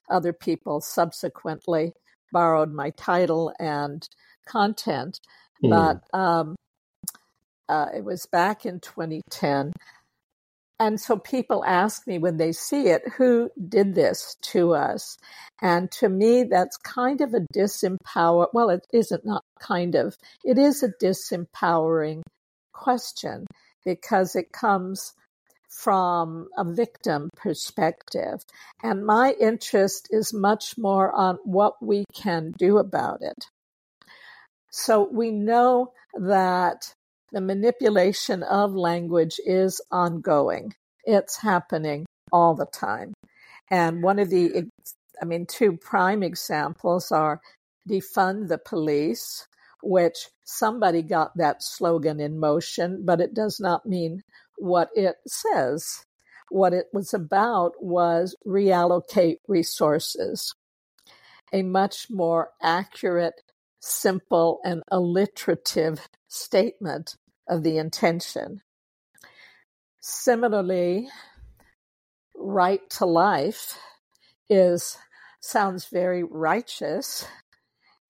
other 0.10 0.34
people 0.34 0.82
subsequently 0.82 1.94
borrowed 2.32 2.74
my 2.74 2.92
title 2.92 3.54
and 3.60 4.08
content, 4.46 5.20
mm. 5.64 5.70
but 5.70 6.18
um, 6.18 6.56
uh, 7.68 7.88
it 7.96 8.04
was 8.04 8.26
back 8.26 8.66
in 8.66 8.80
2010 8.80 9.72
and 10.80 11.00
so 11.00 11.18
people 11.18 11.64
ask 11.66 12.08
me 12.08 12.20
when 12.20 12.38
they 12.38 12.54
see 12.54 12.88
it, 12.88 13.04
who 13.18 13.50
did 13.68 13.96
this 13.96 14.36
to 14.54 14.74
us? 14.74 15.18
And 15.62 15.92
to 15.94 16.08
me, 16.08 16.44
that's 16.44 16.78
kind 16.78 17.20
of 17.20 17.34
a 17.34 17.46
disempower. 17.54 18.48
Well, 18.54 18.70
it 18.70 18.88
isn't 18.94 19.26
not 19.26 19.44
kind 19.60 19.96
of. 19.96 20.16
It 20.46 20.58
is 20.58 20.82
a 20.82 20.94
disempowering 21.04 22.22
question 22.72 23.46
because 23.84 24.38
it 24.38 24.54
comes 24.54 25.14
from 25.70 26.48
a 26.58 26.64
victim 26.64 27.30
perspective. 27.36 28.40
And 28.82 29.06
my 29.06 29.36
interest 29.40 30.08
is 30.12 30.34
much 30.34 30.78
more 30.78 31.12
on 31.14 31.40
what 31.44 31.74
we 31.82 32.06
can 32.14 32.54
do 32.58 32.78
about 32.78 33.22
it. 33.22 33.46
So 34.72 35.10
we 35.12 35.32
know 35.32 35.92
that 36.14 36.94
the 37.32 37.42
manipulation 37.42 38.44
of 38.44 38.74
language 38.74 39.40
is 39.46 39.82
ongoing. 39.92 40.74
It's 41.04 41.38
happening 41.38 42.06
all 42.32 42.56
the 42.56 42.66
time. 42.66 43.14
And 43.70 44.02
one 44.02 44.20
of 44.20 44.30
the, 44.30 44.68
I 45.22 45.26
mean, 45.26 45.46
two 45.46 45.78
prime 45.78 46.24
examples 46.24 47.12
are 47.12 47.42
defund 47.88 48.48
the 48.48 48.58
police, 48.58 49.48
which 49.82 50.30
somebody 50.46 51.02
got 51.02 51.38
that 51.38 51.64
slogan 51.64 52.20
in 52.20 52.40
motion, 52.40 53.04
but 53.06 53.22
it 53.22 53.34
does 53.34 53.60
not 53.60 53.86
mean 53.86 54.22
what 54.58 54.90
it 54.96 55.16
says. 55.28 56.06
What 56.50 56.74
it 56.74 56.88
was 56.92 57.14
about 57.14 57.74
was 57.80 58.36
reallocate 58.46 59.38
resources. 59.48 60.54
A 61.54 61.62
much 61.62 62.08
more 62.10 62.50
accurate 62.62 63.42
simple 63.80 64.60
and 64.64 64.84
alliterative 64.92 66.10
statement 66.28 67.16
of 67.50 67.64
the 67.64 67.78
intention. 67.78 68.62
Similarly, 70.00 71.10
right 72.36 72.82
to 72.92 73.06
life 73.06 73.78
is 74.50 74.98
sounds 75.42 75.86
very 75.86 76.24
righteous 76.24 77.26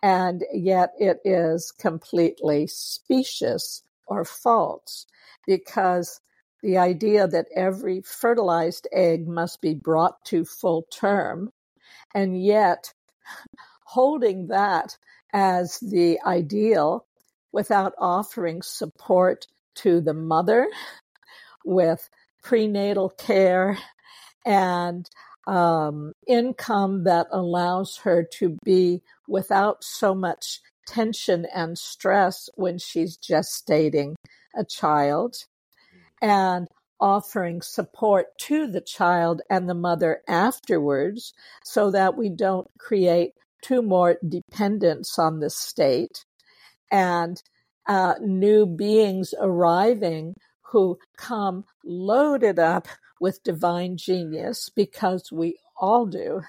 and 0.01 0.43
yet 0.53 0.91
it 0.97 1.19
is 1.25 1.71
completely 1.71 2.67
specious 2.67 3.83
or 4.07 4.23
false 4.23 5.05
because 5.45 6.21
the 6.63 6.77
idea 6.77 7.27
that 7.27 7.47
every 7.55 8.01
fertilized 8.01 8.87
egg 8.91 9.27
must 9.27 9.61
be 9.61 9.73
brought 9.73 10.23
to 10.25 10.45
full 10.45 10.85
term 10.91 11.51
and 12.15 12.41
yet 12.43 12.93
holding 13.85 14.47
that 14.47 14.97
as 15.33 15.79
the 15.79 16.19
ideal 16.25 17.05
without 17.51 17.93
offering 17.97 18.61
support 18.61 19.47
to 19.75 20.01
the 20.01 20.13
mother 20.13 20.67
with 21.65 22.09
prenatal 22.43 23.09
care 23.09 23.77
and 24.45 25.09
um, 25.47 26.13
income 26.27 27.03
that 27.05 27.27
allows 27.31 27.97
her 27.97 28.23
to 28.23 28.57
be 28.63 29.01
without 29.27 29.83
so 29.83 30.13
much 30.13 30.61
tension 30.87 31.45
and 31.53 31.77
stress 31.77 32.49
when 32.55 32.77
she's 32.77 33.17
gestating 33.17 34.15
a 34.55 34.63
child 34.63 35.35
and 36.21 36.67
offering 36.99 37.61
support 37.61 38.27
to 38.37 38.67
the 38.67 38.81
child 38.81 39.41
and 39.49 39.69
the 39.69 39.73
mother 39.73 40.21
afterwards 40.27 41.33
so 41.63 41.91
that 41.91 42.17
we 42.17 42.29
don't 42.29 42.67
create 42.77 43.31
two 43.61 43.81
more 43.81 44.17
dependents 44.27 45.17
on 45.17 45.39
the 45.39 45.49
state 45.49 46.25
and 46.91 47.41
uh, 47.87 48.15
new 48.21 48.65
beings 48.65 49.33
arriving 49.39 50.35
who 50.61 50.99
come 51.17 51.65
loaded 51.83 52.59
up 52.59 52.87
with 53.19 53.43
divine 53.43 53.97
genius 53.97 54.69
because 54.69 55.31
we 55.31 55.57
all 55.75 56.05
do. 56.05 56.41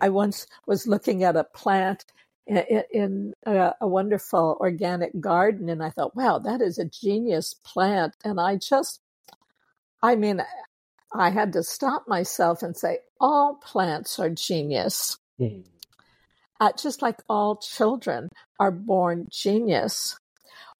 I 0.00 0.08
once 0.08 0.46
was 0.66 0.86
looking 0.86 1.22
at 1.22 1.36
a 1.36 1.44
plant 1.44 2.04
in, 2.46 2.82
in 2.92 3.34
a, 3.46 3.72
a, 3.80 3.86
wonderful 3.86 4.56
organic 4.60 5.18
garden 5.20 5.68
and 5.68 5.82
I 5.82 5.90
thought, 5.90 6.16
wow, 6.16 6.38
that 6.38 6.60
is 6.60 6.78
a 6.78 6.84
genius 6.84 7.54
plant. 7.54 8.14
And 8.24 8.40
I 8.40 8.56
just, 8.56 9.00
I 10.02 10.16
mean, 10.16 10.42
I 11.12 11.30
had 11.30 11.52
to 11.54 11.62
stop 11.62 12.06
myself 12.08 12.62
and 12.62 12.76
say, 12.76 12.98
all 13.20 13.54
plants 13.56 14.18
are 14.18 14.30
genius. 14.30 15.18
Mm-hmm 15.40 15.73
uh, 16.64 16.72
just 16.78 17.02
like 17.02 17.20
all 17.28 17.56
children 17.56 18.30
are 18.58 18.70
born 18.70 19.26
genius. 19.30 20.18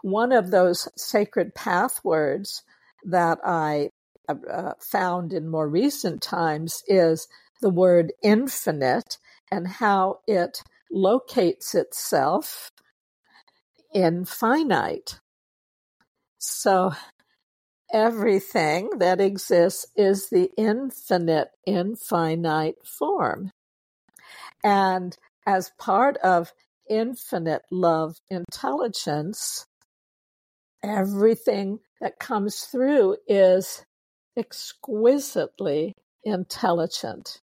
One 0.03 0.33
of 0.33 0.51
those 0.51 0.89
sacred 0.97 1.55
path 1.55 2.01
words 2.03 2.63
that 3.05 3.39
I 3.45 3.91
uh, 4.29 4.73
found 4.81 5.35
in 5.35 5.51
more 5.51 5.69
recent 5.69 6.23
times 6.23 6.83
is 6.89 7.29
the 7.61 7.69
word 7.69 8.15
infinite 8.23 9.19
and 9.51 9.69
how 9.69 10.21
it 10.27 10.63
locates 10.91 11.75
itself 11.75 12.71
in 13.93 14.25
finite. 14.25 15.21
So 16.39 16.93
everything 17.93 18.89
that 19.01 19.21
exists 19.21 19.87
is 19.95 20.31
the 20.31 20.49
infinite, 20.57 21.49
infinite 21.67 22.77
form. 22.87 23.51
And 24.65 25.15
as 25.47 25.71
part 25.79 26.17
of 26.19 26.53
infinite 26.89 27.63
love 27.71 28.17
intelligence, 28.31 29.67
everything 30.83 31.79
that 32.01 32.19
comes 32.19 32.61
through 32.61 33.17
is 33.27 33.85
exquisitely 34.37 35.95
intelligent. 36.25 37.41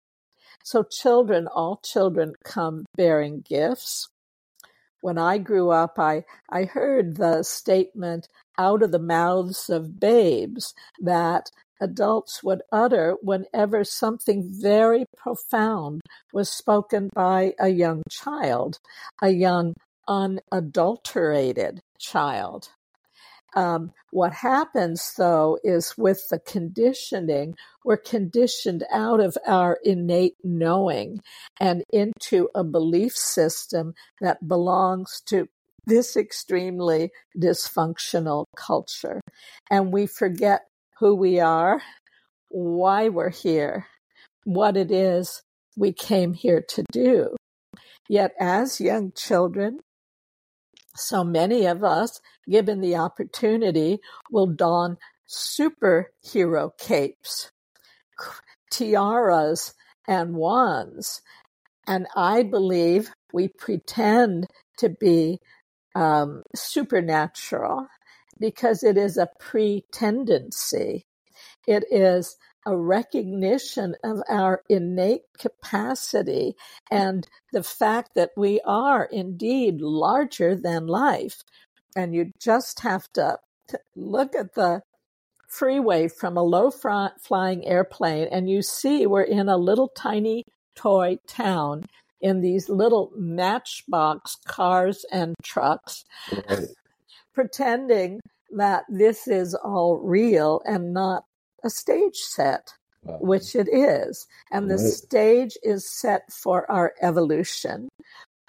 So, 0.63 0.83
children, 0.83 1.47
all 1.47 1.79
children 1.83 2.33
come 2.43 2.85
bearing 2.95 3.43
gifts. 3.47 4.09
When 5.01 5.17
I 5.17 5.37
grew 5.37 5.69
up, 5.69 5.99
I, 5.99 6.23
I 6.49 6.63
heard 6.63 7.17
the 7.17 7.43
statement 7.43 8.27
out 8.57 8.81
of 8.81 8.91
the 8.91 8.99
mouths 8.99 9.69
of 9.69 9.99
babes 9.99 10.73
that 10.99 11.51
adults 11.79 12.43
would 12.43 12.61
utter 12.71 13.15
whenever 13.21 13.83
something 13.83 14.47
very 14.49 15.05
profound 15.15 16.01
was 16.33 16.49
spoken 16.49 17.09
by 17.13 17.53
a 17.59 17.69
young 17.69 18.03
child, 18.09 18.79
a 19.21 19.29
young 19.29 19.73
unadulterated 20.07 21.81
child. 21.99 22.69
Um, 23.55 23.91
what 24.11 24.33
happens 24.33 25.13
though 25.17 25.57
is 25.63 25.97
with 25.97 26.27
the 26.29 26.39
conditioning, 26.39 27.55
we're 27.83 27.97
conditioned 27.97 28.83
out 28.91 29.19
of 29.19 29.37
our 29.47 29.79
innate 29.83 30.35
knowing 30.43 31.21
and 31.59 31.83
into 31.91 32.49
a 32.53 32.63
belief 32.63 33.13
system 33.13 33.93
that 34.21 34.47
belongs 34.47 35.21
to 35.27 35.47
this 35.87 36.17
extremely 36.17 37.11
dysfunctional 37.37 38.45
culture. 38.55 39.21
And 39.71 39.93
we 39.93 40.05
forget 40.05 40.65
who 40.99 41.15
we 41.15 41.39
are, 41.39 41.81
why 42.49 43.09
we're 43.09 43.29
here, 43.29 43.87
what 44.43 44.77
it 44.77 44.91
is 44.91 45.41
we 45.75 45.93
came 45.93 46.33
here 46.33 46.63
to 46.69 46.83
do. 46.91 47.35
Yet, 48.09 48.33
as 48.39 48.79
young 48.79 49.11
children, 49.11 49.79
so 50.95 51.23
many 51.23 51.65
of 51.65 51.83
us, 51.83 52.19
given 52.49 52.81
the 52.81 52.95
opportunity, 52.95 53.99
will 54.31 54.47
don 54.47 54.97
superhero 55.29 56.71
capes, 56.79 57.51
tiaras, 58.71 59.73
and 60.07 60.33
wands. 60.35 61.21
And 61.85 62.07
I 62.15 62.43
believe 62.43 63.11
we 63.33 63.49
pretend 63.49 64.47
to 64.77 64.89
be 64.89 65.39
um, 65.95 66.43
supernatural 66.55 67.87
because 68.39 68.83
it 68.83 68.97
is 68.97 69.17
a 69.17 69.29
pretendency. 69.39 71.05
It 71.67 71.83
is 71.91 72.37
a 72.65 72.75
recognition 72.75 73.95
of 74.03 74.21
our 74.29 74.61
innate 74.69 75.23
capacity 75.39 76.55
and 76.91 77.27
the 77.53 77.63
fact 77.63 78.11
that 78.15 78.31
we 78.35 78.59
are 78.65 79.05
indeed 79.05 79.79
larger 79.79 80.55
than 80.55 80.85
life. 80.85 81.41
And 81.95 82.13
you 82.13 82.31
just 82.39 82.81
have 82.81 83.07
to 83.13 83.39
look 83.95 84.35
at 84.35 84.53
the 84.53 84.81
freeway 85.47 86.07
from 86.07 86.35
a 86.35 86.43
low 86.43 86.69
flying 86.69 87.65
airplane 87.65 88.27
and 88.31 88.49
you 88.49 88.61
see 88.61 89.07
we're 89.07 89.21
in 89.21 89.47
a 89.47 89.57
little 89.57 89.87
tiny 89.87 90.43
toy 90.75 91.17
town 91.25 91.85
in 92.19 92.41
these 92.41 92.69
little 92.69 93.11
matchbox 93.15 94.37
cars 94.45 95.05
and 95.11 95.35
trucks, 95.43 96.03
right. 96.49 96.67
Pretending 97.37 98.19
that 98.49 98.83
this 98.89 99.27
is 99.27 99.53
all 99.53 99.99
real 99.99 100.59
and 100.65 100.91
not 100.91 101.23
a 101.63 101.69
stage 101.69 102.15
set, 102.15 102.73
wow. 103.03 103.19
which 103.21 103.55
it 103.55 103.69
is. 103.71 104.25
And 104.51 104.71
the 104.71 104.79
stage 104.79 105.55
is 105.61 105.87
set 105.87 106.33
for 106.33 106.69
our 106.71 106.95
evolution. 106.99 107.89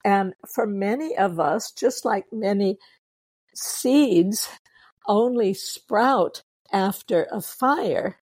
And 0.06 0.32
for 0.54 0.66
many 0.66 1.18
of 1.18 1.38
us, 1.38 1.70
just 1.70 2.06
like 2.06 2.24
many 2.32 2.78
seeds 3.54 4.48
only 5.06 5.52
sprout 5.52 6.40
after 6.72 7.26
a 7.30 7.42
fire. 7.42 8.16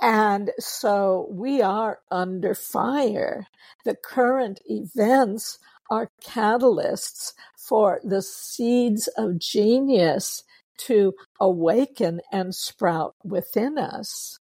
And 0.00 0.52
so 0.60 1.26
we 1.28 1.60
are 1.60 1.98
under 2.08 2.54
fire. 2.54 3.48
The 3.84 3.96
current 3.96 4.60
events 4.66 5.58
are 5.92 6.08
catalysts 6.24 7.34
for 7.54 8.00
the 8.02 8.22
seeds 8.22 9.08
of 9.18 9.38
genius 9.38 10.42
to 10.78 11.12
awaken 11.38 12.22
and 12.32 12.54
sprout 12.54 13.14
within 13.22 13.76
us. 13.76 14.38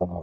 Uh, 0.00 0.22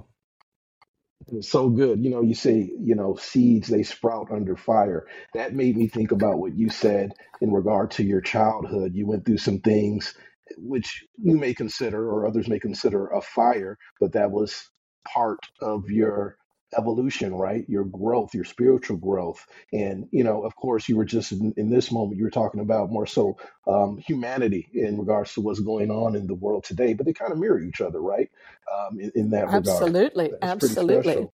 so 1.42 1.70
good. 1.70 2.04
You 2.04 2.10
know, 2.10 2.24
you 2.24 2.34
say, 2.34 2.72
you 2.80 2.96
know, 2.96 3.16
seeds, 3.18 3.68
they 3.68 3.84
sprout 3.84 4.32
under 4.32 4.56
fire. 4.56 5.06
That 5.36 5.54
made 5.54 5.78
me 5.78 5.88
think 5.88 6.12
about 6.12 6.40
what 6.40 6.58
you 6.58 6.70
said 6.70 7.12
in 7.40 7.52
regard 7.52 7.92
to 7.92 8.04
your 8.04 8.22
childhood. 8.22 8.96
You 8.96 9.06
went 9.06 9.28
through 9.28 9.38
some 9.38 9.60
things 9.60 10.16
which 10.58 11.06
you 11.22 11.38
may 11.38 11.54
consider 11.54 12.10
or 12.10 12.26
others 12.26 12.48
may 12.48 12.60
consider 12.60 13.10
a 13.10 13.22
fire, 13.22 13.78
but 14.00 14.14
that 14.14 14.32
was 14.32 14.72
part 15.08 15.40
of 15.62 15.88
your 15.92 16.38
evolution, 16.78 17.34
right? 17.34 17.66
Your 17.68 17.84
growth, 17.84 18.34
your 18.34 18.44
spiritual 18.44 18.98
growth. 18.98 19.46
And, 19.74 20.08
you 20.12 20.24
know, 20.24 20.44
of 20.44 20.56
course, 20.56 20.88
you 20.88 20.98
were 20.98 21.06
just 21.06 21.32
in, 21.32 21.54
in 21.58 21.70
this 21.70 21.92
moment, 21.92 22.18
you 22.18 22.24
were 22.24 22.32
talking 22.32 22.62
about 22.62 22.92
more 22.92 23.06
so 23.06 23.38
um, 23.68 23.98
humanity 23.98 24.70
in 24.74 24.98
regards 24.98 25.34
to 25.34 25.42
what's 25.42 25.60
going 25.60 25.92
on 25.92 26.16
in 26.16 26.28
the 26.28 26.36
world 26.36 26.64
today, 26.64 26.94
but 26.94 27.06
they 27.06 27.14
kind 27.14 27.32
of 27.32 27.38
mirror 27.38 27.60
each 27.60 27.82
other, 27.82 28.02
right? 28.02 28.30
Um, 28.72 29.00
in, 29.00 29.12
in, 29.16 29.30
that 29.32 29.50
absolutely, 29.50 30.26
regard. 30.26 30.44
Absolutely. 30.44 31.28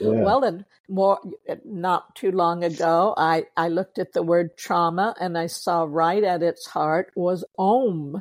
Yeah. 0.00 0.22
Well, 0.22 0.44
and 0.44 0.64
more, 0.88 1.18
not 1.64 2.14
too 2.14 2.30
long 2.30 2.62
ago, 2.62 3.14
I, 3.16 3.46
I 3.56 3.68
looked 3.68 3.98
at 3.98 4.12
the 4.12 4.22
word 4.22 4.56
trauma 4.56 5.14
and 5.20 5.36
I 5.36 5.48
saw 5.48 5.86
right 5.88 6.22
at 6.22 6.42
its 6.42 6.66
heart 6.68 7.10
was 7.16 7.44
Om, 7.58 8.20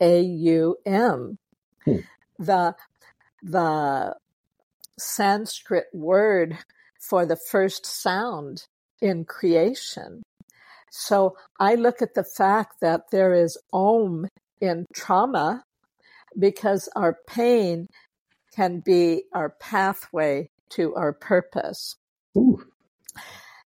A 0.00 0.20
U 0.20 0.76
M. 0.84 1.38
Hmm. 1.84 1.96
The 2.38 2.74
the 3.42 4.16
Sanskrit 4.98 5.86
word 5.92 6.58
for 7.00 7.26
the 7.26 7.36
first 7.36 7.86
sound 7.86 8.64
in 9.00 9.24
creation. 9.24 10.22
So 10.90 11.36
I 11.58 11.74
look 11.74 12.02
at 12.02 12.14
the 12.14 12.24
fact 12.24 12.80
that 12.80 13.10
there 13.10 13.32
is 13.32 13.58
om 13.72 14.28
in 14.60 14.86
trauma 14.94 15.64
because 16.38 16.88
our 16.94 17.16
pain 17.26 17.86
can 18.54 18.82
be 18.84 19.24
our 19.34 19.50
pathway 19.50 20.48
to 20.70 20.94
our 20.94 21.12
purpose. 21.12 21.96
Ooh. 22.36 22.62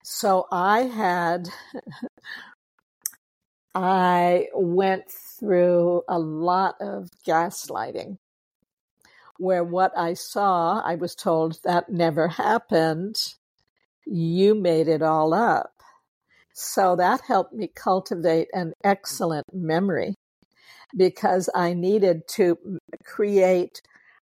So 0.02 0.46
I 0.52 0.82
had, 0.82 1.48
I 3.74 4.48
went 4.54 5.10
through 5.10 6.02
a 6.08 6.18
lot 6.18 6.76
of 6.80 7.08
gaslighting 7.26 8.18
where 9.38 9.64
what 9.64 9.96
I 9.96 10.14
saw, 10.14 10.80
I 10.84 10.94
was 10.94 11.14
told 11.14 11.58
that 11.64 11.90
never 11.90 12.28
happened. 12.28 13.34
You 14.06 14.54
made 14.54 14.88
it 14.88 15.02
all 15.02 15.34
up. 15.34 15.72
So 16.54 16.96
that 16.96 17.22
helped 17.26 17.52
me 17.52 17.68
cultivate 17.74 18.48
an 18.52 18.74
excellent 18.84 19.46
memory 19.52 20.14
because 20.96 21.50
I 21.54 21.74
needed 21.74 22.28
to 22.28 22.58
create 23.04 23.82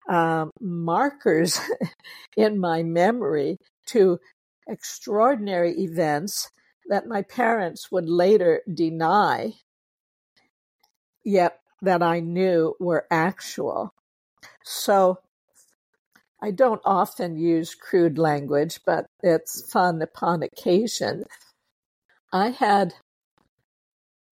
um, 0.10 0.52
markers 0.60 1.60
in 2.38 2.60
my 2.60 2.84
memory 2.84 3.58
to 3.88 4.20
extraordinary 4.68 5.74
events 5.80 6.50
that 6.88 7.08
my 7.08 7.22
parents 7.22 7.92
would 7.92 8.08
later 8.08 8.62
deny, 8.74 9.54
yet 11.24 11.60
that 11.82 12.02
I 12.02 12.20
knew 12.20 12.76
were 12.80 13.06
actual. 13.12 13.94
So 14.64 15.20
I 16.42 16.52
don't 16.52 16.82
often 16.86 17.38
use 17.38 17.76
crude 17.76 18.18
language, 18.18 18.80
but 18.86 19.06
it's 19.22 19.72
fun 19.72 20.02
upon 20.02 20.44
occasion. 20.44 21.24
I 22.34 22.50
had 22.50 22.96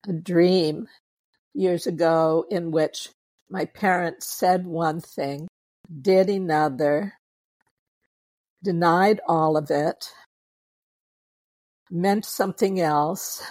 a 0.08 0.14
dream 0.14 0.88
years 1.54 1.86
ago 1.86 2.46
in 2.50 2.72
which 2.72 3.10
my 3.50 3.66
parents 3.66 4.28
said 4.28 4.66
one 4.66 5.02
thing, 5.02 5.48
did 6.02 6.30
another, 6.30 7.14
denied 8.64 9.20
all 9.28 9.58
of 9.58 9.70
it, 9.70 10.12
meant 11.92 12.26
something 12.26 12.80
else, 12.80 13.44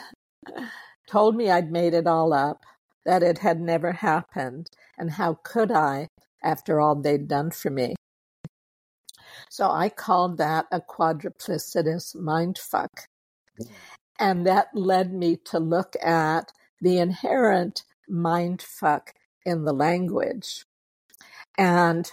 told 1.08 1.36
me 1.36 1.50
I'd 1.50 1.70
made 1.70 1.94
it 1.94 2.06
all 2.06 2.32
up, 2.32 2.64
that 3.04 3.22
it 3.22 3.38
had 3.38 3.60
never 3.60 3.92
happened, 3.92 4.68
and 4.96 5.10
how 5.10 5.38
could 5.42 5.72
I 5.72 6.08
after 6.42 6.80
all 6.80 6.94
they'd 6.94 7.28
done 7.28 7.50
for 7.50 7.70
me. 7.70 7.94
So 9.50 9.70
I 9.70 9.88
called 9.88 10.38
that 10.38 10.66
a 10.70 10.80
quadruplicitous 10.80 12.16
mindfuck. 12.16 13.06
And 14.18 14.46
that 14.46 14.68
led 14.74 15.12
me 15.12 15.36
to 15.46 15.58
look 15.58 15.94
at 16.02 16.52
the 16.80 16.98
inherent 16.98 17.84
mindfuck 18.10 19.08
in 19.44 19.64
the 19.64 19.72
language. 19.72 20.64
And 21.56 22.10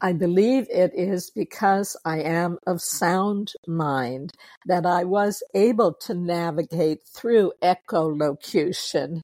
I 0.00 0.12
believe 0.12 0.66
it 0.70 0.92
is 0.94 1.30
because 1.30 1.96
I 2.04 2.20
am 2.20 2.58
of 2.66 2.82
sound 2.82 3.52
mind 3.66 4.32
that 4.66 4.84
I 4.84 5.04
was 5.04 5.42
able 5.54 5.94
to 6.02 6.14
navigate 6.14 7.02
through 7.06 7.52
echolocution 7.62 9.22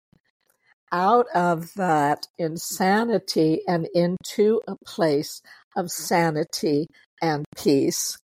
out 0.92 1.26
of 1.34 1.72
that 1.74 2.26
insanity 2.38 3.62
and 3.66 3.88
into 3.94 4.60
a 4.68 4.76
place 4.84 5.40
of 5.74 5.90
sanity 5.90 6.86
and 7.20 7.44
peace. 7.56 8.18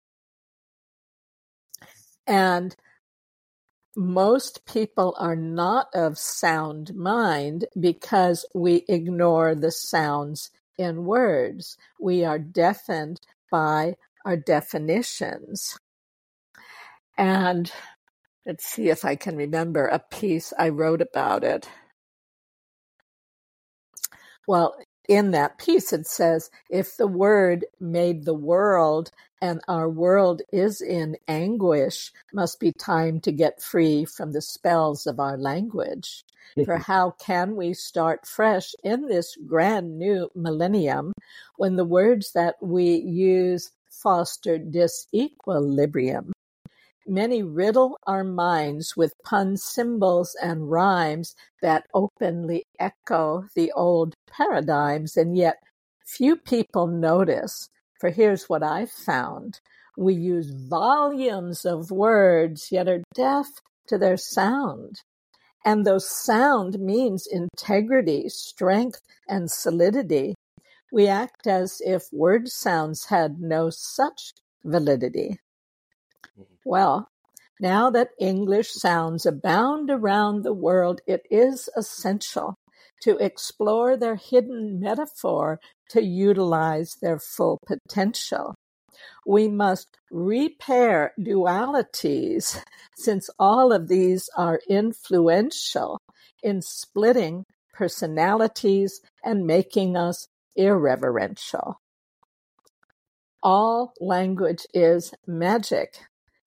And 2.27 2.75
most 3.95 4.65
people 4.65 5.15
are 5.17 5.35
not 5.35 5.87
of 5.93 6.17
sound 6.17 6.93
mind 6.95 7.65
because 7.77 8.45
we 8.53 8.85
ignore 8.87 9.55
the 9.55 9.71
sounds 9.71 10.51
in 10.77 11.05
words. 11.05 11.75
We 11.99 12.23
are 12.23 12.39
deafened 12.39 13.19
by 13.51 13.95
our 14.23 14.37
definitions. 14.37 15.77
And 17.17 17.71
let's 18.45 18.65
see 18.65 18.89
if 18.89 19.03
I 19.03 19.15
can 19.15 19.35
remember 19.35 19.87
a 19.87 19.99
piece 19.99 20.53
I 20.57 20.69
wrote 20.69 21.01
about 21.01 21.43
it. 21.43 21.67
Well, 24.49 24.73
in 25.07 25.29
that 25.29 25.59
piece, 25.59 25.93
it 25.93 26.07
says, 26.07 26.49
if 26.71 26.97
the 26.97 27.05
word 27.05 27.67
made 27.79 28.25
the 28.25 28.33
world 28.33 29.11
and 29.39 29.61
our 29.67 29.87
world 29.87 30.41
is 30.51 30.81
in 30.81 31.17
anguish, 31.27 32.11
must 32.33 32.59
be 32.59 32.71
time 32.71 33.19
to 33.19 33.31
get 33.31 33.61
free 33.61 34.05
from 34.05 34.31
the 34.31 34.41
spells 34.41 35.05
of 35.05 35.19
our 35.19 35.37
language. 35.37 36.23
For 36.65 36.77
how 36.77 37.11
can 37.11 37.55
we 37.55 37.75
start 37.75 38.25
fresh 38.25 38.73
in 38.83 39.05
this 39.05 39.37
grand 39.45 39.99
new 39.99 40.31
millennium 40.33 41.13
when 41.57 41.75
the 41.75 41.85
words 41.85 42.31
that 42.31 42.55
we 42.59 42.95
use 42.95 43.69
foster 43.91 44.57
disequilibrium? 44.57 46.31
Many 47.11 47.41
riddle 47.41 47.97
our 48.05 48.23
minds 48.23 48.95
with 48.95 49.15
pun 49.25 49.57
symbols 49.57 50.35
and 50.43 50.69
rhymes 50.69 51.33
that 51.59 51.87
openly 51.91 52.67
echo 52.79 53.45
the 53.55 53.71
old 53.71 54.13
paradigms, 54.29 55.17
and 55.17 55.35
yet 55.35 55.55
few 56.05 56.35
people 56.35 56.85
notice. 56.85 57.67
For 57.99 58.11
here's 58.11 58.47
what 58.47 58.61
I've 58.61 58.91
found 58.91 59.59
we 59.97 60.13
use 60.13 60.51
volumes 60.51 61.65
of 61.65 61.89
words, 61.89 62.71
yet 62.71 62.87
are 62.87 63.01
deaf 63.15 63.47
to 63.87 63.97
their 63.97 64.15
sound. 64.15 65.01
And 65.65 65.87
though 65.87 65.97
sound 65.97 66.77
means 66.79 67.25
integrity, 67.25 68.29
strength, 68.29 69.01
and 69.27 69.49
solidity, 69.49 70.35
we 70.91 71.07
act 71.07 71.47
as 71.47 71.81
if 71.83 72.03
word 72.11 72.49
sounds 72.49 73.05
had 73.05 73.41
no 73.41 73.71
such 73.71 74.33
validity. 74.63 75.39
Mm-hmm. 76.39 76.53
Well, 76.65 77.09
now 77.59 77.89
that 77.89 78.11
English 78.19 78.71
sounds 78.71 79.25
abound 79.25 79.89
around 79.89 80.43
the 80.43 80.53
world, 80.53 81.01
it 81.05 81.23
is 81.29 81.69
essential 81.75 82.55
to 83.01 83.17
explore 83.17 83.97
their 83.97 84.15
hidden 84.15 84.79
metaphor 84.79 85.59
to 85.89 86.01
utilize 86.01 86.95
their 87.01 87.19
full 87.19 87.59
potential. 87.65 88.55
We 89.25 89.47
must 89.47 89.97
repair 90.11 91.13
dualities 91.19 92.61
since 92.97 93.29
all 93.39 93.71
of 93.71 93.87
these 93.87 94.29
are 94.35 94.61
influential 94.69 95.99
in 96.41 96.61
splitting 96.61 97.45
personalities 97.73 99.01
and 99.23 99.45
making 99.45 99.95
us 99.95 100.27
irreverential. 100.55 101.79
All 103.41 103.93
language 104.01 104.65
is 104.73 105.13
magic, 105.25 105.99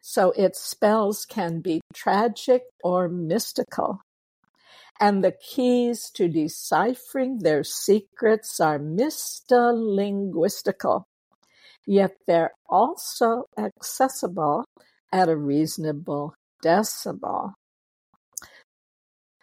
so 0.03 0.33
its 0.33 0.61
spells 0.61 1.27
can 1.27 1.63
be 1.63 1.81
tragic 1.95 2.65
or 2.85 3.09
mystical. 3.09 4.03
And 5.01 5.25
the 5.25 5.33
keys 5.33 6.11
to 6.17 6.29
deciphering 6.29 7.41
their 7.41 7.65
secrets 7.65 8.61
are 8.61 8.81
mystolinguistical 8.81 11.05
yet 11.87 12.13
they're 12.27 12.53
also 12.69 13.45
accessible 13.59 14.65
at 15.13 15.29
a 15.29 15.37
reasonable 15.37 16.35
decibel. 16.65 17.53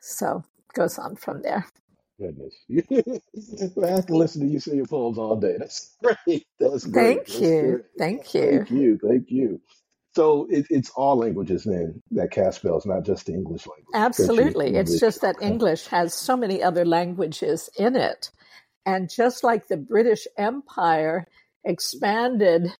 So 0.02 0.44
goes 0.74 0.98
on 0.98 1.16
from 1.16 1.42
there. 1.42 1.66
Goodness. 2.20 2.56
I 2.72 4.02
can 4.02 4.16
listen 4.16 4.42
to 4.42 4.48
you 4.48 4.60
say 4.60 4.76
your 4.76 4.86
poems 4.86 5.18
all 5.18 5.38
day. 5.38 5.56
That's 5.60 5.96
great. 6.04 6.46
That's 6.60 6.86
great. 6.86 6.94
Thank 6.94 7.28
That's 7.28 7.42
you. 7.42 7.54
great. 7.54 7.82
Thank 7.98 8.34
you. 8.34 8.50
Thank 8.50 8.72
you. 8.72 9.00
Thank 9.04 9.32
you. 9.32 9.62
So 10.20 10.48
it, 10.50 10.68
it's 10.70 10.90
all 10.98 11.16
languages 11.16 11.64
then 11.64 12.04
that 12.12 12.32
cast 12.32 12.60
spells, 12.60 12.86
not 12.86 13.06
just 13.06 13.28
the 13.28 13.32
English 13.32 13.66
language. 13.66 13.88
Absolutely. 13.94 14.76
It's 14.76 15.00
just 15.00 15.22
that 15.22 15.38
English 15.42 15.88
has 15.88 16.14
so 16.14 16.36
many 16.36 16.62
other 16.62 16.84
languages 16.84 17.70
in 17.78 17.96
it. 17.96 18.30
And 18.86 19.10
just 19.10 19.46
like 19.46 19.70
the 19.70 19.78
British 19.78 20.28
Empire 20.38 21.26
expanded 21.64 22.76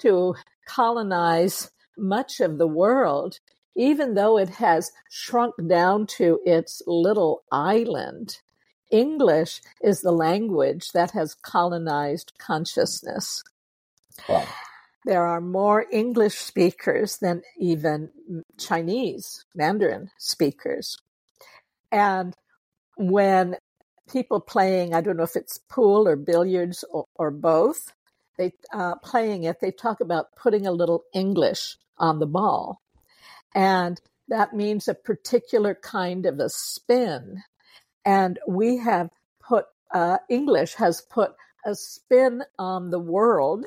to 0.00 0.34
colonize 0.68 1.70
much 1.96 2.40
of 2.40 2.58
the 2.58 2.68
world, 2.68 3.38
even 3.74 4.12
though 4.12 4.36
it 4.36 4.50
has 4.50 4.92
shrunk 5.10 5.54
down 5.66 6.06
to 6.18 6.40
its 6.44 6.82
little 6.86 7.42
island. 7.50 8.36
English 8.90 9.62
is 9.82 10.02
the 10.02 10.12
language 10.12 10.90
that 10.92 11.12
has 11.12 11.34
colonized 11.34 12.34
consciousness. 12.36 13.42
Wow. 14.28 14.46
There 15.04 15.26
are 15.26 15.40
more 15.40 15.86
English 15.90 16.38
speakers 16.38 17.18
than 17.18 17.42
even 17.58 18.10
Chinese 18.58 19.44
Mandarin 19.54 20.10
speakers. 20.18 20.96
And 21.90 22.34
when 22.96 23.56
people 24.10 24.40
playing, 24.40 24.94
I 24.94 25.00
don't 25.00 25.16
know 25.16 25.24
if 25.24 25.36
it's 25.36 25.58
pool 25.58 26.06
or 26.06 26.16
billiards 26.16 26.84
or, 26.90 27.06
or 27.16 27.30
both, 27.30 27.92
they 28.38 28.52
uh, 28.72 28.96
playing 28.96 29.44
it, 29.44 29.60
they 29.60 29.70
talk 29.70 30.00
about 30.00 30.34
putting 30.36 30.66
a 30.66 30.72
little 30.72 31.04
English 31.14 31.76
on 31.98 32.18
the 32.18 32.26
ball, 32.26 32.80
and 33.54 34.00
that 34.28 34.54
means 34.54 34.88
a 34.88 34.94
particular 34.94 35.74
kind 35.74 36.26
of 36.26 36.40
a 36.40 36.48
spin. 36.48 37.42
And 38.04 38.38
we 38.48 38.78
have 38.78 39.10
put 39.40 39.66
uh, 39.92 40.18
English 40.28 40.74
has 40.74 41.02
put 41.02 41.34
a 41.64 41.74
spin 41.74 42.42
on 42.58 42.90
the 42.90 42.98
world, 42.98 43.66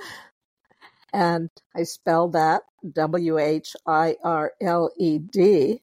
and 1.15 1.49
I 1.73 1.83
spell 1.83 2.27
that 2.31 2.63
W 2.91 3.39
H 3.39 3.73
I 3.87 4.17
R 4.21 4.51
L 4.61 4.91
E 4.97 5.17
D. 5.17 5.81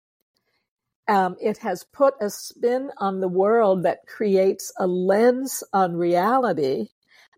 Um, 1.08 1.36
it 1.40 1.58
has 1.58 1.84
put 1.90 2.14
a 2.20 2.28
spin 2.28 2.90
on 2.98 3.20
the 3.20 3.28
world 3.28 3.82
that 3.84 4.06
creates 4.06 4.72
a 4.78 4.86
lens 4.86 5.64
on 5.72 5.96
reality 5.96 6.88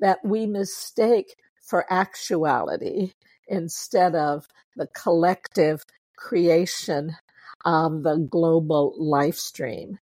that 0.00 0.18
we 0.24 0.44
mistake 0.46 1.36
for 1.62 1.90
actuality 1.90 3.12
instead 3.46 4.16
of 4.16 4.48
the 4.74 4.88
collective 4.88 5.84
creation 6.16 7.16
of 7.64 8.02
the 8.02 8.16
global 8.16 8.92
life 8.98 9.36
stream. 9.36 10.00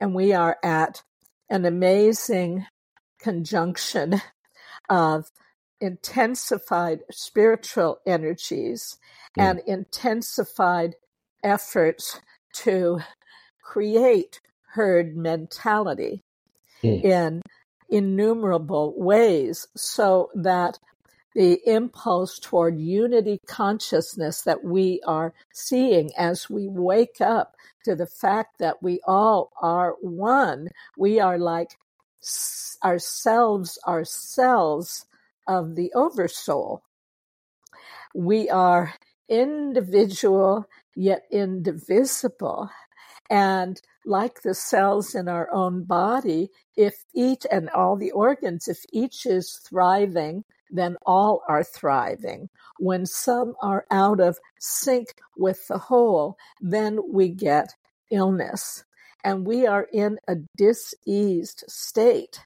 And 0.00 0.14
we 0.14 0.32
are 0.32 0.56
at 0.62 1.02
an 1.50 1.64
amazing 1.64 2.66
conjunction 3.18 4.22
of 4.88 5.30
intensified 5.84 7.00
spiritual 7.10 7.98
energies 8.06 8.96
mm. 9.38 9.42
and 9.42 9.60
intensified 9.66 10.94
efforts 11.42 12.20
to 12.54 13.00
create 13.62 14.40
herd 14.72 15.14
mentality 15.14 16.22
mm. 16.82 17.04
in 17.04 17.42
innumerable 17.90 18.94
ways 18.96 19.68
so 19.76 20.30
that 20.34 20.78
the 21.34 21.60
impulse 21.66 22.38
toward 22.38 22.78
unity 22.80 23.40
consciousness 23.46 24.42
that 24.42 24.64
we 24.64 25.00
are 25.06 25.34
seeing 25.52 26.10
as 26.16 26.48
we 26.48 26.66
wake 26.68 27.20
up 27.20 27.56
to 27.84 27.94
the 27.94 28.06
fact 28.06 28.58
that 28.58 28.82
we 28.82 29.00
all 29.04 29.50
are 29.60 29.96
one. 30.00 30.68
We 30.96 31.20
are 31.20 31.38
like 31.38 31.76
ourselves, 32.84 33.78
ourselves 33.86 35.04
of 35.46 35.76
the 35.76 35.92
oversoul. 35.94 36.82
We 38.14 38.48
are 38.50 38.94
individual 39.28 40.66
yet 40.94 41.22
indivisible. 41.30 42.70
And 43.30 43.80
like 44.04 44.42
the 44.42 44.54
cells 44.54 45.14
in 45.14 45.28
our 45.28 45.50
own 45.52 45.84
body, 45.84 46.50
if 46.76 46.94
each 47.14 47.46
and 47.50 47.70
all 47.70 47.96
the 47.96 48.10
organs, 48.10 48.68
if 48.68 48.78
each 48.92 49.26
is 49.26 49.60
thriving, 49.66 50.44
then 50.70 50.96
all 51.06 51.42
are 51.48 51.64
thriving. 51.64 52.48
When 52.78 53.06
some 53.06 53.54
are 53.62 53.86
out 53.90 54.20
of 54.20 54.38
sync 54.60 55.14
with 55.36 55.66
the 55.68 55.78
whole, 55.78 56.36
then 56.60 57.00
we 57.10 57.28
get 57.28 57.74
illness. 58.10 58.84
And 59.24 59.46
we 59.46 59.66
are 59.66 59.86
in 59.92 60.18
a 60.28 60.36
diseased 60.56 61.64
state 61.66 62.40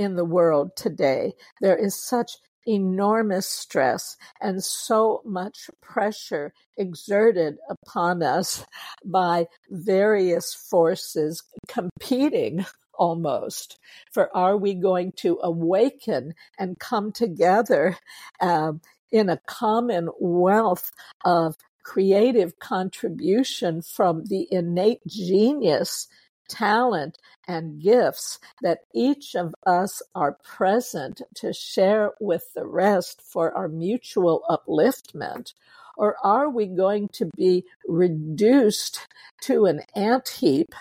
in 0.00 0.16
the 0.16 0.24
world 0.24 0.74
today. 0.76 1.34
There 1.60 1.76
is 1.76 1.94
such 1.94 2.38
enormous 2.66 3.46
stress 3.46 4.16
and 4.40 4.64
so 4.64 5.20
much 5.26 5.68
pressure 5.82 6.54
exerted 6.78 7.58
upon 7.68 8.22
us 8.22 8.64
by 9.04 9.46
various 9.68 10.54
forces 10.54 11.42
competing 11.68 12.64
almost 12.94 13.78
for 14.12 14.34
are 14.36 14.56
we 14.56 14.74
going 14.74 15.12
to 15.12 15.38
awaken 15.42 16.34
and 16.58 16.78
come 16.78 17.12
together 17.12 17.96
um, 18.40 18.80
in 19.10 19.28
a 19.28 19.40
common 19.46 20.08
wealth 20.18 20.90
of 21.24 21.56
creative 21.82 22.58
contribution 22.58 23.80
from 23.82 24.24
the 24.26 24.46
innate 24.50 25.00
genius 25.06 26.08
talent 26.50 27.16
and 27.46 27.80
gifts 27.80 28.38
that 28.60 28.80
each 28.94 29.34
of 29.34 29.54
us 29.64 30.02
are 30.14 30.36
present 30.44 31.22
to 31.36 31.52
share 31.52 32.12
with 32.20 32.52
the 32.54 32.66
rest 32.66 33.22
for 33.22 33.56
our 33.56 33.68
mutual 33.68 34.42
upliftment? 34.50 35.54
Or 35.96 36.16
are 36.22 36.50
we 36.50 36.66
going 36.66 37.08
to 37.14 37.30
be 37.36 37.64
reduced 37.86 39.06
to 39.42 39.66
an 39.66 39.82
ant 39.94 40.28
heap 40.28 40.74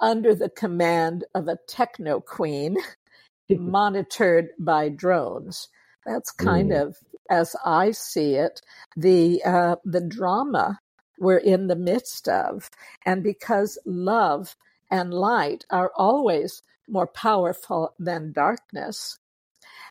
under 0.00 0.34
the 0.34 0.50
command 0.50 1.24
of 1.34 1.48
a 1.48 1.58
techno 1.66 2.20
queen 2.20 2.76
monitored 3.50 4.50
by 4.58 4.88
drones? 4.88 5.68
That's 6.06 6.32
kind 6.32 6.70
mm. 6.70 6.82
of, 6.82 6.96
as 7.30 7.54
I 7.64 7.92
see 7.92 8.34
it, 8.34 8.60
the 8.96 9.42
uh, 9.44 9.76
the 9.84 10.00
drama 10.00 10.80
we're 11.20 11.38
in 11.38 11.68
the 11.68 11.76
midst 11.76 12.28
of. 12.28 12.70
And 13.04 13.22
because 13.22 13.78
love 13.84 14.56
and 14.90 15.14
light 15.14 15.64
are 15.70 15.92
always 15.94 16.62
more 16.88 17.06
powerful 17.06 17.94
than 17.98 18.32
darkness, 18.32 19.18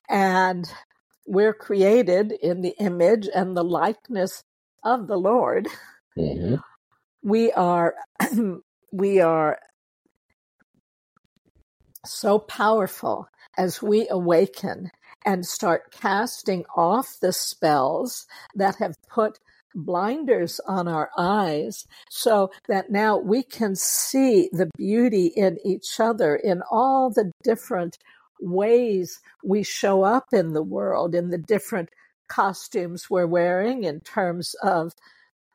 and 0.09 0.69
we're 1.25 1.53
created 1.53 2.31
in 2.31 2.61
the 2.61 2.75
image 2.79 3.29
and 3.33 3.55
the 3.55 3.63
likeness 3.63 4.43
of 4.83 5.07
the 5.07 5.17
Lord, 5.17 5.67
mm-hmm. 6.17 6.55
we 7.23 7.51
are 7.51 7.95
we 8.91 9.21
are 9.21 9.59
so 12.05 12.39
powerful 12.39 13.27
as 13.57 13.81
we 13.81 14.07
awaken 14.09 14.89
and 15.25 15.45
start 15.45 15.91
casting 15.91 16.63
off 16.75 17.17
the 17.21 17.33
spells 17.33 18.25
that 18.55 18.77
have 18.77 18.95
put 19.09 19.37
blinders 19.75 20.59
on 20.67 20.87
our 20.87 21.09
eyes 21.17 21.85
so 22.09 22.51
that 22.67 22.91
now 22.91 23.17
we 23.17 23.43
can 23.43 23.75
see 23.75 24.49
the 24.51 24.69
beauty 24.77 25.27
in 25.35 25.57
each 25.65 25.99
other 25.99 26.35
in 26.35 26.61
all 26.71 27.09
the 27.09 27.31
different 27.43 27.97
ways 28.41 29.19
we 29.43 29.63
show 29.63 30.03
up 30.03 30.25
in 30.31 30.53
the 30.53 30.63
world, 30.63 31.13
in 31.13 31.29
the 31.29 31.37
different 31.37 31.89
costumes 32.27 33.09
we're 33.09 33.27
wearing 33.27 33.83
in 33.83 33.99
terms 33.99 34.55
of 34.63 34.93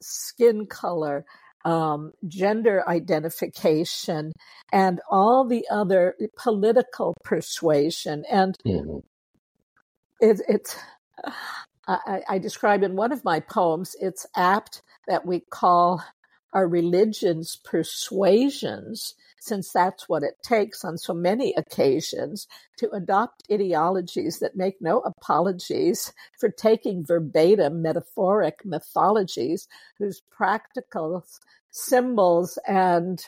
skin 0.02 0.66
color, 0.66 1.24
um, 1.64 2.12
gender 2.28 2.86
identification, 2.86 4.32
and 4.72 5.00
all 5.10 5.46
the 5.46 5.64
other 5.70 6.14
political 6.36 7.14
persuasion. 7.24 8.24
And 8.30 8.56
mm-hmm. 8.66 8.98
it, 10.20 10.40
it's, 10.48 10.76
I, 11.86 12.22
I 12.28 12.38
describe 12.38 12.82
in 12.82 12.96
one 12.96 13.12
of 13.12 13.24
my 13.24 13.40
poems, 13.40 13.94
it's 14.00 14.26
apt 14.36 14.82
that 15.06 15.26
we 15.26 15.40
call 15.40 16.02
our 16.52 16.68
religions 16.68 17.58
persuasions, 17.64 19.14
since 19.40 19.72
that's 19.72 20.08
what 20.08 20.22
it 20.22 20.42
takes 20.42 20.84
on 20.84 20.96
so 20.96 21.12
many 21.12 21.52
occasions 21.54 22.46
to 22.78 22.88
adopt 22.90 23.42
ideologies 23.52 24.38
that 24.38 24.56
make 24.56 24.80
no 24.80 25.00
apologies 25.00 26.12
for 26.38 26.48
taking 26.48 27.04
verbatim 27.04 27.82
metaphoric 27.82 28.64
mythologies 28.64 29.68
whose 29.98 30.22
practical 30.30 31.26
symbols 31.70 32.58
and 32.66 33.26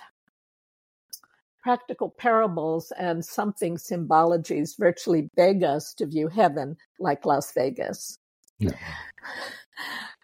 practical 1.62 2.14
parables 2.16 2.92
and 2.96 3.24
something 3.24 3.76
symbologies 3.76 4.78
virtually 4.78 5.28
beg 5.34 5.64
us 5.64 5.92
to 5.94 6.06
view 6.06 6.28
heaven 6.28 6.76
like 7.00 7.26
Las 7.26 7.52
Vegas. 7.52 8.18
Yeah. 8.58 8.72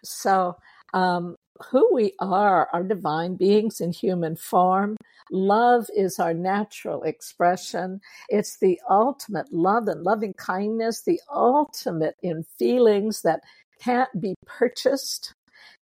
So, 0.03 0.57
um, 0.93 1.35
who 1.69 1.93
we 1.93 2.13
are, 2.19 2.67
our 2.73 2.83
divine 2.83 3.35
beings 3.35 3.79
in 3.79 3.93
human 3.93 4.35
form, 4.35 4.97
love 5.31 5.85
is 5.95 6.19
our 6.19 6.33
natural 6.33 7.03
expression. 7.03 8.01
It's 8.29 8.57
the 8.59 8.79
ultimate 8.89 9.51
love 9.53 9.87
and 9.87 10.03
loving 10.03 10.33
kindness, 10.33 11.03
the 11.03 11.21
ultimate 11.33 12.15
in 12.21 12.43
feelings 12.57 13.21
that 13.21 13.41
can't 13.79 14.09
be 14.19 14.35
purchased, 14.45 15.33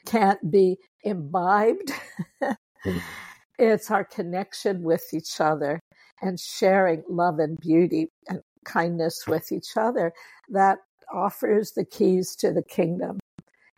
can't 0.07 0.51
be 0.51 0.78
imbibed. 1.03 1.92
mm. 2.86 3.03
It's 3.61 3.90
our 3.90 4.05
connection 4.05 4.84
with 4.84 5.12
each 5.12 5.40
other 5.40 5.80
and 6.22 6.38
sharing 6.38 7.03
love 7.09 7.40
and 7.40 7.59
beauty 7.59 8.07
and 8.28 8.40
kindness 8.64 9.26
with 9.26 9.51
each 9.51 9.76
other 9.76 10.12
that 10.49 10.78
offers 11.12 11.72
the 11.72 11.84
keys 11.84 12.36
to 12.36 12.52
the 12.52 12.62
kingdom 12.62 13.18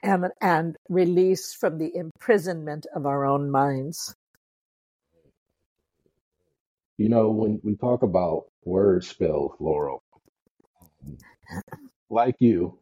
and, 0.02 0.26
and 0.40 0.76
release 0.88 1.54
from 1.54 1.78
the 1.78 1.94
imprisonment 1.94 2.86
of 2.94 3.06
our 3.06 3.24
own 3.24 3.50
minds. 3.50 4.14
You 6.98 7.08
know, 7.08 7.30
when 7.30 7.60
we 7.62 7.76
talk 7.76 8.02
about 8.02 8.44
word 8.64 9.04
spell, 9.04 9.56
Laurel, 9.58 10.02
like 12.10 12.36
you, 12.40 12.78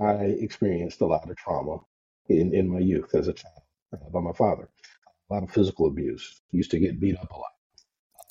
I 0.00 0.14
experienced 0.14 1.00
a 1.00 1.06
lot 1.06 1.30
of 1.30 1.36
trauma 1.36 1.78
in, 2.28 2.54
in 2.54 2.68
my 2.68 2.80
youth 2.80 3.14
as 3.14 3.28
a 3.28 3.32
child 3.32 3.62
uh, 3.92 4.10
by 4.10 4.20
my 4.20 4.32
father. 4.32 4.68
A 5.30 5.34
lot 5.34 5.42
of 5.42 5.50
physical 5.50 5.86
abuse. 5.86 6.40
Used 6.50 6.70
to 6.72 6.78
get 6.78 7.00
beat 7.00 7.16
up 7.16 7.30
a 7.30 7.36
lot. 7.36 7.52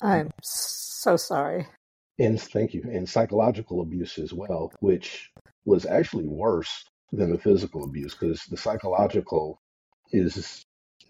I'm 0.02 0.30
so 0.42 1.16
sorry. 1.16 1.66
And 2.18 2.40
thank 2.40 2.74
you. 2.74 2.82
And 2.84 3.08
psychological 3.08 3.80
abuse 3.80 4.18
as 4.18 4.32
well, 4.32 4.72
which 4.80 5.32
was 5.66 5.86
actually 5.86 6.26
worse 6.26 6.84
than 7.12 7.32
the 7.32 7.38
physical 7.38 7.84
abuse 7.84 8.14
because 8.14 8.44
the 8.46 8.56
psychological 8.56 9.60
is 10.12 10.64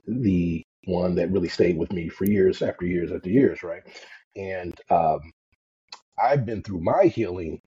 the 0.06 0.62
one 0.86 1.16
that 1.16 1.30
really 1.32 1.48
stayed 1.48 1.78
with 1.78 1.92
me 1.92 2.08
for 2.08 2.26
years 2.26 2.62
after 2.62 2.86
years 2.86 3.12
after 3.12 3.30
years, 3.30 3.62
right? 3.62 3.82
And 4.36 4.74
um, 4.90 5.20
I've 6.22 6.46
been 6.46 6.62
through 6.62 6.80
my 6.82 7.06
healing 7.06 7.60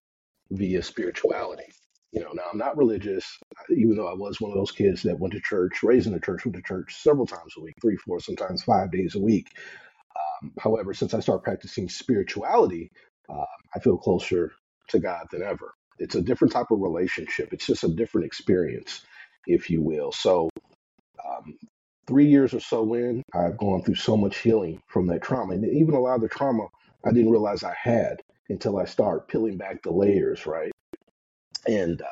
via 0.51 0.83
spirituality. 0.83 1.65
You 2.13 2.21
know, 2.21 2.31
now 2.33 2.43
I'm 2.51 2.59
not 2.59 2.77
religious, 2.77 3.25
even 3.71 3.97
though 3.97 4.07
I 4.09 4.15
was 4.15 4.41
one 4.41 4.51
of 4.51 4.57
those 4.57 4.71
kids 4.71 5.03
that 5.03 5.19
went 5.19 5.33
to 5.35 5.41
church, 5.41 5.83
raised 5.83 6.07
in 6.07 6.13
the 6.13 6.21
church, 6.21 6.45
went 6.45 6.55
to 6.57 6.63
church 6.63 6.95
several 7.03 7.27
times 7.27 7.53
a 7.57 7.61
week, 7.61 7.75
three, 7.81 7.97
four, 7.97 8.19
sometimes 8.21 8.63
five 8.63 8.91
days 8.91 9.15
a 9.15 9.21
week. 9.21 9.49
Um, 10.43 10.53
however, 10.59 10.93
since 10.93 11.13
I 11.13 11.21
started 11.21 11.43
practicing 11.43 11.89
spirituality, 11.89 12.91
uh, 13.29 13.45
I 13.75 13.79
feel 13.79 13.97
closer 13.97 14.53
to 14.89 14.99
God 14.99 15.27
than 15.31 15.43
ever. 15.43 15.73
It's 15.99 16.15
a 16.15 16.21
different 16.21 16.53
type 16.53 16.71
of 16.71 16.79
relationship. 16.81 17.53
It's 17.53 17.65
just 17.65 17.83
a 17.83 17.89
different 17.89 18.27
experience, 18.27 19.01
if 19.47 19.69
you 19.69 19.81
will. 19.81 20.11
So, 20.11 20.49
um, 21.25 21.57
three 22.07 22.27
years 22.27 22.53
or 22.53 22.59
so 22.59 22.93
in, 22.93 23.23
I've 23.33 23.57
gone 23.57 23.83
through 23.83 23.95
so 23.95 24.17
much 24.17 24.39
healing 24.39 24.81
from 24.87 25.07
that 25.07 25.23
trauma, 25.23 25.53
and 25.55 25.65
even 25.65 25.95
a 25.95 25.99
lot 25.99 26.15
of 26.15 26.21
the 26.21 26.29
trauma 26.29 26.67
I 27.05 27.11
didn't 27.11 27.31
realize 27.31 27.63
I 27.63 27.75
had 27.81 28.21
until 28.49 28.79
I 28.79 28.85
start 28.85 29.27
peeling 29.27 29.57
back 29.57 29.83
the 29.83 29.91
layers, 29.91 30.45
right? 30.45 30.71
And 31.67 32.01
uh, 32.01 32.05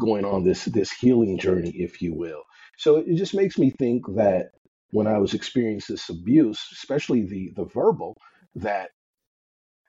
going 0.00 0.24
on 0.24 0.44
this 0.44 0.66
this 0.66 0.92
healing 0.92 1.38
journey, 1.38 1.70
if 1.70 2.02
you 2.02 2.14
will. 2.14 2.42
So 2.78 2.96
it 2.96 3.16
just 3.16 3.34
makes 3.34 3.58
me 3.58 3.70
think 3.70 4.04
that 4.16 4.50
when 4.90 5.06
I 5.06 5.18
was 5.18 5.34
experiencing 5.34 5.94
this 5.96 6.08
abuse, 6.08 6.60
especially 6.72 7.22
the 7.22 7.52
the 7.56 7.64
verbal, 7.66 8.16
that 8.56 8.90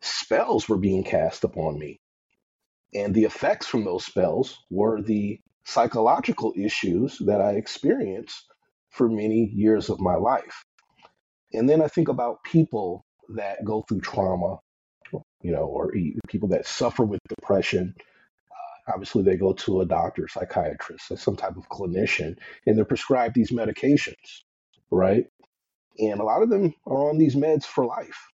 spells 0.02 0.70
were 0.70 0.78
being 0.78 1.04
cast 1.04 1.44
upon 1.44 1.80
me 1.80 2.00
and 2.94 3.14
the 3.14 3.26
effects 3.26 3.68
from 3.68 3.84
those 3.84 4.06
spells 4.06 4.58
were 4.70 5.02
the 5.02 5.40
psychological 5.66 6.54
issues 6.56 7.18
that 7.26 7.42
I 7.42 7.52
experienced 7.52 8.46
for 8.90 9.10
many 9.10 9.52
years 9.54 9.90
of 9.90 10.00
my 10.00 10.16
life. 10.16 10.64
And 11.54 11.70
then 11.70 11.82
I 11.82 11.88
think 11.88 12.08
about 12.08 12.44
people 12.44 13.06
that 13.36 13.64
go 13.66 13.84
through 13.88 14.02
trauma, 14.02 14.60
you 15.42 15.52
know, 15.52 15.66
or 15.66 15.94
people 16.28 16.50
that 16.50 16.66
suffer 16.66 17.04
with 17.04 17.20
depression. 17.28 17.94
Uh, 18.00 18.94
obviously, 18.94 19.24
they 19.24 19.36
go 19.36 19.54
to 19.54 19.82
a 19.82 19.86
doctor, 19.86 20.28
psychiatrist, 20.28 21.18
some 21.18 21.36
type 21.36 21.58
of 21.58 21.70
clinician, 21.70 22.38
and 22.66 22.78
they're 22.78 22.86
prescribed 22.86 23.36
these 23.36 23.52
medications, 23.52 24.44
right? 24.90 25.26
And 26.00 26.20
a 26.20 26.24
lot 26.24 26.44
of 26.44 26.50
them 26.50 26.74
are 26.86 27.10
on 27.10 27.18
these 27.18 27.36
meds 27.36 27.66
for 27.66 27.86
life, 27.86 28.28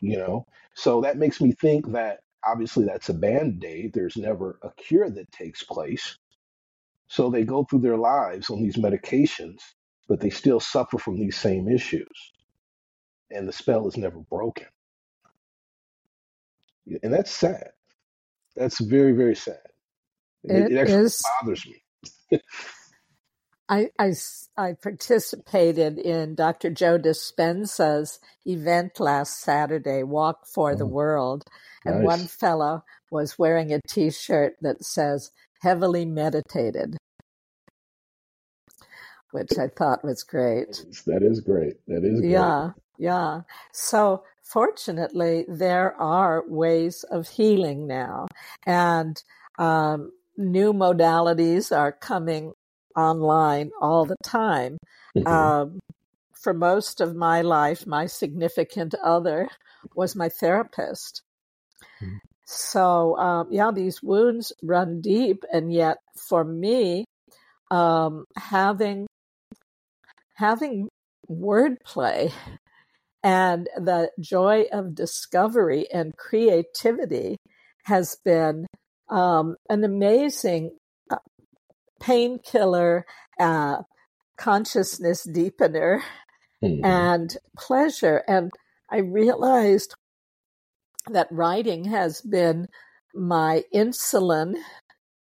you 0.00 0.18
know? 0.18 0.44
So 0.74 1.00
that 1.00 1.16
makes 1.16 1.40
me 1.40 1.52
think 1.52 1.92
that 1.92 2.20
obviously 2.46 2.84
that's 2.84 3.08
a 3.08 3.14
band 3.14 3.64
aid. 3.64 3.92
There's 3.92 4.16
never 4.16 4.58
a 4.62 4.70
cure 4.76 5.10
that 5.10 5.32
takes 5.32 5.62
place. 5.62 6.16
So 7.08 7.30
they 7.30 7.44
go 7.44 7.64
through 7.64 7.80
their 7.80 7.96
lives 7.96 8.50
on 8.50 8.62
these 8.62 8.76
medications, 8.76 9.60
but 10.08 10.20
they 10.20 10.30
still 10.30 10.60
suffer 10.60 10.98
from 10.98 11.18
these 11.18 11.36
same 11.36 11.68
issues. 11.68 12.32
And 13.30 13.48
the 13.48 13.52
spell 13.52 13.88
is 13.88 13.96
never 13.96 14.20
broken. 14.20 14.66
And 17.02 17.12
that's 17.12 17.30
sad. 17.30 17.70
That's 18.56 18.80
very, 18.80 19.12
very 19.12 19.36
sad. 19.36 19.58
It, 20.44 20.72
it 20.72 20.78
actually 20.78 21.04
is, 21.04 21.22
bothers 21.40 21.66
me. 21.66 22.40
I, 23.68 23.90
I, 23.98 24.12
I 24.56 24.72
participated 24.72 25.98
in 25.98 26.34
Dr. 26.34 26.70
Joe 26.70 26.98
Dispenza's 26.98 28.18
event 28.46 28.98
last 28.98 29.40
Saturday, 29.40 30.02
Walk 30.02 30.46
for 30.46 30.72
oh, 30.72 30.74
the 30.74 30.86
mm. 30.86 30.90
World. 30.90 31.44
And 31.88 32.04
nice. 32.04 32.18
one 32.18 32.26
fellow 32.26 32.84
was 33.10 33.38
wearing 33.38 33.72
a 33.72 33.80
t 33.88 34.10
shirt 34.10 34.56
that 34.60 34.84
says, 34.84 35.30
heavily 35.62 36.04
meditated, 36.04 36.96
which 39.32 39.52
I 39.58 39.68
thought 39.68 40.04
was 40.04 40.22
great. 40.22 40.84
That 41.06 41.22
is 41.22 41.40
great. 41.40 41.76
That 41.86 42.04
is 42.04 42.20
great. 42.20 42.30
Yeah, 42.30 42.70
yeah. 42.98 43.40
So, 43.72 44.22
fortunately, 44.44 45.46
there 45.48 45.94
are 46.00 46.44
ways 46.46 47.04
of 47.10 47.28
healing 47.28 47.86
now. 47.86 48.26
And 48.66 49.20
um, 49.58 50.12
new 50.36 50.72
modalities 50.72 51.74
are 51.76 51.92
coming 51.92 52.52
online 52.96 53.70
all 53.80 54.04
the 54.04 54.16
time. 54.22 54.76
Mm-hmm. 55.16 55.26
Um, 55.26 55.80
for 56.34 56.52
most 56.52 57.00
of 57.00 57.16
my 57.16 57.40
life, 57.40 57.86
my 57.86 58.06
significant 58.06 58.94
other 59.02 59.48
was 59.94 60.14
my 60.14 60.28
therapist. 60.28 61.22
So, 62.46 63.16
um, 63.18 63.48
yeah, 63.50 63.70
these 63.74 64.02
wounds 64.02 64.52
run 64.62 65.00
deep. 65.00 65.44
And 65.52 65.72
yet, 65.72 65.98
for 66.28 66.44
me, 66.44 67.04
um, 67.70 68.24
having 68.36 69.06
having 70.34 70.88
wordplay 71.30 72.32
and 73.22 73.68
the 73.76 74.10
joy 74.20 74.64
of 74.72 74.94
discovery 74.94 75.86
and 75.92 76.16
creativity 76.16 77.36
has 77.84 78.16
been 78.24 78.66
um, 79.10 79.56
an 79.68 79.84
amazing 79.84 80.70
painkiller, 82.00 83.04
uh, 83.40 83.82
consciousness 84.36 85.26
deepener 85.26 86.00
mm-hmm. 86.62 86.84
and 86.84 87.36
pleasure. 87.56 88.22
And 88.28 88.50
I 88.90 88.98
realized 88.98 89.94
that 91.12 91.28
writing 91.30 91.84
has 91.84 92.20
been 92.20 92.68
my 93.14 93.64
insulin 93.74 94.54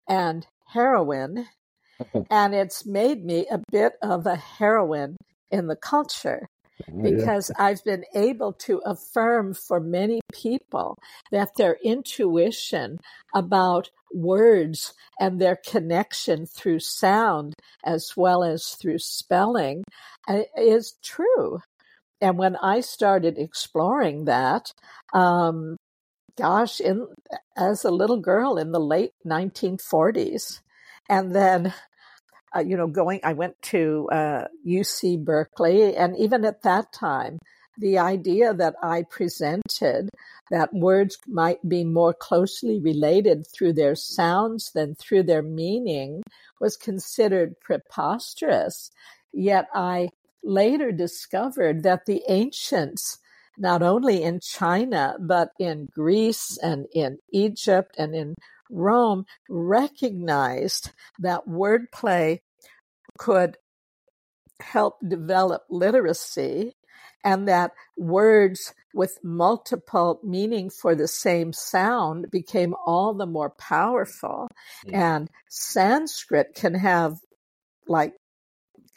and 0.07 0.45
heroin, 0.67 1.47
and 2.29 2.53
it's 2.53 2.85
made 2.85 3.25
me 3.25 3.47
a 3.51 3.61
bit 3.71 3.93
of 4.01 4.25
a 4.25 4.35
heroine 4.35 5.17
in 5.51 5.67
the 5.67 5.75
culture 5.75 6.47
because 7.01 7.51
yeah. 7.57 7.65
I've 7.65 7.83
been 7.83 8.03
able 8.15 8.53
to 8.53 8.81
affirm 8.85 9.53
for 9.53 9.79
many 9.79 10.21
people 10.31 10.97
that 11.31 11.55
their 11.55 11.77
intuition 11.83 12.97
about 13.35 13.89
words 14.13 14.93
and 15.19 15.39
their 15.39 15.57
connection 15.67 16.45
through 16.45 16.79
sound 16.79 17.53
as 17.85 18.13
well 18.17 18.43
as 18.43 18.69
through 18.81 18.99
spelling 18.99 19.83
uh, 20.27 20.41
is 20.57 20.95
true. 21.03 21.59
And 22.21 22.37
when 22.37 22.55
I 22.57 22.81
started 22.81 23.37
exploring 23.37 24.25
that, 24.25 24.71
um, 25.13 25.77
gosh, 26.37 26.79
in 26.79 27.07
as 27.57 27.83
a 27.83 27.91
little 27.91 28.19
girl 28.19 28.57
in 28.57 28.71
the 28.71 28.79
late 28.79 29.13
1940s, 29.25 30.61
and 31.09 31.35
then 31.35 31.73
uh, 32.55 32.59
you 32.59 32.75
know, 32.75 32.87
going, 32.87 33.21
I 33.23 33.33
went 33.33 33.61
to 33.63 34.09
uh, 34.11 34.45
UC 34.67 35.23
Berkeley, 35.23 35.95
and 35.95 36.17
even 36.17 36.43
at 36.43 36.63
that 36.63 36.91
time, 36.91 37.39
the 37.77 37.97
idea 37.97 38.53
that 38.53 38.75
I 38.83 39.03
presented 39.09 40.09
that 40.49 40.73
words 40.73 41.17
might 41.27 41.67
be 41.67 41.85
more 41.85 42.13
closely 42.13 42.79
related 42.81 43.45
through 43.47 43.73
their 43.73 43.95
sounds 43.95 44.71
than 44.75 44.95
through 44.95 45.23
their 45.23 45.41
meaning 45.41 46.21
was 46.59 46.75
considered 46.75 47.59
preposterous. 47.61 48.91
Yet 49.31 49.67
I 49.73 50.09
later 50.43 50.91
discovered 50.91 51.83
that 51.83 52.05
the 52.05 52.23
ancients, 52.27 53.19
not 53.57 53.81
only 53.81 54.23
in 54.23 54.39
China, 54.39 55.15
but 55.19 55.51
in 55.59 55.87
Greece 55.93 56.57
and 56.61 56.87
in 56.93 57.19
Egypt 57.31 57.95
and 57.97 58.15
in 58.15 58.35
Rome 58.69 59.25
recognized 59.49 60.91
that 61.19 61.47
wordplay 61.47 62.39
could 63.17 63.57
help 64.61 64.97
develop 65.05 65.63
literacy 65.69 66.73
and 67.23 67.47
that 67.47 67.71
words 67.97 68.73
with 68.93 69.19
multiple 69.23 70.19
meaning 70.23 70.69
for 70.69 70.95
the 70.95 71.07
same 71.07 71.53
sound 71.53 72.29
became 72.31 72.75
all 72.85 73.13
the 73.13 73.25
more 73.25 73.51
powerful. 73.51 74.47
Mm. 74.87 74.93
And 74.93 75.29
Sanskrit 75.49 76.55
can 76.55 76.73
have 76.73 77.17
like 77.87 78.13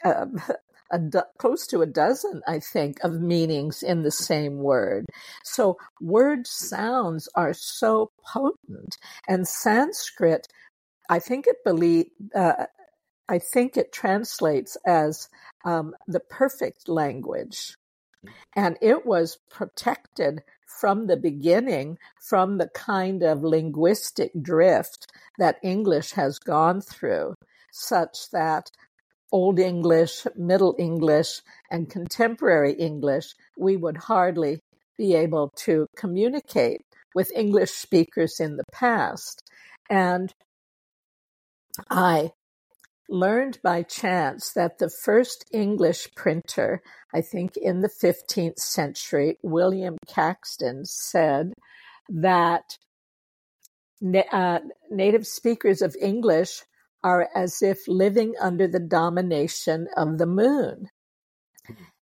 uh, 0.03 0.25
do- 1.09 1.21
close 1.37 1.67
to 1.67 1.81
a 1.81 1.87
dozen, 1.87 2.41
I 2.47 2.59
think, 2.59 3.03
of 3.03 3.21
meanings 3.21 3.83
in 3.83 4.03
the 4.03 4.11
same 4.11 4.57
word. 4.57 5.05
So 5.43 5.77
word 6.01 6.47
sounds 6.47 7.27
are 7.35 7.53
so 7.53 8.11
potent, 8.25 8.95
and 9.27 9.47
Sanskrit, 9.47 10.47
I 11.09 11.19
think 11.19 11.47
it 11.47 11.57
believe, 11.63 12.07
uh, 12.33 12.65
I 13.29 13.39
think 13.39 13.77
it 13.77 13.91
translates 13.91 14.77
as 14.85 15.29
um, 15.65 15.95
the 16.07 16.19
perfect 16.19 16.87
language, 16.87 17.75
and 18.55 18.77
it 18.81 19.05
was 19.05 19.37
protected 19.49 20.43
from 20.79 21.07
the 21.07 21.17
beginning 21.17 21.97
from 22.21 22.57
the 22.57 22.69
kind 22.69 23.23
of 23.23 23.43
linguistic 23.43 24.31
drift 24.41 25.07
that 25.37 25.57
English 25.63 26.11
has 26.11 26.39
gone 26.39 26.81
through, 26.81 27.35
such 27.71 28.29
that 28.31 28.69
Old 29.31 29.59
English, 29.59 30.25
Middle 30.35 30.75
English, 30.77 31.41
and 31.69 31.89
contemporary 31.89 32.73
English, 32.73 33.33
we 33.57 33.75
would 33.75 33.97
hardly 33.97 34.59
be 34.97 35.15
able 35.15 35.51
to 35.57 35.87
communicate 35.95 36.81
with 37.13 37.31
English 37.35 37.71
speakers 37.71 38.39
in 38.39 38.57
the 38.57 38.63
past. 38.71 39.41
And 39.89 40.33
I 41.89 42.31
learned 43.09 43.59
by 43.63 43.83
chance 43.83 44.51
that 44.53 44.77
the 44.79 44.89
first 44.89 45.45
English 45.51 46.13
printer, 46.15 46.81
I 47.13 47.21
think 47.21 47.57
in 47.57 47.81
the 47.81 47.89
15th 47.89 48.59
century, 48.59 49.37
William 49.43 49.97
Caxton, 50.07 50.85
said 50.85 51.53
that 52.09 52.77
uh, 54.31 54.59
native 54.89 55.25
speakers 55.25 55.81
of 55.81 55.95
English 55.99 56.63
are 57.05 57.29
as 57.35 57.61
if 57.61 57.87
living 57.87 58.33
under 58.41 58.67
the 58.67 58.79
domination 58.79 59.87
of 59.95 60.17
the 60.17 60.25
moon. 60.25 60.89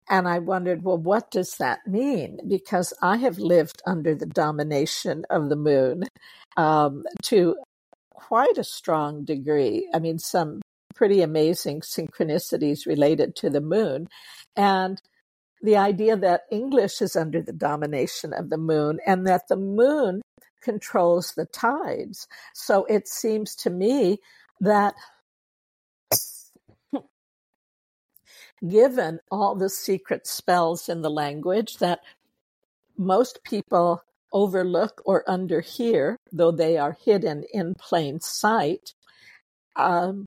And 0.09 0.27
I 0.27 0.39
wondered, 0.39 0.83
well, 0.83 0.97
what 0.97 1.29
does 1.29 1.57
that 1.57 1.85
mean? 1.85 2.39
Because 2.47 2.93
I 2.99 3.17
have 3.17 3.37
lived 3.37 3.83
under 3.85 4.15
the 4.15 4.25
domination 4.25 5.23
of 5.29 5.49
the 5.49 5.55
moon 5.55 6.05
um, 6.55 7.03
to 7.25 7.57
quite 8.11 8.57
a 8.57 8.63
strong 8.63 9.23
degree. 9.23 9.87
I 9.93 9.99
mean, 9.99 10.17
some 10.17 10.61
pretty 10.95 11.21
amazing 11.21 11.81
synchronicities 11.81 12.87
related 12.87 13.35
to 13.35 13.51
the 13.51 13.61
moon. 13.61 14.07
And 14.55 14.99
the 15.61 15.77
idea 15.77 16.17
that 16.17 16.41
English 16.51 17.03
is 17.03 17.15
under 17.15 17.43
the 17.43 17.53
domination 17.53 18.33
of 18.33 18.49
the 18.49 18.57
moon 18.57 18.97
and 19.05 19.27
that 19.27 19.47
the 19.47 19.57
moon 19.57 20.23
controls 20.63 21.33
the 21.35 21.45
tides. 21.45 22.27
So 22.55 22.85
it 22.85 23.07
seems 23.07 23.55
to 23.57 23.69
me 23.69 24.17
that 24.59 24.95
given 28.67 29.19
all 29.29 29.55
the 29.55 29.69
secret 29.69 30.25
spells 30.25 30.89
in 30.89 31.01
the 31.01 31.09
language 31.09 31.77
that 31.77 31.99
most 32.97 33.39
people 33.43 34.01
overlook 34.33 35.01
or 35.05 35.23
underhear, 35.27 36.15
though 36.31 36.51
they 36.51 36.77
are 36.77 36.97
hidden 37.03 37.43
in 37.53 37.75
plain 37.75 38.19
sight, 38.19 38.93
um, 39.75 40.25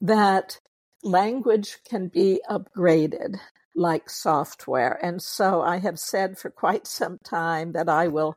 that 0.00 0.60
language 1.02 1.78
can 1.88 2.08
be 2.08 2.40
upgraded 2.48 3.38
like 3.74 4.08
software. 4.08 4.98
And 5.04 5.20
so 5.20 5.62
I 5.62 5.78
have 5.78 5.98
said 5.98 6.38
for 6.38 6.50
quite 6.50 6.86
some 6.86 7.18
time 7.24 7.72
that 7.72 7.88
I 7.88 8.08
will 8.08 8.36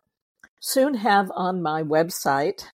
soon 0.59 0.95
have 0.95 1.31
on 1.35 1.61
my 1.61 1.83
website 1.83 2.65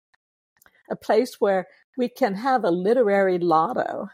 a 0.92 0.96
place 0.96 1.38
where 1.40 1.68
we 1.98 2.10
can 2.10 2.36
have 2.36 2.64
a 2.64 2.72
literary 2.72 3.40
lotto 3.40 4.10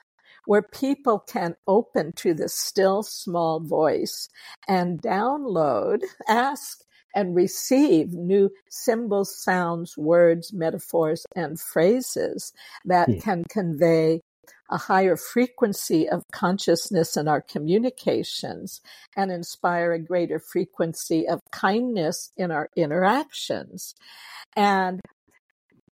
where 0.46 0.62
people 0.62 1.20
can 1.20 1.56
open 1.68 2.14
to 2.14 2.34
the 2.34 2.48
still 2.48 3.04
small 3.04 3.60
voice 3.60 4.30
and 4.68 5.02
download, 5.02 6.00
ask, 6.28 6.80
and 7.14 7.36
receive 7.36 8.14
new 8.14 8.50
symbols, 8.70 9.36
sounds, 9.44 9.98
words, 9.98 10.54
metaphors, 10.54 11.26
and 11.36 11.60
phrases 11.60 12.54
that 12.86 13.10
hmm. 13.10 13.20
can 13.20 13.44
convey 13.50 14.22
a 14.70 14.78
higher 14.78 15.16
frequency 15.16 16.08
of 16.08 16.24
consciousness 16.32 17.16
in 17.18 17.28
our 17.28 17.42
communications 17.42 18.82
and 19.16 19.32
inspire 19.32 19.94
a 19.94 20.00
greater 20.00 20.40
frequency 20.40 21.28
of 21.28 21.40
kindness 21.52 22.32
in 22.38 22.52
our 22.52 22.70
interactions. 22.76 23.96
And 24.56 25.00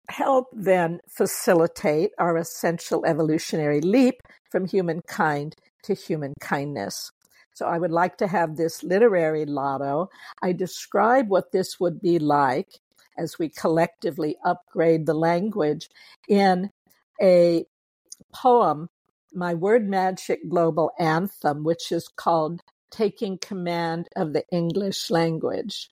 help 0.10 0.48
then 0.54 1.00
facilitate 1.10 2.12
our 2.18 2.38
essential 2.38 3.06
evolutionary 3.06 3.82
leap 3.82 4.16
from 4.52 4.68
humankind 4.68 5.56
to 5.84 5.94
human 5.94 6.34
kindness. 6.40 7.12
So 7.56 7.68
I 7.68 7.78
would 7.78 7.92
like 7.92 8.18
to 8.18 8.28
have 8.28 8.56
this 8.56 8.84
literary 8.84 9.46
lotto. 9.46 10.10
I 10.42 10.54
describe 10.54 11.30
what 11.30 11.52
this 11.52 11.80
would 11.80 12.02
be 12.02 12.20
like 12.20 12.70
as 13.18 13.38
we 13.38 13.50
collectively 13.50 14.36
upgrade 14.44 15.06
the 15.06 15.14
language 15.14 15.88
in 16.28 16.72
a 17.22 17.66
poem, 18.34 18.88
my 19.34 19.54
Word 19.54 19.88
Magic 19.88 20.50
Global 20.50 20.92
Anthem, 21.00 21.64
which 21.64 21.92
is 21.92 22.08
called 22.08 22.62
Taking 22.92 23.38
Command 23.38 24.08
of 24.16 24.34
the 24.34 24.44
English 24.52 25.12
Language. 25.12 25.90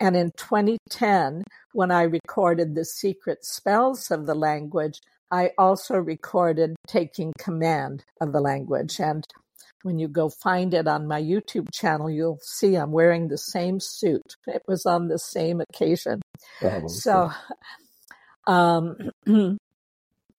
And 0.00 0.16
in 0.16 0.30
2010, 0.36 1.44
when 1.72 1.90
I 1.90 2.02
recorded 2.02 2.74
The 2.74 2.84
Secret 2.84 3.44
Spells 3.44 4.10
of 4.10 4.26
the 4.26 4.34
Language, 4.34 5.00
I 5.30 5.50
also 5.58 5.96
recorded 5.96 6.74
Taking 6.86 7.32
Command 7.38 8.04
of 8.20 8.32
the 8.32 8.40
Language. 8.40 8.98
And 8.98 9.24
when 9.82 9.98
you 9.98 10.08
go 10.08 10.28
find 10.28 10.74
it 10.74 10.88
on 10.88 11.06
my 11.06 11.20
YouTube 11.20 11.68
channel, 11.72 12.10
you'll 12.10 12.40
see 12.42 12.74
I'm 12.74 12.92
wearing 12.92 13.28
the 13.28 13.38
same 13.38 13.80
suit. 13.80 14.36
It 14.46 14.62
was 14.66 14.86
on 14.86 15.08
the 15.08 15.18
same 15.18 15.60
occasion. 15.60 16.20
Oh, 16.62 16.86
so, 16.88 17.30
um, 18.46 19.10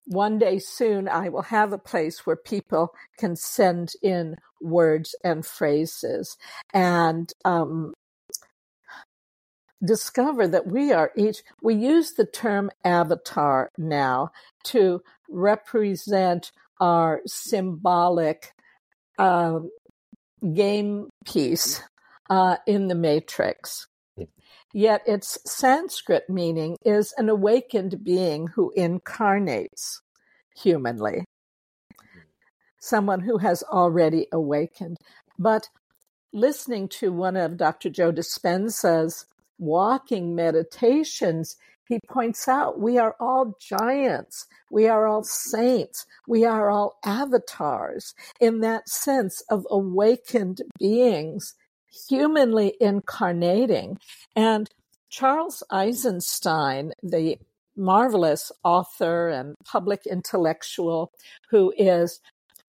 one 0.06 0.38
day 0.38 0.60
soon, 0.60 1.08
I 1.08 1.30
will 1.30 1.44
have 1.44 1.74
a 1.74 1.78
place 1.78 2.26
where 2.26 2.36
people 2.36 2.94
can 3.18 3.36
send 3.36 3.94
in 4.02 4.36
words 4.62 5.16
and 5.24 5.46
phrases. 5.46 6.38
And 6.74 7.32
um, 7.46 7.94
discover 9.84 10.48
that 10.48 10.68
we 10.68 10.92
are 10.92 11.12
each, 11.16 11.44
we 11.62 11.76
use 11.76 12.14
the 12.14 12.26
term 12.26 12.70
avatar 12.84 13.70
now 13.78 14.32
to 14.66 15.02
represent 15.30 16.52
our 16.80 17.22
symbolic 17.26 18.54
um, 19.18 19.70
game 20.54 21.10
piece 21.26 21.82
uh, 22.30 22.58
in 22.66 22.88
the 22.88 22.96
matrix. 22.96 23.88
Yet 24.74 25.02
its 25.06 25.38
Sanskrit 25.46 26.30
meaning 26.30 26.78
is 26.86 27.14
an 27.18 27.28
awakened 27.30 28.04
being 28.04 28.48
who 28.48 28.72
incarnates 28.76 30.02
humanly, 30.56 31.26
someone 32.80 33.20
who 33.20 33.38
has 33.40 33.64
already 33.64 34.28
awakened. 34.32 34.98
But 35.38 35.68
listening 36.32 36.88
to 36.88 37.12
one 37.12 37.36
of 37.36 37.58
Dr. 37.58 37.90
Joe 37.90 38.14
Dispenza's 38.14 39.26
walking 39.62 40.36
meditations, 40.36 41.56
he 41.88 42.00
points 42.10 42.48
out 42.48 42.80
we 42.80 42.98
are 42.98 43.16
all 43.20 43.56
giants, 43.60 44.48
we 44.70 44.88
are 44.88 45.08
all 45.08 45.24
saints, 45.24 46.06
we 46.28 46.44
are 46.46 46.70
all 46.70 46.98
avatars 47.06 48.14
in 48.40 48.62
that 48.62 48.90
sense 48.90 49.44
of 49.50 49.66
awakened 49.70 50.62
beings, 50.80 51.54
humanly 52.10 52.74
incarnating. 52.82 53.98
And 54.36 54.70
Charles 55.10 55.64
Eisenstein, 55.70 56.94
the 57.04 57.38
marvelous 57.76 58.52
author 58.64 59.30
and 59.30 59.56
public 59.66 60.06
intellectual 60.06 61.12
who 61.50 61.74
is 61.78 62.20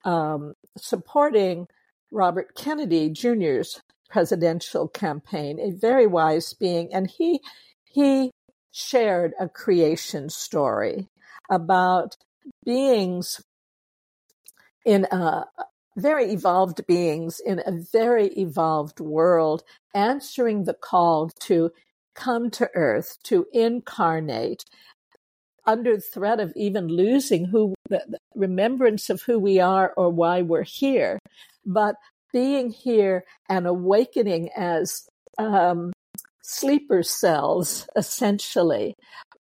um, 0.05 0.55
supporting 0.77 1.69
Robert 2.11 2.55
Kennedy 2.57 3.09
Jr.'s 3.09 3.81
presidential 4.13 4.89
campaign, 4.89 5.59
a 5.59 5.71
very 5.71 6.07
wise 6.07 6.53
being, 6.53 6.93
and 6.93 7.11
he 7.11 7.41
he 7.85 8.31
shared 8.71 9.33
a 9.41 9.49
creation 9.49 10.29
story 10.29 11.09
about 11.51 12.17
beings 12.65 13.43
in 14.85 15.05
a 15.11 15.45
very 15.97 16.33
evolved 16.33 16.87
beings 16.87 17.41
in 17.45 17.61
a 17.67 17.73
very 17.93 18.29
evolved 18.29 18.99
world 19.01 19.63
answering 19.95 20.65
the 20.65 20.75
call 20.75 21.31
to 21.39 21.71
come 22.15 22.51
to 22.51 22.69
earth 22.75 23.19
to 23.23 23.47
incarnate 23.53 24.65
under 25.67 25.99
threat 25.99 26.41
of 26.41 26.53
even 26.57 26.89
losing 26.89 27.45
who 27.47 27.75
the 27.89 28.19
remembrance 28.35 29.11
of 29.11 29.23
who 29.23 29.39
we 29.39 29.61
are 29.61 29.93
or 29.97 30.11
why 30.11 30.43
we're 30.43 30.65
here. 30.65 31.19
But 31.65 31.95
being 32.33 32.71
here 32.71 33.25
and 33.49 33.67
awakening 33.67 34.51
as 34.57 35.09
um, 35.39 35.93
sleeper 36.43 37.03
cells, 37.03 37.87
essentially, 37.97 38.95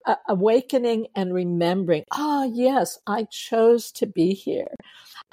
uh, 0.06 0.16
awakening 0.28 1.08
and 1.16 1.34
remembering, 1.34 2.04
ah, 2.12 2.42
oh, 2.42 2.52
yes, 2.54 2.98
I 3.08 3.26
chose 3.32 3.92
to 3.94 4.08
be 4.08 4.34
here. 4.34 4.74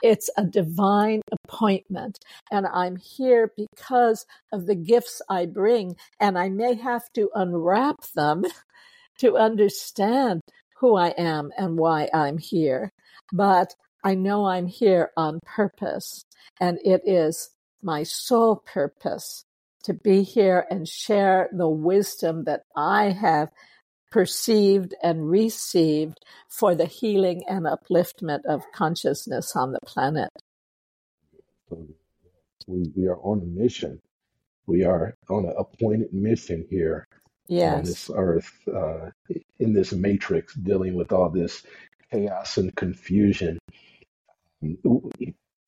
It's 0.03 0.31
a 0.37 0.45
divine 0.45 1.23
appointment, 1.33 2.19
and 2.53 2.67
I'm 2.67 2.97
here 2.97 3.53
because 3.57 4.27
of 4.53 4.67
the 4.67 4.75
gifts 4.75 5.21
I 5.29 5.47
bring, 5.47 5.97
and 6.21 6.39
I 6.39 6.49
may 6.49 6.75
have 6.75 7.13
to 7.15 7.31
unwrap 7.35 8.03
them 8.15 8.45
to 9.19 9.37
understand 9.37 10.43
who 10.77 10.97
I 10.97 11.09
am 11.19 11.51
and 11.59 11.77
why 11.77 12.09
I'm 12.15 12.39
here. 12.39 12.93
But 13.33 13.75
I 14.09 14.15
know 14.15 14.47
I'm 14.47 14.69
here 14.69 15.11
on 15.19 15.41
purpose, 15.45 16.25
and 16.59 16.79
it 16.83 17.03
is 17.05 17.51
my 17.83 18.05
sole 18.05 18.57
purpose 18.57 19.45
to 19.83 19.93
be 19.93 20.23
here 20.23 20.65
and 20.71 20.89
share 20.89 21.51
the 21.53 21.69
wisdom 21.69 22.45
that 22.45 22.63
I 22.75 23.11
have 23.11 23.51
perceived 24.11 24.95
and 25.03 25.29
received 25.29 26.25
for 26.49 26.75
the 26.75 26.87
healing 26.87 27.43
and 27.47 27.67
upliftment 27.67 28.47
of 28.49 28.63
consciousness 28.75 29.55
on 29.55 29.73
the 29.73 29.81
planet. 29.85 30.31
We, 32.67 32.91
we 32.97 33.09
are 33.09 33.19
on 33.19 33.43
a 33.43 33.61
mission. 33.61 34.01
We 34.67 34.85
are 34.85 35.13
on 35.29 35.45
an 35.45 35.55
appointed 35.59 36.15
mission 36.15 36.67
here 36.71 37.07
yes. 37.47 37.75
on 37.75 37.85
this 37.85 38.11
earth, 38.15 38.69
uh, 38.75 39.11
in 39.59 39.75
this 39.75 39.93
matrix, 39.93 40.55
dealing 40.55 40.95
with 40.95 41.13
all 41.13 41.29
this 41.29 41.63
chaos 42.11 42.57
and 42.57 42.75
confusion. 42.75 43.59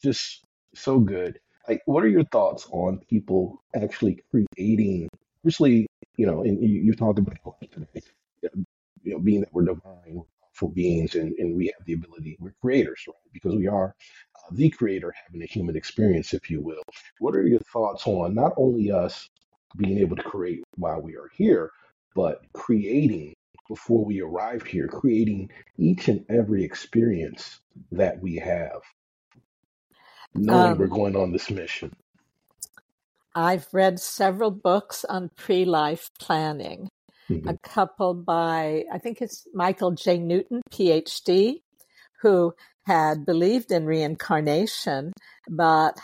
Just 0.03 0.45
so 0.75 0.99
good. 0.99 1.39
Like, 1.69 1.83
what 1.87 2.05
are 2.05 2.09
your 2.09 2.25
thoughts 2.25 2.67
on 2.73 3.01
people 3.09 3.63
actually 3.75 4.23
creating, 4.31 5.09
especially, 5.45 5.87
you 6.17 6.27
know, 6.27 6.43
and 6.43 6.61
you, 6.63 6.81
you 6.81 6.95
talked 6.95 7.19
about 7.19 7.37
today, 7.71 8.03
you 8.43 9.13
know, 9.13 9.19
being 9.19 9.41
that 9.41 9.53
we're 9.53 9.65
divine, 9.65 10.23
for 10.53 10.71
beings, 10.73 11.15
and, 11.15 11.33
and 11.39 11.57
we 11.57 11.67
have 11.67 11.87
the 11.87 11.93
ability, 11.95 12.37
we're 12.41 12.55
creators, 12.61 13.03
right? 13.07 13.17
Because 13.33 13.55
we 13.55 13.67
are 13.67 13.95
uh, 14.37 14.49
the 14.53 14.69
creator 14.71 15.15
having 15.27 15.43
a 15.43 15.47
human 15.47 15.77
experience, 15.77 16.35
if 16.35 16.51
you 16.51 16.61
will. 16.61 16.83
What 17.19 17.37
are 17.37 17.47
your 17.47 17.61
thoughts 17.61 18.07
on 18.07 18.35
not 18.35 18.53
only 18.57 18.91
us 18.91 19.29
being 19.77 19.99
able 19.99 20.17
to 20.17 20.23
create 20.23 20.63
while 20.77 21.01
we 21.01 21.17
are 21.17 21.31
here, 21.35 21.71
but 22.15 22.43
creating 22.53 23.35
before 23.71 24.05
we 24.05 24.21
arrived 24.21 24.67
here, 24.67 24.89
creating 24.89 25.49
each 25.79 26.09
and 26.09 26.27
every 26.29 26.65
experience 26.65 27.61
that 27.93 28.21
we 28.21 28.35
have, 28.35 28.83
knowing 30.35 30.77
we're 30.77 30.87
Um, 30.87 30.99
going 31.01 31.17
on 31.17 31.31
this 31.31 31.49
mission. 31.51 31.95
I've 33.33 33.69
read 33.73 34.01
several 34.01 34.51
books 34.51 35.05
on 35.05 35.31
pre 35.37 35.65
life 35.65 36.11
planning, 36.19 36.89
a 37.47 37.57
couple 37.63 38.13
by, 38.15 38.85
I 38.93 38.99
think 38.99 39.23
it's 39.23 39.47
Michael 39.55 39.93
J. 39.93 40.19
Newton, 40.19 40.63
PhD, 40.73 41.63
who 42.23 42.53
had 42.87 43.25
believed 43.25 43.71
in 43.71 43.87
reincarnation, 43.87 45.13
but 45.49 45.95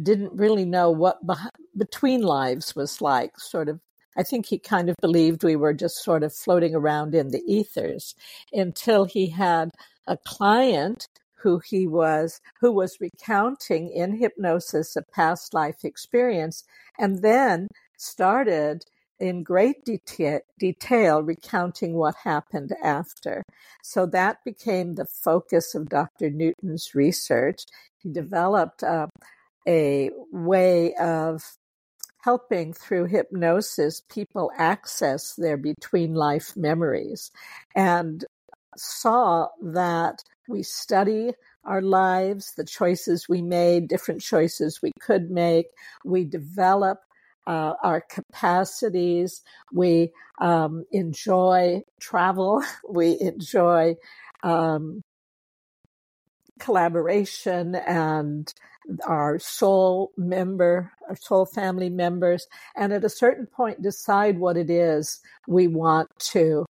didn't 0.00 0.32
really 0.34 0.64
know 0.64 0.92
what 0.92 1.26
beh 1.26 1.48
between 1.76 2.22
lives 2.22 2.76
was 2.76 3.02
like. 3.02 3.32
Sort 3.40 3.68
of, 3.68 3.80
I 4.20 4.22
think 4.22 4.44
he 4.44 4.58
kind 4.58 4.90
of 4.90 4.96
believed 5.00 5.42
we 5.42 5.56
were 5.56 5.72
just 5.72 6.04
sort 6.04 6.22
of 6.22 6.34
floating 6.34 6.74
around 6.74 7.14
in 7.14 7.30
the 7.30 7.42
ethers 7.46 8.14
until 8.52 9.06
he 9.06 9.30
had 9.30 9.70
a 10.06 10.18
client 10.18 11.08
who 11.38 11.58
he 11.64 11.86
was, 11.86 12.38
who 12.60 12.70
was 12.70 13.00
recounting 13.00 13.88
in 13.88 14.18
hypnosis 14.18 14.94
a 14.94 15.00
past 15.14 15.54
life 15.54 15.84
experience, 15.84 16.64
and 16.98 17.22
then 17.22 17.68
started 17.96 18.84
in 19.20 19.42
great 19.42 19.86
detail, 19.86 20.40
detail 20.58 21.22
recounting 21.22 21.94
what 21.94 22.14
happened 22.22 22.74
after. 22.84 23.42
So 23.82 24.04
that 24.04 24.44
became 24.44 24.96
the 24.96 25.06
focus 25.06 25.74
of 25.74 25.88
Dr. 25.88 26.28
Newton's 26.28 26.94
research. 26.94 27.64
He 27.96 28.12
developed 28.12 28.82
uh, 28.82 29.06
a 29.66 30.10
way 30.30 30.92
of 30.96 31.42
helping 32.22 32.72
through 32.72 33.06
hypnosis 33.06 34.02
people 34.08 34.50
access 34.56 35.34
their 35.34 35.56
between 35.56 36.14
life 36.14 36.56
memories 36.56 37.30
and 37.74 38.24
saw 38.76 39.48
that 39.62 40.22
we 40.48 40.62
study 40.62 41.32
our 41.64 41.82
lives, 41.82 42.54
the 42.56 42.64
choices 42.64 43.28
we 43.28 43.42
made, 43.42 43.88
different 43.88 44.20
choices 44.20 44.80
we 44.82 44.92
could 45.00 45.30
make. 45.30 45.66
We 46.04 46.24
develop 46.24 47.00
uh, 47.46 47.74
our 47.82 48.00
capacities. 48.00 49.42
We 49.72 50.12
um, 50.40 50.84
enjoy 50.92 51.82
travel. 52.00 52.62
We 52.88 53.18
enjoy 53.20 53.96
um, 54.42 55.02
collaboration 56.58 57.74
and 57.74 58.52
our 59.06 59.38
soul 59.38 60.12
member, 60.16 60.92
our 61.08 61.16
soul 61.16 61.46
family 61.46 61.90
members, 61.90 62.46
and 62.76 62.92
at 62.92 63.04
a 63.04 63.08
certain 63.08 63.46
point 63.46 63.82
decide 63.82 64.38
what 64.38 64.56
it 64.56 64.70
is 64.70 65.20
we 65.46 65.68
want 65.68 66.08
to 66.18 66.64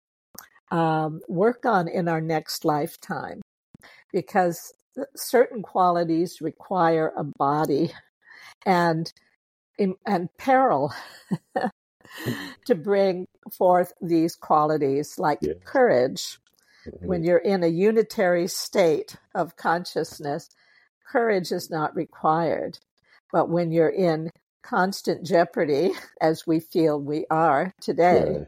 um, 0.71 1.21
work 1.27 1.65
on 1.65 1.87
in 1.87 2.07
our 2.07 2.21
next 2.21 2.65
lifetime. 2.65 3.41
Because 4.11 4.73
certain 5.15 5.61
qualities 5.61 6.41
require 6.41 7.13
a 7.15 7.23
body 7.23 7.91
and 8.65 9.11
and 10.05 10.29
peril 10.39 10.91
to 12.65 12.73
bring 12.73 13.27
forth 13.51 13.93
these 14.01 14.35
qualities 14.35 15.19
like 15.19 15.39
courage. 15.65 16.39
When 17.01 17.23
you're 17.23 17.37
in 17.37 17.63
a 17.63 17.67
unitary 17.67 18.47
state 18.47 19.17
of 19.35 19.57
consciousness, 19.57 20.49
courage 21.07 21.51
is 21.51 21.69
not 21.69 21.95
required. 21.95 22.79
But 23.31 23.49
when 23.49 23.71
you're 23.71 23.89
in 23.89 24.29
constant 24.63 25.25
jeopardy, 25.25 25.91
as 26.21 26.45
we 26.45 26.59
feel 26.59 26.99
we 26.99 27.25
are 27.29 27.71
today, 27.81 28.23
Right. 28.23 28.47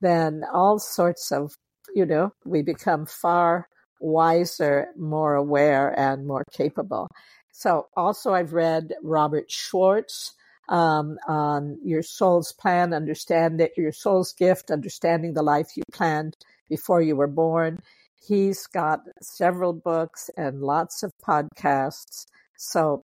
then 0.00 0.44
all 0.52 0.78
sorts 0.78 1.32
of, 1.32 1.56
you 1.94 2.06
know, 2.06 2.32
we 2.44 2.62
become 2.62 3.06
far 3.06 3.68
wiser, 4.00 4.88
more 4.96 5.34
aware, 5.34 5.98
and 5.98 6.26
more 6.26 6.44
capable. 6.52 7.08
So, 7.52 7.86
also, 7.96 8.34
I've 8.34 8.52
read 8.52 8.94
Robert 9.02 9.50
Schwartz 9.50 10.34
um, 10.68 11.18
on 11.28 11.78
your 11.84 12.02
soul's 12.02 12.52
plan, 12.52 12.92
understand 12.92 13.60
it, 13.60 13.72
your 13.76 13.92
soul's 13.92 14.32
gift, 14.32 14.70
understanding 14.70 15.34
the 15.34 15.42
life 15.42 15.76
you 15.76 15.82
planned 15.92 16.36
before 16.68 17.00
you 17.00 17.16
were 17.16 17.28
born. 17.28 17.80
He's 18.26 18.66
got 18.66 19.00
several 19.20 19.72
books 19.72 20.30
and 20.36 20.60
lots 20.60 21.02
of 21.02 21.12
podcasts. 21.26 22.26
So 22.56 23.02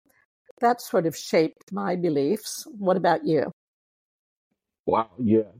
that 0.62 0.82
sort 0.82 1.06
of 1.06 1.16
shaped 1.16 1.72
my 1.72 1.96
beliefs. 1.96 2.68
What 2.78 2.98
about 2.98 3.26
you? 3.26 3.52
Wow, 4.86 5.10
yeah. 5.20 5.52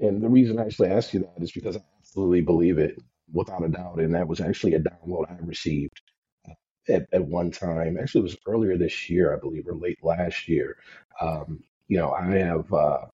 And 0.00 0.22
the 0.22 0.28
reason 0.28 0.58
I 0.58 0.64
actually 0.64 0.90
asked 0.90 1.12
you 1.14 1.20
that 1.20 1.42
is 1.42 1.52
because 1.52 1.76
I 1.76 1.82
absolutely 1.98 2.40
believe 2.40 2.78
it 2.78 2.98
without 3.32 3.64
a 3.64 3.68
doubt. 3.68 4.00
And 4.00 4.14
that 4.14 4.28
was 4.28 4.40
actually 4.40 4.74
a 4.74 4.80
download 4.80 5.30
I 5.30 5.36
received 5.44 6.00
uh, 6.48 6.54
at, 6.88 7.06
at 7.12 7.24
one 7.24 7.50
time. 7.50 7.98
Actually, 7.98 8.20
it 8.20 8.24
was 8.24 8.36
earlier 8.46 8.76
this 8.76 9.10
year, 9.10 9.34
I 9.34 9.38
believe, 9.38 9.66
or 9.66 9.74
late 9.74 9.98
last 10.02 10.48
year. 10.48 10.76
Um, 11.20 11.62
you 11.88 11.98
know, 11.98 12.12
I 12.12 12.24
have 12.36 12.72
uh, 12.72 13.06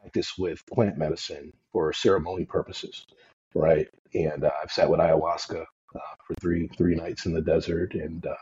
practiced 0.00 0.38
with 0.38 0.64
plant 0.66 0.98
medicine 0.98 1.52
for 1.72 1.92
ceremony 1.92 2.44
purposes, 2.44 3.06
right? 3.54 3.88
And 4.14 4.44
uh, 4.44 4.50
I've 4.62 4.72
sat 4.72 4.90
with 4.90 5.00
ayahuasca 5.00 5.62
uh, 5.62 6.14
for 6.26 6.34
three 6.40 6.68
three 6.76 6.94
nights 6.94 7.26
in 7.26 7.32
the 7.32 7.42
desert 7.42 7.94
and 7.94 8.24
uh, 8.26 8.34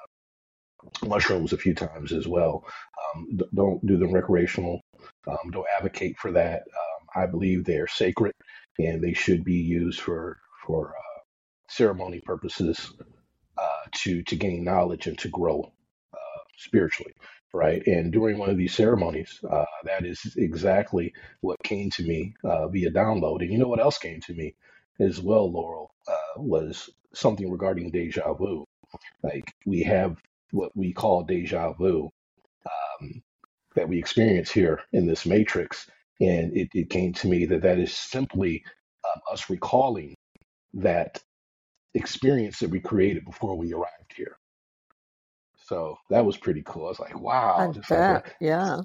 mushrooms 1.06 1.52
a 1.52 1.58
few 1.58 1.74
times 1.74 2.12
as 2.12 2.26
well. 2.28 2.64
Um, 3.14 3.36
d- 3.36 3.44
don't 3.54 3.84
do 3.86 3.96
them 3.98 4.12
recreational. 4.12 4.80
Um, 5.26 5.50
don't 5.50 5.66
advocate 5.76 6.18
for 6.18 6.32
that. 6.32 6.62
Um, 6.62 7.22
I 7.22 7.26
believe 7.26 7.64
they 7.64 7.78
are 7.78 7.88
sacred 7.88 8.32
and 8.78 9.02
they 9.02 9.12
should 9.12 9.44
be 9.44 9.54
used 9.56 10.00
for 10.00 10.38
for 10.66 10.90
uh, 10.90 11.20
ceremony 11.68 12.20
purposes 12.24 12.92
uh, 13.58 13.82
to 13.96 14.22
to 14.24 14.36
gain 14.36 14.64
knowledge 14.64 15.06
and 15.06 15.18
to 15.18 15.28
grow 15.28 15.72
uh, 16.14 16.40
spiritually, 16.56 17.12
right? 17.54 17.86
And 17.86 18.12
during 18.12 18.38
one 18.38 18.50
of 18.50 18.56
these 18.56 18.74
ceremonies, 18.74 19.40
uh, 19.50 19.64
that 19.84 20.04
is 20.06 20.34
exactly 20.36 21.12
what 21.40 21.62
came 21.64 21.90
to 21.90 22.02
me 22.02 22.34
uh, 22.44 22.68
via 22.68 22.90
download. 22.90 23.40
And 23.42 23.52
you 23.52 23.58
know 23.58 23.68
what 23.68 23.80
else 23.80 23.98
came 23.98 24.20
to 24.22 24.34
me 24.34 24.54
as 25.00 25.20
well, 25.20 25.50
Laurel, 25.50 25.90
uh, 26.08 26.40
was 26.42 26.90
something 27.14 27.50
regarding 27.50 27.90
deja 27.90 28.32
vu. 28.34 28.64
Like 29.22 29.52
we 29.66 29.82
have 29.84 30.18
what 30.52 30.72
we 30.76 30.92
call 30.92 31.24
deja 31.24 31.72
vu 31.72 32.10
um, 33.02 33.22
that 33.76 33.88
we 33.88 33.98
experience 33.98 34.50
here 34.50 34.80
in 34.92 35.06
this 35.06 35.26
matrix. 35.26 35.88
And 36.20 36.56
it, 36.56 36.68
it 36.74 36.90
came 36.90 37.12
to 37.14 37.28
me 37.28 37.46
that 37.46 37.62
that 37.62 37.78
is 37.78 37.94
simply 37.94 38.64
um, 39.14 39.22
us 39.32 39.50
recalling 39.50 40.14
that 40.74 41.22
experience 41.94 42.60
that 42.60 42.70
we 42.70 42.80
created 42.80 43.24
before 43.24 43.56
we 43.56 43.72
arrived 43.74 44.14
here. 44.16 44.36
So 45.58 45.96
that 46.10 46.24
was 46.26 46.36
pretty 46.36 46.62
cool. 46.66 46.86
I 46.86 46.90
was 46.90 47.00
like, 47.00 47.20
wow, 47.20 47.56
I 47.56 47.68
just 47.68 47.92
like 47.92 48.06
bet. 48.08 48.26
Yeah. 48.40 48.82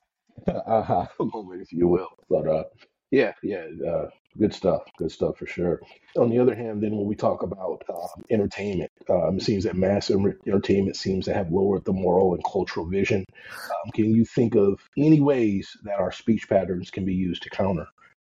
a 0.47 0.53
aha 0.71 1.09
moment, 1.19 1.61
if 1.63 1.73
you 1.73 1.87
will. 1.87 2.09
But 2.29 2.47
uh, 2.47 2.63
yeah, 3.11 3.33
yeah, 3.43 3.65
uh, 3.87 4.09
good 4.37 4.53
stuff. 4.53 4.83
Good 4.97 5.11
stuff 5.11 5.37
for 5.37 5.45
sure. 5.45 5.81
On 6.17 6.29
the 6.29 6.39
other 6.39 6.55
hand, 6.55 6.81
then 6.81 6.95
when 6.95 7.05
we 7.05 7.15
talk 7.15 7.43
about 7.43 7.83
uh, 7.89 8.21
entertainment, 8.29 8.91
um, 9.09 9.37
it 9.37 9.43
seems 9.43 9.63
that 9.63 9.75
mass 9.75 10.09
entertainment 10.11 10.95
seems 10.95 11.25
to 11.25 11.33
have 11.33 11.51
lowered 11.51 11.85
the 11.85 11.93
moral 11.93 12.33
and 12.33 12.43
cultural 12.43 12.85
vision. 12.85 13.25
Um, 13.51 13.91
can 13.93 14.13
you 14.13 14.25
think 14.25 14.55
of 14.55 14.79
any 14.97 15.21
ways 15.21 15.75
that 15.83 15.99
our 15.99 16.11
speech 16.11 16.49
patterns 16.49 16.89
can 16.91 17.05
be 17.05 17.13
used 17.13 17.43
to 17.43 17.49
counter 17.49 17.87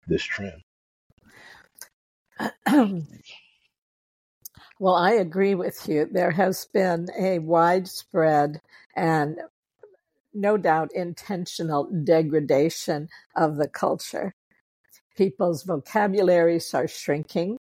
this 0.08 0.24
trend? 0.24 0.62
well, 4.80 4.96
I 4.96 5.12
agree 5.12 5.56
with 5.56 5.88
you. 5.88 6.08
There 6.12 6.32
has 6.32 6.66
been 6.74 7.08
a 7.18 7.40
widespread 7.40 8.62
and 8.96 9.38
no 10.34 10.58
doubt 10.58 10.92
intentional 10.94 11.90
degradation 12.04 13.10
of 13.36 13.58
the 13.58 13.68
culture. 13.68 14.34
People's 15.16 15.64
vocabularies 15.64 16.74
are 16.74 16.88
shrinking. 16.88 17.58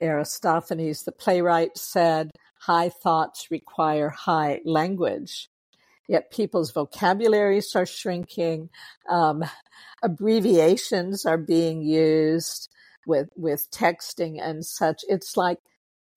Aristophanes, 0.00 1.04
the 1.04 1.12
playwright, 1.12 1.76
said, 1.78 2.30
High 2.60 2.88
thoughts 2.88 3.50
require 3.50 4.08
high 4.08 4.60
language. 4.64 5.48
Yet 6.08 6.30
people's 6.30 6.72
vocabularies 6.72 7.74
are 7.76 7.86
shrinking. 7.86 8.70
Um, 9.08 9.44
abbreviations 10.02 11.24
are 11.24 11.38
being 11.38 11.82
used 11.82 12.68
with, 13.06 13.28
with 13.36 13.70
texting 13.70 14.40
and 14.40 14.64
such. 14.64 15.02
It's 15.08 15.36
like 15.36 15.58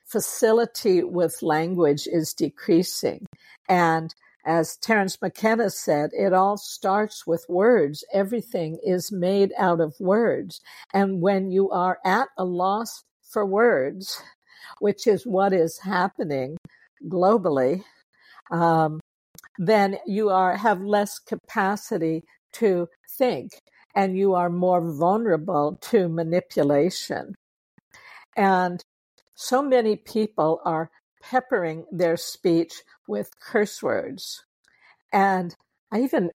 facility 0.06 1.04
with 1.04 1.42
language 1.42 2.08
is 2.08 2.34
decreasing. 2.34 3.26
And 3.68 4.14
as 4.46 4.78
Terence 4.78 5.18
McKenna 5.22 5.70
said, 5.70 6.12
it 6.14 6.34
all 6.34 6.58
starts 6.58 7.28
with 7.28 7.46
words. 7.50 8.04
Everything 8.14 8.80
is 8.84 9.12
made 9.12 9.52
out 9.58 9.82
of 9.82 10.00
words. 10.00 10.62
And 10.94 11.22
when 11.22 11.52
you 11.52 11.70
are 11.72 12.00
at 12.06 12.30
a 12.38 12.46
loss 12.46 13.04
for 13.22 13.46
words, 13.46 14.22
which 14.80 15.08
is 15.08 15.26
what 15.26 15.54
is 15.54 15.80
happening 15.80 16.58
globally, 17.08 17.84
um, 18.52 19.00
then 19.58 19.98
you 20.06 20.30
are 20.30 20.56
have 20.56 20.82
less 20.82 21.20
capacity 21.20 22.24
to 22.54 22.88
think 23.18 23.52
and 23.96 24.18
you 24.18 24.34
are 24.34 24.50
more 24.50 24.82
vulnerable 24.82 25.78
to 25.82 26.08
manipulation. 26.08 27.36
And 28.36 28.82
so 29.36 29.62
many 29.62 29.96
people 29.96 30.62
are 30.64 30.90
peppering 31.22 31.86
their 31.92 32.18
speech 32.18 32.82
with 33.08 33.40
curse 33.40 33.82
words. 33.82 34.44
And 35.12 35.56
I 35.92 36.02
even 36.02 36.32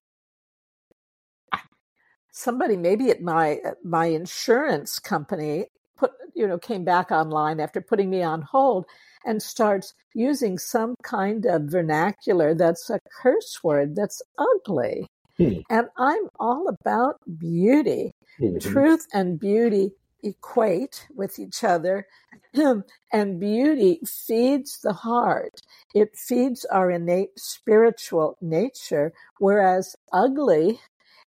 somebody 2.31 2.75
maybe 2.75 3.09
at 3.09 3.21
my 3.21 3.59
my 3.83 4.07
insurance 4.07 4.99
company 4.99 5.67
put 5.97 6.11
you 6.33 6.45
know 6.45 6.57
came 6.57 6.83
back 6.83 7.09
online 7.09 7.61
after 7.61 7.79
putting 7.79 8.09
me 8.09 8.21
on 8.21 8.41
hold 8.41 8.85
and 9.25 9.41
starts 9.41 9.93
using 10.13 10.57
some 10.57 10.95
kind 11.01 11.45
of 11.45 11.63
vernacular 11.63 12.53
that's 12.53 12.89
a 12.89 12.99
curse 13.21 13.63
word 13.63 13.95
that's 13.95 14.21
ugly. 14.37 15.07
Hmm. 15.37 15.59
And 15.69 15.87
I'm 15.97 16.29
all 16.39 16.67
about 16.67 17.19
beauty. 17.37 18.11
Mm-hmm. 18.39 18.57
Truth 18.59 19.07
and 19.13 19.39
beauty 19.39 19.91
equate 20.25 21.07
with 21.15 21.39
each 21.39 21.63
other. 21.63 22.07
and 23.13 23.39
beauty 23.39 23.99
feeds 24.05 24.79
the 24.81 24.93
heart. 24.93 25.61
It 25.93 26.17
feeds 26.17 26.65
our 26.65 26.91
innate 26.91 27.37
spiritual 27.37 28.37
nature, 28.41 29.13
whereas 29.39 29.95
ugly 30.11 30.79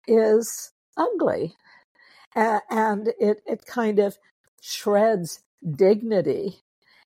is 0.07 0.71
ugly. 0.97 1.55
And 2.35 3.09
it, 3.19 3.41
it 3.45 3.65
kind 3.65 3.99
of 3.99 4.17
shreds 4.61 5.41
dignity 5.75 6.61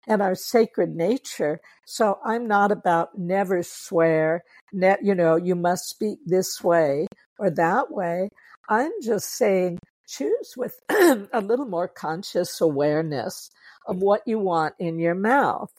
and 0.07 0.21
our 0.21 0.35
sacred 0.35 0.95
nature. 0.95 1.59
So 1.85 2.19
I'm 2.25 2.47
not 2.47 2.71
about 2.71 3.17
never 3.17 3.61
swear, 3.63 4.43
you 4.73 5.15
know, 5.15 5.35
you 5.35 5.55
must 5.55 5.89
speak 5.89 6.19
this 6.25 6.63
way 6.63 7.07
or 7.37 7.49
that 7.51 7.91
way. 7.91 8.29
I'm 8.69 8.91
just 9.03 9.35
saying 9.35 9.79
choose 10.10 10.55
with 10.57 10.80
a 10.89 11.41
little 11.41 11.66
more 11.66 11.88
conscious 11.88 12.60
awareness 12.62 13.51
of 13.88 14.01
what 14.01 14.22
you 14.26 14.39
want 14.39 14.76
in 14.80 14.99
your 14.99 15.16
mouth. 15.16 15.72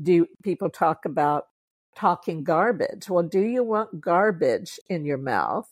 Do 0.00 0.26
people 0.42 0.70
talk 0.70 1.04
about 1.04 1.44
talking 1.96 2.44
garbage? 2.44 3.08
Well, 3.08 3.24
do 3.24 3.40
you 3.40 3.64
want 3.64 4.00
garbage 4.00 4.78
in 4.88 5.04
your 5.04 5.18
mouth 5.18 5.68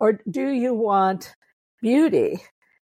or 0.00 0.20
do 0.30 0.48
you 0.48 0.74
want 0.74 1.34
beauty 1.82 2.42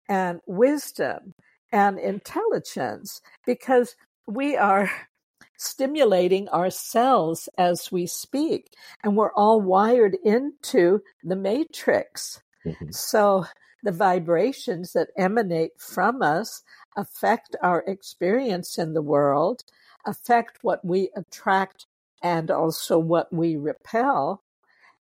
and 0.08 0.40
wisdom 0.46 1.34
and 1.72 1.98
intelligence? 1.98 3.20
Because 3.44 3.94
we 4.26 4.56
are 4.56 4.90
stimulating 5.58 6.48
ourselves 6.48 7.48
as 7.58 7.90
we 7.90 8.06
speak 8.06 8.72
and 9.02 9.16
we're 9.16 9.32
all 9.32 9.60
wired 9.60 10.16
into 10.24 11.02
the 11.24 11.36
matrix. 11.36 12.40
Mm-hmm. 12.64 12.90
So 12.92 13.44
the 13.82 13.92
vibrations 13.92 14.92
that 14.92 15.10
emanate 15.16 15.80
from 15.80 16.22
us 16.22 16.62
affect 16.96 17.56
our 17.62 17.84
experience 17.86 18.78
in 18.78 18.94
the 18.94 19.02
world, 19.02 19.62
affect 20.04 20.58
what 20.62 20.84
we 20.84 21.10
attract 21.14 21.86
and 22.22 22.50
also 22.50 22.98
what 22.98 23.32
we 23.32 23.56
repel, 23.56 24.42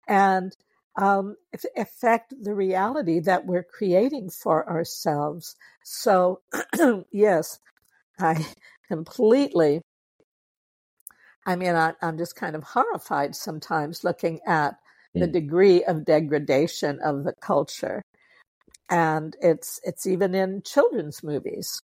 and 0.07 0.57
um, 0.97 1.37
affect 1.77 2.35
the 2.43 2.55
reality 2.55 3.21
that 3.21 3.47
we're 3.47 3.63
creating 3.63 4.31
for 4.31 4.69
ourselves. 4.69 5.57
So, 5.83 6.41
yes, 7.11 7.59
I 8.19 8.47
completely. 8.89 9.83
I 11.47 11.57
mean, 11.57 11.77
I, 11.77 11.95
am 12.03 12.19
just 12.19 12.35
kind 12.35 12.57
of 12.57 12.65
horrified 12.65 13.37
sometimes 13.37 14.05
looking 14.05 14.41
at 14.47 14.77
the 15.15 15.29
mm. 15.29 15.33
degree 15.33 15.85
of 15.85 16.05
degradation 16.05 16.99
of 17.01 17.25
the 17.25 17.35
culture 17.41 18.03
and 18.89 19.37
it's 19.41 19.81
it's 19.85 20.07
even 20.07 20.35
in 20.35 20.63
children's 20.63 21.23
movies. 21.23 21.81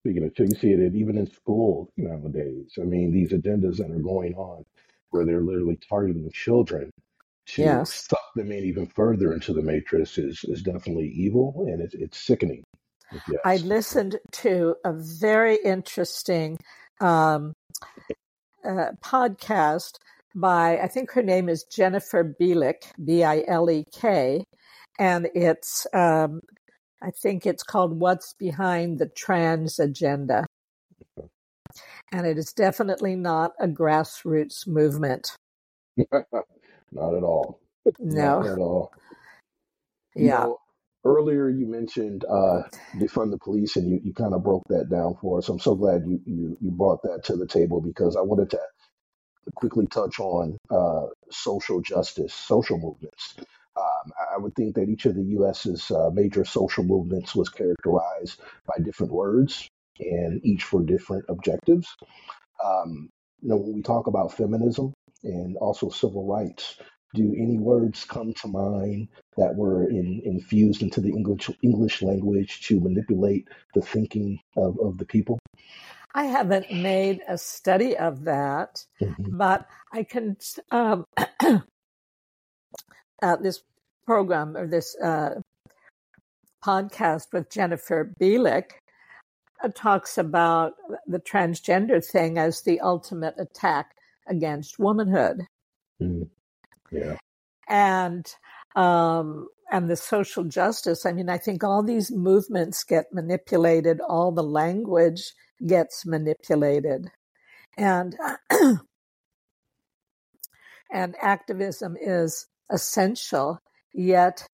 Speaking 0.00 0.24
of, 0.24 0.32
you 0.36 0.56
see 0.56 0.72
it 0.72 0.94
even 0.94 1.16
in 1.16 1.30
schools 1.30 1.88
nowadays. 1.96 2.72
I 2.80 2.84
mean, 2.84 3.12
these 3.12 3.30
agendas 3.30 3.76
that 3.76 3.90
are 3.90 4.00
going 4.00 4.34
on, 4.34 4.64
where 5.10 5.24
they're 5.24 5.40
literally 5.40 5.78
targeting 5.88 6.28
children 6.32 6.90
to 7.46 7.62
yes. 7.62 8.06
suck 8.08 8.34
them 8.34 8.50
in 8.50 8.64
even 8.64 8.86
further 8.86 9.32
into 9.32 9.52
the 9.52 9.62
matrix, 9.62 10.18
is 10.18 10.44
is 10.44 10.62
definitely 10.62 11.08
evil 11.08 11.66
and 11.68 11.80
it's 11.80 11.94
it's 11.94 12.18
sickening. 12.18 12.64
Yes. 13.12 13.40
I 13.44 13.56
listened 13.58 14.18
to 14.32 14.74
a 14.84 14.92
very 14.92 15.58
interesting 15.64 16.58
um, 17.00 17.52
uh, 18.64 18.92
podcast 19.04 19.98
by, 20.34 20.78
I 20.78 20.88
think 20.88 21.12
her 21.12 21.22
name 21.22 21.48
is 21.48 21.64
Jennifer 21.64 22.36
Bilek, 22.40 22.92
B 23.04 23.24
I 23.24 23.44
L 23.48 23.70
E 23.70 23.84
K, 23.92 24.44
and 24.98 25.28
it's, 25.34 25.86
um, 25.94 26.40
I 27.02 27.10
think 27.22 27.46
it's 27.46 27.62
called 27.64 28.00
What's 28.00 28.34
Behind 28.38 28.98
the 28.98 29.08
Trans 29.08 29.78
Agenda. 29.78 30.46
And 32.12 32.26
it 32.26 32.38
is 32.38 32.52
definitely 32.52 33.16
not 33.16 33.52
a 33.60 33.68
grassroots 33.68 34.66
movement. 34.66 35.28
Not 36.92 37.14
at 37.16 37.22
all. 37.22 37.60
No. 37.98 38.44
Not 38.44 38.52
at 38.52 38.58
all. 38.58 38.92
You 40.16 40.28
Yeah. 40.28 40.30
know, 40.30 40.58
earlier 41.04 41.48
you 41.50 41.66
mentioned 41.66 42.24
uh, 42.30 42.62
defund 42.96 43.32
the 43.32 43.38
police, 43.42 43.76
and 43.76 43.90
you, 43.90 44.00
you 44.04 44.14
kind 44.14 44.34
of 44.34 44.44
broke 44.44 44.64
that 44.68 44.90
down 44.90 45.16
for 45.20 45.38
us. 45.38 45.48
I'm 45.48 45.60
so 45.60 45.74
glad 45.74 46.02
you, 46.06 46.20
you 46.26 46.58
you 46.60 46.70
brought 46.70 47.02
that 47.04 47.24
to 47.26 47.36
the 47.36 47.46
table 47.48 47.80
because 47.80 48.16
I 48.16 48.22
wanted 48.22 48.50
to 48.50 48.60
quickly 49.54 49.86
touch 49.86 50.20
on 50.20 50.58
uh, 50.70 51.06
social 51.30 51.80
justice, 51.80 52.34
social 52.34 52.78
movements. 52.78 53.34
Um, 53.76 54.12
I 54.32 54.36
would 54.36 54.54
think 54.54 54.74
that 54.74 54.88
each 54.88 55.06
of 55.06 55.14
the 55.14 55.22
U.S.'s 55.22 55.90
uh, 55.90 56.10
major 56.12 56.44
social 56.44 56.84
movements 56.84 57.34
was 57.34 57.48
characterized 57.48 58.40
by 58.66 58.82
different 58.82 59.12
words, 59.12 59.68
and 59.98 60.44
each 60.44 60.64
for 60.64 60.82
different 60.82 61.24
objectives. 61.28 61.88
Um, 62.64 63.08
you 63.40 63.48
know, 63.48 63.56
when 63.56 63.74
we 63.74 63.82
talk 63.82 64.06
about 64.06 64.36
feminism 64.36 64.92
and 65.24 65.56
also 65.56 65.88
civil 65.88 66.26
rights, 66.26 66.76
do 67.14 67.34
any 67.36 67.58
words 67.58 68.04
come 68.04 68.32
to 68.34 68.48
mind 68.48 69.08
that 69.36 69.54
were 69.54 69.88
in, 69.88 70.22
infused 70.24 70.82
into 70.82 71.00
the 71.00 71.10
English 71.10 71.50
English 71.62 72.02
language 72.02 72.66
to 72.68 72.80
manipulate 72.80 73.48
the 73.74 73.82
thinking 73.82 74.38
of, 74.56 74.78
of 74.80 74.98
the 74.98 75.04
people? 75.04 75.38
I 76.14 76.24
haven't 76.24 76.70
made 76.72 77.20
a 77.26 77.38
study 77.38 77.96
of 77.96 78.24
that, 78.24 78.84
Mhm. 79.00 79.36
but 79.38 79.66
I 79.92 80.02
can. 80.02 80.36
Um, 80.70 81.04
uh, 83.22 83.36
this 83.36 83.62
program 84.04 84.56
or 84.56 84.66
this 84.66 84.96
uh, 85.02 85.40
podcast 86.64 87.32
with 87.32 87.50
Jennifer 87.50 88.12
Bilek 88.20 88.72
uh, 89.62 89.68
talks 89.74 90.18
about 90.18 90.74
the 91.06 91.18
transgender 91.20 92.04
thing 92.04 92.38
as 92.38 92.62
the 92.62 92.80
ultimate 92.80 93.34
attack 93.38 93.94
against 94.28 94.78
womanhood 94.78 95.46
Mhm. 96.00 96.28
Yeah. 96.90 97.16
and 97.68 98.26
um, 98.74 99.48
and 99.72 99.88
the 99.88 99.96
social 99.96 100.44
justice. 100.44 101.06
I 101.06 101.12
mean, 101.12 101.30
I 101.30 101.38
think 101.38 101.64
all 101.64 101.82
these 101.82 102.12
movements 102.12 102.84
get 102.84 103.06
manipulated. 103.10 104.00
All 104.06 104.30
the 104.30 104.42
language 104.42 105.32
gets 105.66 106.04
manipulated, 106.04 107.10
and 107.78 108.14
and 110.92 111.16
activism 111.20 111.96
is 111.98 112.46
essential. 112.70 113.58
Yet, 113.94 114.46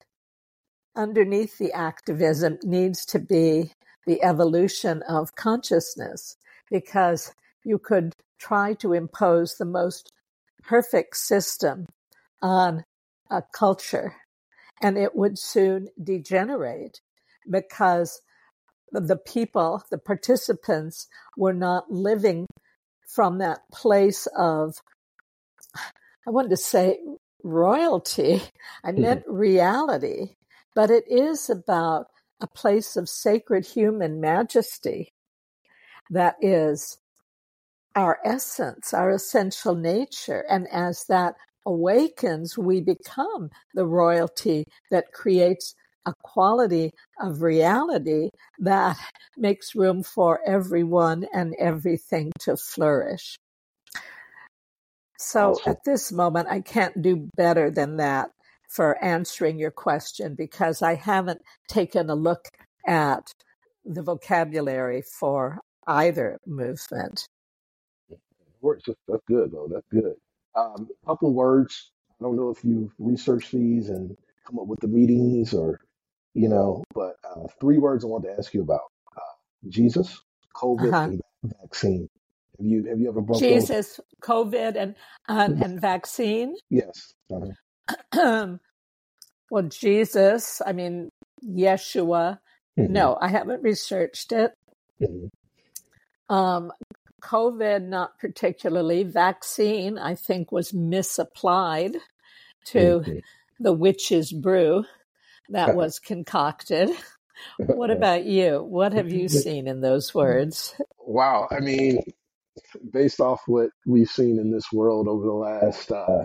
underneath 0.97 1.59
the 1.59 1.73
activism 1.73 2.59
needs 2.63 3.05
to 3.07 3.19
be 3.19 3.73
the 4.07 4.23
evolution 4.23 5.03
of 5.03 5.35
consciousness, 5.35 6.37
because 6.71 7.35
you 7.65 7.79
could 7.79 8.15
try 8.39 8.75
to 8.75 8.93
impose 8.93 9.57
the 9.57 9.65
most 9.65 10.13
perfect 10.63 11.17
system 11.17 11.87
on 12.41 12.85
a 13.31 13.43
culture 13.53 14.15
and 14.81 14.97
it 14.97 15.15
would 15.15 15.39
soon 15.39 15.89
degenerate 16.03 17.01
because 17.49 18.21
the 18.93 19.17
people, 19.17 19.83
the 19.91 19.99
participants, 19.99 21.09
were 21.37 21.53
not 21.53 21.91
living 21.91 22.47
from 23.07 23.39
that 23.39 23.61
place 23.73 24.27
of, 24.37 24.77
I 26.27 26.31
wanted 26.31 26.51
to 26.51 26.57
say 26.57 26.99
royalty, 27.43 28.43
I 28.85 28.91
mm-hmm. 28.91 29.03
meant 29.03 29.25
reality, 29.27 30.35
but 30.75 30.91
it 30.91 31.05
is 31.09 31.51
about 31.51 32.07
a 32.41 32.47
place 32.47 32.97
of 32.97 33.09
sacred 33.09 33.67
human 33.67 34.21
majesty 34.21 35.13
that 36.11 36.37
is 36.41 36.99
our 37.95 38.19
essence, 38.25 38.95
our 38.95 39.11
essential 39.11 39.75
nature. 39.75 40.45
And 40.49 40.69
as 40.71 41.05
that 41.09 41.35
awakens, 41.67 42.59
we 42.59 42.81
become 42.81 43.51
the 43.75 43.87
royalty 43.87 44.65
that 44.91 45.13
creates 45.13 45.75
a 46.07 46.15
quality 46.23 46.93
of 47.21 47.43
reality 47.43 48.31
that 48.59 48.97
makes 49.37 49.75
room 49.75 50.03
for 50.03 50.41
everyone 50.47 51.27
and 51.35 51.55
everything 51.59 52.33
to 52.41 52.57
flourish. 52.57 53.37
So 55.19 55.61
Awesome. 55.61 55.73
at 55.73 55.85
this 55.85 56.13
moment, 56.13 56.49
I 56.49 56.61
can't 56.61 57.03
do 57.03 57.29
better 57.37 57.71
than 57.71 57.97
that 57.99 58.31
for 58.69 59.03
answering 59.03 59.59
your 59.59 59.71
question 59.71 60.35
because 60.35 60.83
I 60.83 60.95
haven't 60.95 61.43
taken 61.69 62.11
a 62.11 62.15
look 62.15 62.49
at 62.87 63.33
the 63.85 64.03
vocabulary 64.03 65.03
for 65.03 65.61
either 65.87 66.39
movement. 66.47 67.27
That's 68.63 68.99
that's 69.09 69.23
good 69.29 69.53
though. 69.53 69.69
That's 69.73 69.87
good. 69.91 70.15
Um, 70.59 70.89
a 71.05 71.07
couple 71.07 71.35
words. 71.35 71.93
I 72.21 72.25
don't 72.25 72.37
know 72.37 72.51
if 72.51 72.65
you've 72.65 72.93
researched 72.99 73.53
these 73.53 73.91
and 73.91 74.17
come 74.47 74.59
up 74.61 74.69
with 74.69 74.81
the 74.81 74.89
meanings 74.89 75.55
or 75.55 75.81
you 76.35 76.49
know, 76.49 76.85
but 76.95 77.17
uh, 77.29 77.45
three 77.61 77.79
words 77.79 78.05
I 78.05 78.09
want 78.09 78.25
to 78.25 78.33
ask 78.39 78.55
you 78.55 78.63
about: 78.63 78.83
uh, 79.17 79.21
Jesus, 79.69 80.21
COVID, 80.57 80.89
Uh-huh. 80.95 81.11
and 81.11 81.23
vaccine. 81.63 82.09
Have 82.59 82.67
you 82.67 82.85
have 82.89 83.01
you 83.01 83.09
ever 83.11 83.23
broke 83.23 83.41
those? 83.43 83.71
Jesus, 83.71 84.01
COVID, 84.23 84.77
and 84.77 84.97
uh, 85.29 85.51
and 85.61 85.81
vaccine. 85.81 86.57
Yes. 86.71 87.15
Uh-huh. 87.33 88.57
well, 89.51 89.65
Jesus. 89.65 90.63
I 90.67 90.73
mean, 90.73 91.11
Yeshua. 91.45 92.41
Mhm. 92.79 92.91
No, 92.91 93.19
I 93.21 93.29
haven't 93.29 93.63
researched 93.63 94.33
it. 94.33 94.53
Mhm. 95.03 95.29
Um, 96.31 96.73
COVID, 97.21 97.83
not 97.89 98.19
particularly. 98.19 99.03
Vaccine, 99.05 99.99
I 99.99 100.15
think, 100.15 100.53
was 100.53 100.73
misapplied 100.75 101.97
to 102.67 103.01
Mhm. 103.01 103.23
the 103.61 103.73
witch's 103.73 104.33
brew 104.33 104.85
that 105.49 105.75
was 105.77 105.99
concocted. 105.99 106.91
What 107.59 107.91
about 107.91 108.25
you? 108.25 108.63
What 108.63 108.93
have 108.93 109.11
you 109.13 109.29
seen 109.29 109.67
in 109.69 109.81
those 109.81 110.15
words? 110.15 110.75
Wow. 110.99 111.49
I 111.51 111.61
mean, 111.61 112.03
based 112.93 113.21
off 113.21 113.41
what 113.47 113.71
we've 113.87 114.11
seen 114.11 114.39
in 114.39 114.51
this 114.51 114.73
world 114.73 115.09
over 115.09 115.25
the 115.25 115.33
last 115.33 115.93
uh, 115.93 116.25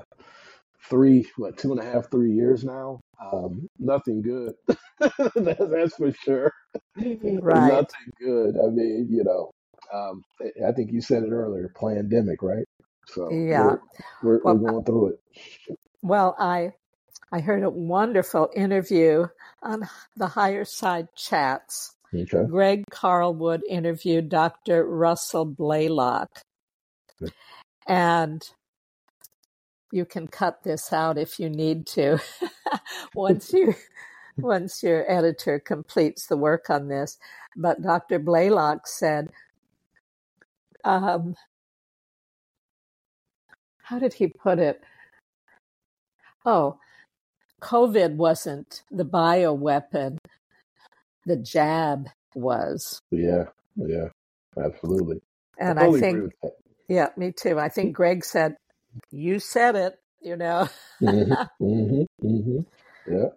three, 0.89 1.27
what, 1.37 1.57
two 1.57 1.71
and 1.71 1.79
a 1.79 1.85
half, 1.85 2.09
three 2.11 2.33
years 2.33 2.63
now, 2.63 2.99
um, 3.21 3.67
nothing 3.79 4.21
good. 4.21 4.53
That- 4.99 5.67
That's 5.71 5.95
for 5.95 6.11
sure. 6.13 6.51
Right. 6.97 7.71
Nothing 7.71 8.11
good. 8.19 8.55
I 8.57 8.69
mean, 8.69 9.07
you 9.09 9.23
know, 9.23 9.51
um, 9.93 10.23
I 10.67 10.71
think 10.71 10.91
you 10.91 11.01
said 11.01 11.23
it 11.23 11.31
earlier, 11.31 11.71
pandemic, 11.79 12.41
right? 12.41 12.65
So 13.07 13.29
Yeah. 13.31 13.65
we're, 13.65 13.79
we're, 14.23 14.39
Well, 14.43 14.55
we're 14.55 14.71
going 14.71 14.85
through 14.85 15.07
it. 15.09 15.19
Well, 16.01 16.35
I 16.39 16.73
I 17.31 17.39
heard 17.41 17.63
a 17.63 17.69
wonderful 17.69 18.49
interview 18.55 19.27
on 19.63 19.89
the 20.15 20.27
Higher 20.27 20.65
Side 20.65 21.07
Chats. 21.15 21.95
Okay. 22.13 22.45
Greg 22.47 22.83
Carlwood 22.91 23.61
interviewed 23.67 24.29
Dr. 24.29 24.85
Russell 24.85 25.45
Blaylock. 25.45 26.29
Good. 27.19 27.33
And 27.87 28.43
you 29.91 30.05
can 30.05 30.27
cut 30.27 30.63
this 30.63 30.93
out 30.93 31.17
if 31.17 31.39
you 31.39 31.49
need 31.49 31.87
to 31.87 32.19
once 33.15 33.51
you 33.53 33.75
once 34.37 34.83
your 34.83 35.09
editor 35.11 35.59
completes 35.59 36.27
the 36.27 36.37
work 36.37 36.69
on 36.69 36.87
this. 36.87 37.17
But 37.55 37.81
Dr. 37.81 38.19
Blaylock 38.19 38.87
said, 38.87 39.29
um, 40.83 41.35
how 43.83 43.99
did 43.99 44.13
he 44.13 44.27
put 44.27 44.59
it? 44.59 44.81
Oh, 46.45 46.77
COVID 47.61 48.15
wasn't 48.15 48.83
the 48.91 49.05
bioweapon, 49.05 50.17
the 51.25 51.37
jab 51.37 52.09
was. 52.35 52.99
Yeah. 53.11 53.45
Yeah. 53.75 54.09
Absolutely. 54.57 55.21
And 55.59 55.79
totally 55.79 55.99
I 55.99 56.01
think, 56.01 56.31
yeah, 56.89 57.09
me 57.17 57.31
too. 57.31 57.59
I 57.59 57.69
think 57.69 57.95
Greg 57.95 58.25
said, 58.25 58.55
You 59.11 59.39
said 59.39 59.75
it, 59.75 59.99
you 60.21 60.37
know. 60.37 60.67
hmm 60.99 61.33
hmm 61.59 62.03
hmm 62.21 62.59
Yeah. 63.07 63.29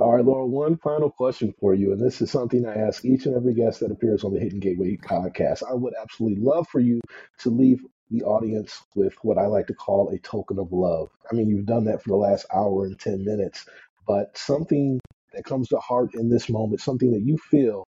All 0.00 0.16
right, 0.16 0.24
Laura, 0.24 0.46
one 0.46 0.78
final 0.78 1.10
question 1.10 1.52
for 1.60 1.74
you. 1.74 1.92
And 1.92 2.00
this 2.00 2.22
is 2.22 2.30
something 2.30 2.64
I 2.64 2.74
ask 2.74 3.04
each 3.04 3.26
and 3.26 3.36
every 3.36 3.52
guest 3.52 3.80
that 3.80 3.90
appears 3.90 4.24
on 4.24 4.32
the 4.32 4.40
Hidden 4.40 4.60
Gateway 4.60 4.96
podcast. 4.96 5.62
I 5.62 5.74
would 5.74 5.92
absolutely 6.00 6.42
love 6.42 6.66
for 6.68 6.80
you 6.80 7.02
to 7.40 7.50
leave 7.50 7.84
the 8.10 8.22
audience 8.22 8.82
with 8.94 9.12
what 9.20 9.36
I 9.36 9.44
like 9.44 9.66
to 9.66 9.74
call 9.74 10.08
a 10.08 10.18
token 10.18 10.58
of 10.58 10.72
love. 10.72 11.10
I 11.30 11.34
mean, 11.34 11.48
you've 11.48 11.66
done 11.66 11.84
that 11.84 12.02
for 12.02 12.08
the 12.08 12.16
last 12.16 12.46
hour 12.50 12.86
and 12.86 12.98
10 12.98 13.26
minutes, 13.26 13.66
but 14.06 14.38
something 14.38 15.00
that 15.34 15.44
comes 15.44 15.68
to 15.68 15.76
heart 15.76 16.14
in 16.14 16.30
this 16.30 16.48
moment, 16.48 16.80
something 16.80 17.12
that 17.12 17.20
you 17.20 17.36
feel 17.36 17.84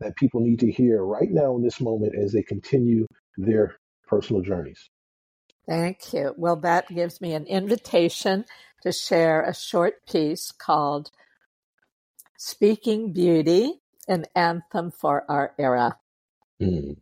that 0.00 0.16
people 0.16 0.40
need 0.40 0.60
to 0.60 0.72
hear 0.72 1.04
right 1.04 1.30
now 1.30 1.54
in 1.56 1.62
this 1.62 1.78
moment 1.78 2.14
as 2.18 2.32
they 2.32 2.42
continue 2.42 3.06
their 3.36 3.76
personal 4.06 4.40
journeys? 4.40 4.88
Thank 5.68 6.14
you. 6.14 6.34
Well, 6.38 6.56
that 6.56 6.88
gives 6.88 7.20
me 7.20 7.34
an 7.34 7.44
invitation 7.44 8.46
to 8.82 8.92
share 8.92 9.42
a 9.42 9.54
short 9.54 10.06
piece 10.06 10.52
called 10.52 11.10
Speaking 12.36 13.12
Beauty, 13.12 13.80
an 14.08 14.26
anthem 14.34 14.90
for 14.90 15.24
our 15.28 15.54
era. 15.58 15.98
Mm. 16.60 16.96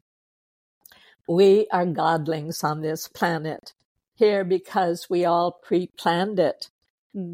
We 1.28 1.66
are 1.72 1.86
godlings 1.86 2.62
on 2.64 2.82
this 2.82 3.08
planet, 3.08 3.72
here 4.14 4.44
because 4.44 5.08
we 5.08 5.24
all 5.24 5.52
pre 5.52 5.86
planned 5.86 6.38
it. 6.38 6.68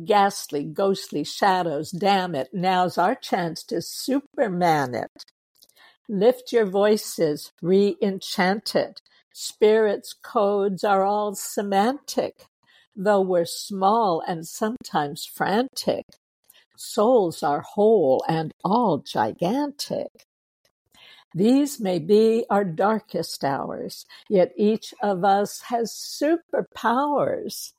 Ghastly, 0.04 0.64
ghostly 0.64 1.24
shadows, 1.24 1.90
damn 1.90 2.34
it, 2.34 2.48
now's 2.52 2.96
our 2.96 3.14
chance 3.14 3.62
to 3.64 3.82
superman 3.82 4.94
it. 4.94 5.24
Lift 6.08 6.52
your 6.52 6.66
voices, 6.66 7.52
re 7.60 7.96
enchant 8.00 8.74
it. 8.74 9.02
Spirit's 9.32 10.14
codes 10.14 10.84
are 10.84 11.04
all 11.04 11.34
semantic, 11.34 12.46
though 12.96 13.20
we're 13.20 13.44
small 13.44 14.22
and 14.26 14.46
sometimes 14.46 15.26
frantic. 15.26 16.06
Souls 16.76 17.42
are 17.42 17.60
whole 17.60 18.24
and 18.28 18.52
all 18.64 18.98
gigantic. 18.98 20.26
These 21.34 21.80
may 21.80 21.98
be 21.98 22.46
our 22.48 22.64
darkest 22.64 23.44
hours, 23.44 24.06
yet 24.30 24.52
each 24.56 24.94
of 25.02 25.24
us 25.24 25.60
has 25.68 25.92
superpowers. 25.92 27.72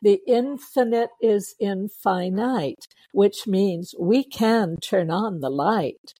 The 0.00 0.20
infinite 0.26 1.10
is 1.20 1.54
infinite, 1.60 2.86
which 3.12 3.46
means 3.46 3.94
we 3.98 4.24
can 4.24 4.78
turn 4.78 5.10
on 5.10 5.40
the 5.40 5.50
light. 5.50 6.14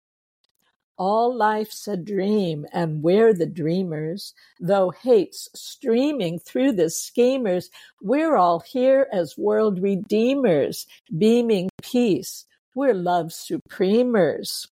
All 1.05 1.35
life's 1.37 1.89
a 1.89 1.97
dream, 1.97 2.65
and 2.73 3.03
we're 3.03 3.35
the 3.35 3.45
dreamers. 3.45 4.35
Though 4.61 4.91
hate's 4.91 5.49
streaming 5.53 6.39
through 6.39 6.75
the 6.75 6.91
schemers, 6.91 7.71
we're 8.01 8.37
all 8.37 8.61
here 8.61 9.09
as 9.13 9.37
world 9.37 9.83
redeemers, 9.83 10.87
beaming 11.19 11.71
peace. 11.83 12.47
We're 12.77 12.95
love's 12.95 13.35
supremers. 13.35 14.69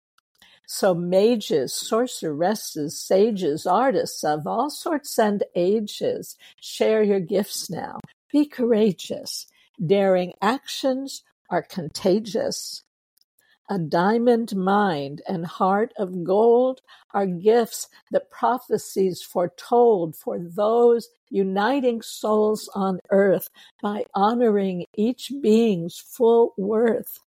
So 0.67 0.97
mages, 0.97 1.73
sorceresses, 1.73 3.01
sages, 3.01 3.65
artists 3.65 4.25
of 4.25 4.49
all 4.49 4.69
sorts 4.69 5.17
and 5.21 5.45
ages, 5.55 6.37
share 6.61 7.05
your 7.05 7.21
gifts 7.21 7.71
now. 7.71 8.01
Be 8.33 8.47
courageous. 8.47 9.47
Daring 9.79 10.33
actions 10.43 11.23
are 11.51 11.63
contagious. 11.63 12.83
A 13.69 13.81
diamond 13.81 14.55
mind 14.55 15.23
and 15.27 15.45
heart 15.45 15.93
of 15.99 16.23
gold 16.23 16.83
are 17.13 17.27
gifts 17.27 17.89
that 18.13 18.31
prophecies 18.31 19.23
foretold 19.23 20.15
for 20.15 20.39
those 20.39 21.09
uniting 21.31 22.01
souls 22.01 22.71
on 22.77 23.01
earth 23.11 23.51
by 23.83 24.05
honoring 24.15 24.87
each 24.95 25.33
being's 25.41 25.99
full 25.99 26.55
worth. 26.57 27.19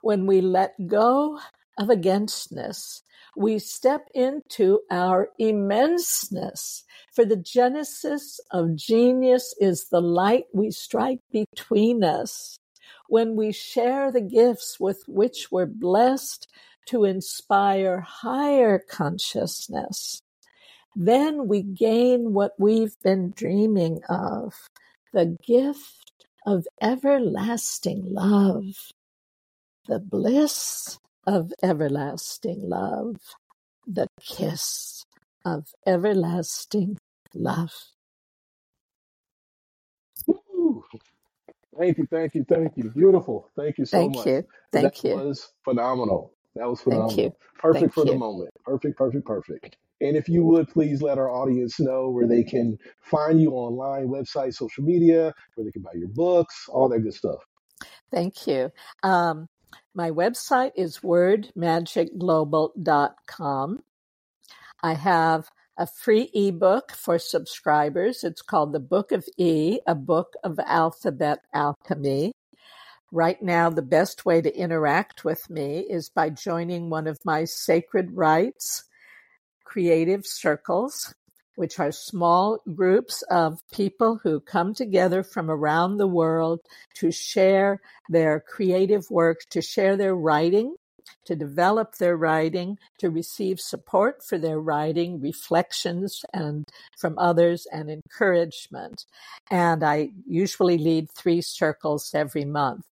When 0.00 0.24
we 0.26 0.40
let 0.40 0.86
go 0.86 1.38
of 1.76 1.90
againstness, 1.90 3.02
we 3.36 3.58
step 3.58 4.08
into 4.14 4.80
our 4.90 5.28
immenseness. 5.38 6.84
For 7.12 7.26
the 7.26 7.36
genesis 7.36 8.40
of 8.50 8.74
genius 8.74 9.54
is 9.60 9.90
the 9.90 10.00
light 10.00 10.46
we 10.54 10.70
strike 10.70 11.20
between 11.30 12.02
us 12.02 12.59
when 13.10 13.34
we 13.34 13.52
share 13.52 14.12
the 14.12 14.20
gifts 14.20 14.78
with 14.78 15.02
which 15.08 15.50
we're 15.50 15.66
blessed 15.66 16.46
to 16.86 17.04
inspire 17.04 18.00
higher 18.00 18.78
consciousness, 18.78 20.22
then 20.94 21.48
we 21.48 21.62
gain 21.62 22.32
what 22.32 22.52
we've 22.58 22.94
been 23.02 23.32
dreaming 23.36 24.00
of 24.08 24.54
the 25.12 25.36
gift 25.44 26.12
of 26.46 26.66
everlasting 26.80 28.02
love, 28.06 28.92
the 29.88 29.98
bliss 29.98 30.98
of 31.26 31.52
everlasting 31.62 32.60
love, 32.68 33.16
the 33.86 34.06
kiss 34.20 35.04
of 35.44 35.66
everlasting 35.84 36.96
love. 37.34 37.72
Thank 41.80 41.96
you, 41.96 42.06
thank 42.10 42.34
you, 42.34 42.44
thank 42.44 42.76
you. 42.76 42.90
Beautiful. 42.90 43.48
Thank 43.56 43.78
you 43.78 43.86
so 43.86 43.96
thank 43.96 44.16
much. 44.16 44.26
You. 44.26 44.44
Thank 44.70 44.96
that 44.96 45.02
you. 45.02 45.16
That 45.16 45.24
was 45.24 45.54
phenomenal. 45.64 46.34
That 46.54 46.68
was 46.68 46.82
phenomenal. 46.82 47.08
Thank 47.08 47.20
you. 47.20 47.32
Perfect 47.58 47.80
thank 47.80 47.94
for 47.94 48.04
you. 48.04 48.12
the 48.12 48.18
moment. 48.18 48.50
Perfect, 48.66 48.98
perfect, 48.98 49.24
perfect. 49.24 49.78
And 50.02 50.14
if 50.14 50.28
you 50.28 50.44
would 50.44 50.68
please 50.68 51.00
let 51.00 51.16
our 51.16 51.30
audience 51.30 51.80
know 51.80 52.10
where 52.10 52.26
they 52.26 52.44
can 52.44 52.76
find 53.00 53.40
you 53.40 53.52
online, 53.52 54.08
website, 54.08 54.52
social 54.52 54.84
media, 54.84 55.32
where 55.54 55.64
they 55.64 55.70
can 55.70 55.80
buy 55.80 55.92
your 55.94 56.08
books, 56.08 56.68
all 56.68 56.86
that 56.90 57.00
good 57.00 57.14
stuff. 57.14 57.38
Thank 58.10 58.46
you. 58.46 58.70
Um, 59.02 59.48
my 59.94 60.10
website 60.10 60.72
is 60.76 60.98
wordmagicglobal.com. 60.98 63.82
I 64.82 64.94
have 64.94 65.50
a 65.80 65.86
free 65.86 66.30
ebook 66.34 66.92
for 66.92 67.18
subscribers. 67.18 68.22
It's 68.22 68.42
called 68.42 68.74
The 68.74 68.78
Book 68.78 69.12
of 69.12 69.26
E, 69.38 69.80
a 69.86 69.94
book 69.94 70.34
of 70.44 70.60
alphabet 70.66 71.38
alchemy. 71.54 72.32
Right 73.10 73.40
now, 73.42 73.70
the 73.70 73.80
best 73.80 74.26
way 74.26 74.42
to 74.42 74.54
interact 74.54 75.24
with 75.24 75.48
me 75.48 75.78
is 75.78 76.10
by 76.10 76.28
joining 76.28 76.90
one 76.90 77.06
of 77.06 77.18
my 77.24 77.46
sacred 77.46 78.10
rites 78.12 78.84
creative 79.64 80.26
circles, 80.26 81.14
which 81.56 81.78
are 81.78 81.92
small 81.92 82.58
groups 82.74 83.22
of 83.30 83.58
people 83.72 84.20
who 84.22 84.38
come 84.38 84.74
together 84.74 85.22
from 85.22 85.50
around 85.50 85.96
the 85.96 86.06
world 86.06 86.60
to 86.96 87.10
share 87.10 87.80
their 88.10 88.40
creative 88.46 89.08
work, 89.08 89.38
to 89.48 89.62
share 89.62 89.96
their 89.96 90.14
writing, 90.14 90.74
to 91.24 91.36
develop 91.36 91.96
their 91.96 92.16
writing, 92.16 92.78
to 92.98 93.10
receive 93.10 93.60
support 93.60 94.22
for 94.22 94.38
their 94.38 94.60
writing, 94.60 95.20
reflections 95.20 96.24
and 96.32 96.64
from 96.98 97.18
others 97.18 97.66
and 97.72 97.90
encouragement. 97.90 99.04
And 99.50 99.82
I 99.82 100.10
usually 100.26 100.78
lead 100.78 101.10
three 101.10 101.40
circles 101.40 102.12
every 102.14 102.44
month. 102.44 102.86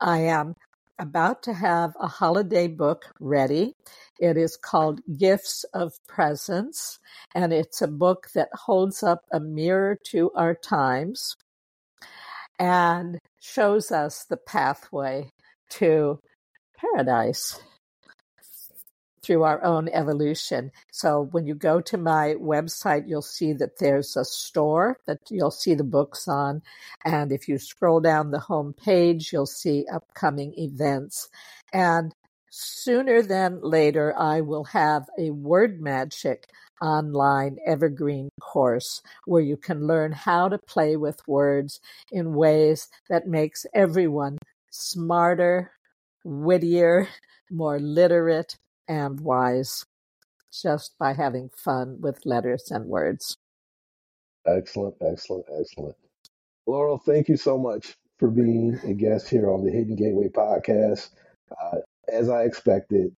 I 0.00 0.20
am 0.20 0.54
about 0.98 1.42
to 1.44 1.52
have 1.52 1.94
a 2.00 2.06
holiday 2.06 2.68
book 2.68 3.06
ready. 3.20 3.74
It 4.18 4.36
is 4.36 4.56
called 4.56 5.00
Gifts 5.16 5.64
of 5.74 5.92
Presence, 6.06 6.98
and 7.34 7.52
it's 7.52 7.82
a 7.82 7.88
book 7.88 8.28
that 8.34 8.48
holds 8.52 9.02
up 9.02 9.24
a 9.32 9.40
mirror 9.40 9.98
to 10.10 10.30
our 10.36 10.54
times 10.54 11.34
and 12.58 13.18
shows 13.40 13.90
us 13.90 14.24
the 14.24 14.36
pathway 14.36 15.30
to 15.70 16.20
paradise 16.76 17.60
through 19.24 19.42
our 19.42 19.64
own 19.64 19.88
evolution. 19.88 20.70
So 20.92 21.28
when 21.32 21.46
you 21.46 21.54
go 21.54 21.80
to 21.80 21.96
my 21.96 22.34
website, 22.34 23.08
you'll 23.08 23.22
see 23.22 23.54
that 23.54 23.78
there's 23.78 24.16
a 24.16 24.24
store 24.24 24.98
that 25.06 25.20
you'll 25.30 25.50
see 25.50 25.74
the 25.74 25.84
books 25.84 26.28
on. 26.28 26.62
And 27.04 27.32
if 27.32 27.48
you 27.48 27.58
scroll 27.58 28.00
down 28.00 28.30
the 28.30 28.38
home 28.38 28.74
page, 28.74 29.32
you'll 29.32 29.46
see 29.46 29.86
upcoming 29.92 30.52
events. 30.58 31.28
And 31.72 32.12
sooner 32.50 33.22
than 33.22 33.60
later, 33.62 34.14
I 34.16 34.42
will 34.42 34.64
have 34.64 35.08
a 35.18 35.30
word 35.30 35.80
magic 35.80 36.46
online 36.82 37.56
evergreen 37.66 38.28
course 38.40 39.00
where 39.24 39.42
you 39.42 39.56
can 39.56 39.86
learn 39.86 40.12
how 40.12 40.48
to 40.48 40.58
play 40.58 40.96
with 40.96 41.26
words 41.26 41.80
in 42.12 42.34
ways 42.34 42.88
that 43.08 43.26
makes 43.26 43.64
everyone 43.74 44.38
smarter, 44.70 45.70
wittier, 46.24 47.08
more 47.50 47.78
literate, 47.78 48.56
and 48.88 49.20
wise 49.20 49.84
just 50.62 50.94
by 50.98 51.12
having 51.12 51.50
fun 51.56 51.98
with 52.00 52.24
letters 52.24 52.70
and 52.70 52.86
words. 52.86 53.36
Excellent, 54.46 54.94
excellent, 55.00 55.46
excellent. 55.58 55.96
Laurel, 56.66 56.98
thank 56.98 57.28
you 57.28 57.36
so 57.36 57.58
much 57.58 57.94
for 58.18 58.30
being 58.30 58.78
a 58.84 58.94
guest 58.94 59.28
here 59.28 59.50
on 59.50 59.64
the 59.64 59.70
Hidden 59.70 59.96
Gateway 59.96 60.28
podcast. 60.28 61.10
Uh, 61.50 61.78
as 62.12 62.28
I 62.28 62.42
expected, 62.42 63.14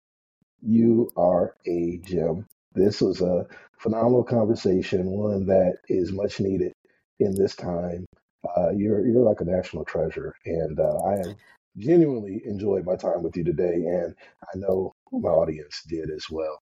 you 0.63 1.11
are 1.17 1.55
a 1.67 1.99
gem. 2.05 2.47
This 2.75 3.01
was 3.01 3.21
a 3.21 3.47
phenomenal 3.79 4.25
conversation, 4.25 5.07
one 5.07 5.47
that 5.47 5.79
is 5.89 6.13
much 6.13 6.41
needed 6.41 6.73
in 7.21 7.35
this 7.35 7.55
time. 7.55 8.07
Uh, 8.57 8.71
you're 8.71 9.07
you're 9.07 9.23
like 9.23 9.41
a 9.41 9.45
national 9.45 9.85
treasure, 9.85 10.35
and 10.45 10.79
uh, 10.79 10.97
I 11.07 11.15
am 11.15 11.35
genuinely 11.77 12.43
enjoyed 12.45 12.85
my 12.85 12.97
time 12.97 13.23
with 13.23 13.37
you 13.37 13.45
today, 13.45 13.75
and 13.75 14.15
I 14.43 14.57
know 14.59 14.95
my 15.13 15.29
audience 15.29 15.83
did 15.89 16.11
as 16.11 16.27
well. 16.31 16.61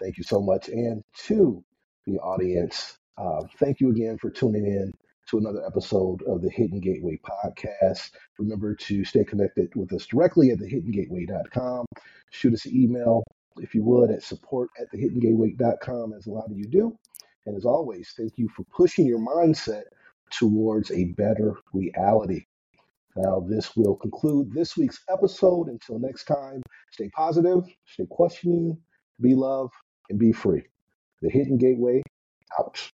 Thank 0.00 0.18
you 0.18 0.24
so 0.24 0.40
much. 0.40 0.68
And 0.68 1.02
to 1.26 1.64
the 2.06 2.18
audience, 2.18 2.98
uh, 3.16 3.42
thank 3.58 3.80
you 3.80 3.90
again 3.90 4.18
for 4.18 4.30
tuning 4.30 4.66
in 4.66 4.92
to 5.28 5.38
another 5.38 5.64
episode 5.66 6.22
of 6.22 6.42
the 6.42 6.50
Hidden 6.50 6.80
Gateway 6.80 7.18
podcast. 7.24 8.10
Remember 8.38 8.74
to 8.74 9.04
stay 9.04 9.24
connected 9.24 9.74
with 9.74 9.92
us 9.92 10.06
directly 10.06 10.50
at 10.50 10.58
thehiddengateway.com. 10.58 11.86
Shoot 12.30 12.54
us 12.54 12.66
an 12.66 12.76
email 12.76 13.22
if 13.60 13.74
you 13.74 13.84
would, 13.84 14.10
at 14.10 14.22
support 14.22 14.70
at 14.80 14.90
thehiddengateway.com, 14.92 16.12
as 16.12 16.26
a 16.26 16.30
lot 16.30 16.50
of 16.50 16.56
you 16.56 16.66
do. 16.66 16.98
And 17.46 17.56
as 17.56 17.64
always, 17.64 18.12
thank 18.16 18.32
you 18.36 18.48
for 18.48 18.64
pushing 18.76 19.06
your 19.06 19.20
mindset 19.20 19.84
towards 20.30 20.90
a 20.90 21.04
better 21.04 21.56
reality. 21.72 22.46
Now, 23.16 23.44
this 23.48 23.76
will 23.76 23.94
conclude 23.96 24.52
this 24.52 24.76
week's 24.76 25.00
episode. 25.08 25.68
Until 25.68 26.00
next 26.00 26.24
time, 26.24 26.62
stay 26.92 27.08
positive, 27.10 27.62
stay 27.86 28.06
questioning, 28.10 28.76
be 29.20 29.34
love, 29.34 29.70
and 30.10 30.18
be 30.18 30.32
free. 30.32 30.62
The 31.22 31.30
Hidden 31.30 31.58
Gateway 31.58 32.02
out. 32.58 32.90